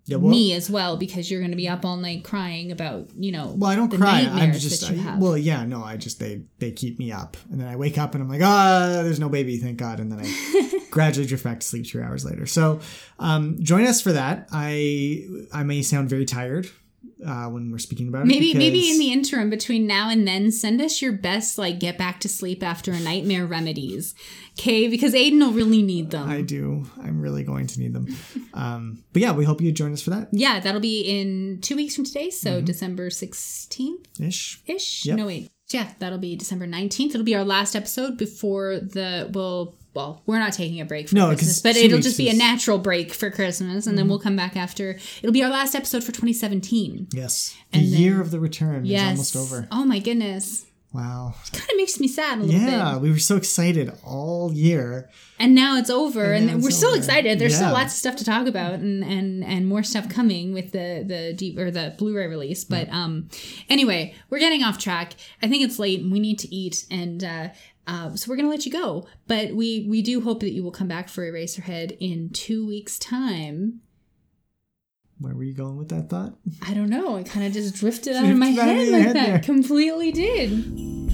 yeah, 0.07 0.17
well, 0.17 0.31
me 0.31 0.53
as 0.55 0.71
well 0.71 0.97
because 0.97 1.31
you're 1.31 1.41
going 1.41 1.51
to 1.51 1.57
be 1.57 1.69
up 1.69 1.85
all 1.85 1.97
night 1.97 2.25
crying 2.25 2.73
about 2.73 3.09
you 3.17 3.33
know 3.33 3.55
well, 3.57 3.71
I 3.71 3.77
don't 3.77 3.91
cry. 3.91 4.21
I'm 4.31 4.53
just 4.53 4.89
I- 4.91 5.19
well, 5.19 5.37
yeah, 5.37 5.65
no, 5.65 5.83
I 5.83 5.97
just 5.97 6.19
they 6.21 6.43
they 6.59 6.71
keep 6.71 6.99
me 6.99 7.13
up, 7.13 7.37
and 7.51 7.61
then 7.61 7.69
I 7.69 7.77
wake 7.77 7.99
up 7.99 8.15
and 8.15 8.23
I'm 8.23 8.29
like, 8.29 8.43
ah, 8.43 9.01
there's 9.03 9.21
no 9.21 9.29
baby, 9.29 9.59
thank 9.59 9.79
God, 9.79 10.01
and 10.01 10.11
then 10.11 10.21
I 10.23 10.81
gradually 10.91 11.27
drift 11.27 11.45
back 11.45 11.61
to 11.61 11.67
sleep 11.67 11.87
two 11.87 12.01
hours 12.01 12.25
later. 12.25 12.47
So, 12.47 12.81
um, 13.19 13.59
join 13.63 13.85
us 13.85 14.01
for 14.01 14.13
that. 14.13 14.49
I 14.53 15.27
I 15.53 15.65
may 15.65 15.83
sound 15.83 16.09
very 16.09 16.25
tired 16.25 16.69
uh, 17.25 17.47
when 17.47 17.71
we're 17.71 17.79
speaking 17.79 18.09
about 18.09 18.23
it. 18.23 18.27
maybe 18.27 18.53
maybe 18.55 18.91
in 18.91 18.99
the 18.99 19.13
interim 19.13 19.49
between 19.49 19.87
now 19.87 20.11
and 20.11 20.27
then 20.29 20.51
send 20.51 20.81
us 20.83 21.01
your 21.01 21.13
best 21.13 21.57
like 21.59 21.79
get 21.79 21.97
back 21.97 22.21
to 22.21 22.29
sleep 22.29 22.63
after 22.63 22.93
a 22.93 23.01
nightmare 23.01 23.47
remedies 23.47 24.15
okay 24.59 24.89
because 24.89 25.15
aiden 25.15 25.39
will 25.41 25.53
really 25.53 25.83
need 25.83 26.11
them 26.11 26.29
I 26.29 26.43
do. 26.43 26.85
I'm 27.03 27.21
really 27.21 27.43
going 27.45 27.67
to 27.69 27.81
need 27.81 27.93
them. 27.95 28.07
Um, 28.55 29.05
but 29.13 29.21
yeah, 29.21 29.33
we 29.33 29.45
hope 29.45 29.61
you 29.61 29.71
join 29.71 29.93
us 29.93 30.01
for 30.03 30.11
that 30.11 30.29
yeah 30.33 30.61
that'll 30.61 30.81
be 30.81 31.03
in 31.03 31.59
two 31.61 31.77
weeks 31.77 31.95
from 31.95 32.05
today 32.05 32.31
so 32.31 32.61
december 32.63 33.11
16th 33.11 34.07
ish. 34.21 34.63
ish 34.67 35.03
Mm-hmm. 35.03 35.09
Yep. 35.11 35.17
no 35.19 35.27
wait 35.27 35.51
yeah 35.69 35.93
that'll 35.99 36.19
be 36.19 36.37
december 36.37 36.67
19th 36.67 37.11
it'll 37.11 37.23
be 37.23 37.35
our 37.35 37.45
last 37.45 37.77
episode 37.77 38.17
before 38.17 38.79
the 38.79 39.31
well 39.33 39.75
well 39.97 40.23
we're 40.27 40.39
not 40.39 40.53
taking 40.53 40.81
a 40.81 40.85
break 40.85 41.09
for 41.09 41.15
No, 41.17 41.27
christmas 41.29 41.61
but 41.63 41.75
it'll 41.77 41.99
just 41.99 42.17
be 42.19 42.29
a 42.29 42.31
Mm-hmm. 42.31 42.39
natural 42.39 42.79
break 42.79 43.13
for 43.13 43.31
christmas 43.31 43.87
and 43.89 43.97
then 43.99 44.07
we'll 44.09 44.21
come 44.21 44.37
back 44.37 44.57
after 44.57 44.99
it'll 45.23 45.33
be 45.33 45.43
our 45.43 45.51
last 45.51 45.75
episode 45.75 46.05
for 46.05 46.13
2017 46.13 47.09
Yes, 47.13 47.57
the 47.73 47.79
And 47.79 47.93
then- 47.93 48.01
year 48.01 48.21
of 48.21 48.31
the 48.31 48.39
return 48.39 48.85
yes 48.85 49.19
is 49.19 49.35
almost 49.35 49.53
over. 49.53 49.69
oh 49.73 49.85
my 49.85 49.99
goodness 49.99 50.67
Wow. 50.93 51.35
It 51.53 51.59
kind 51.59 51.71
of 51.71 51.77
makes 51.77 52.01
me 52.01 52.09
sad 52.09 52.39
a 52.39 52.43
little 52.43 52.59
Yeah, 52.59 52.93
bit. 52.95 53.03
we 53.03 53.11
were 53.11 53.19
so 53.19 53.37
excited 53.37 53.93
all 54.03 54.51
year. 54.55 55.11
And 55.39 55.55
now 55.55 55.77
it's 55.77 55.91
over, 55.91 56.33
And 56.33 56.49
and, 56.49 56.57
it's 56.59 56.65
we're 56.65 56.71
still 56.71 56.91
over. 56.91 56.97
excited. 56.97 57.39
There's 57.39 57.53
Yeah. 57.53 57.59
still 57.59 57.73
lots 57.73 57.93
of 57.93 57.99
stuff 57.99 58.17
to 58.17 58.25
talk 58.25 58.47
about, 58.47 58.75
and 58.75 59.05
and 59.05 59.45
and 59.45 59.67
more 59.67 59.83
stuff 59.83 60.09
coming 60.09 60.55
with 60.55 60.73
the 60.73 61.05
the 61.07 61.35
deep 61.37 61.59
or 61.59 61.71
the 61.71 61.95
Blu-ray 61.99 62.29
release. 62.29 62.65
But 62.65 62.89
um, 62.91 63.29
anyway, 63.69 64.15
we're 64.31 64.39
getting 64.39 64.63
off 64.63 64.79
track. 64.79 65.17
I 65.43 65.49
think 65.49 65.65
it's 65.65 65.79
late, 65.79 66.01
and 66.01 66.11
we 66.11 66.19
need 66.21 66.39
to 66.39 66.55
eat, 66.55 66.87
and 66.91 67.23
uh, 67.23 67.49
uh, 67.87 68.15
so 68.17 68.31
we're 68.31 68.37
gonna 68.37 68.49
let 68.49 68.67
you 68.67 68.73
go. 68.73 69.07
But 69.27 69.53
we 69.55 69.87
we 69.89 70.03
do 70.03 70.21
hope 70.21 70.41
that 70.41 70.53
you 70.53 70.63
will 70.63 70.73
come 70.73 70.89
back 70.89 71.09
for 71.09 71.23
Eraserhead 71.31 71.97
in 72.01 72.31
two 72.31 72.67
weeks' 72.67 72.99
time. 72.99 73.81
Where 75.19 75.35
were 75.35 75.45
you 75.45 75.55
going 75.55 75.77
with 75.77 75.89
that 75.89 76.11
thought? 76.11 76.35
I 76.61 76.75
don't 76.75 76.91
know. 76.91 77.17
It 77.17 77.27
kind 77.27 77.47
of 77.47 77.53
just 77.53 77.75
drifted 77.77 78.17
out 78.17 78.25
of 78.25 78.37
my 78.37 78.49
head 78.49 78.89
like 78.89 79.05
that. 79.05 79.13
there. 79.15 79.39
Completely 79.39 80.13
did. 80.13 81.06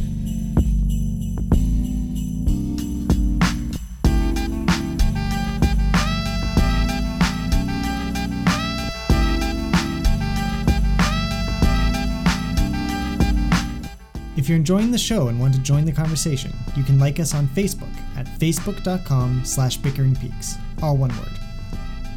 If 14.43 14.49
you're 14.49 14.59
enjoying 14.59 14.91
the 14.91 14.99
show 14.99 15.29
and 15.29 15.39
want 15.39 15.55
to 15.55 15.61
join 15.61 15.85
the 15.85 15.93
conversation, 15.93 16.53
you 16.75 16.83
can 16.83 16.99
like 16.99 17.21
us 17.21 17.33
on 17.33 17.47
Facebook 17.47 17.95
at 18.17 18.27
facebook.com 18.27 19.45
slash 19.45 19.79
bickeringpeaks, 19.79 20.59
all 20.83 20.97
one 20.97 21.11
word. 21.11 21.39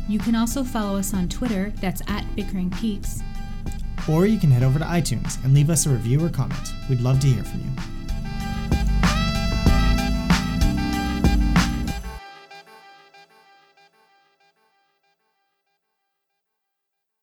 You 0.10 0.18
can 0.18 0.34
also 0.34 0.64
follow 0.64 0.98
us 0.98 1.14
on 1.14 1.30
Twitter. 1.30 1.72
That's 1.82 2.02
at 2.08 2.26
Bickering 2.36 2.72
Peaks. 2.72 3.22
Or 4.10 4.26
you 4.26 4.40
can 4.40 4.50
head 4.50 4.64
over 4.64 4.80
to 4.80 4.86
iTunes 4.86 5.38
and 5.44 5.54
leave 5.54 5.70
us 5.70 5.86
a 5.86 5.92
review 5.92 6.26
or 6.26 6.30
comment. 6.30 6.68
We'd 6.90 7.02
love 7.02 7.20
to 7.20 7.28
hear 7.28 7.44
from 7.44 7.60
you. 7.60 7.95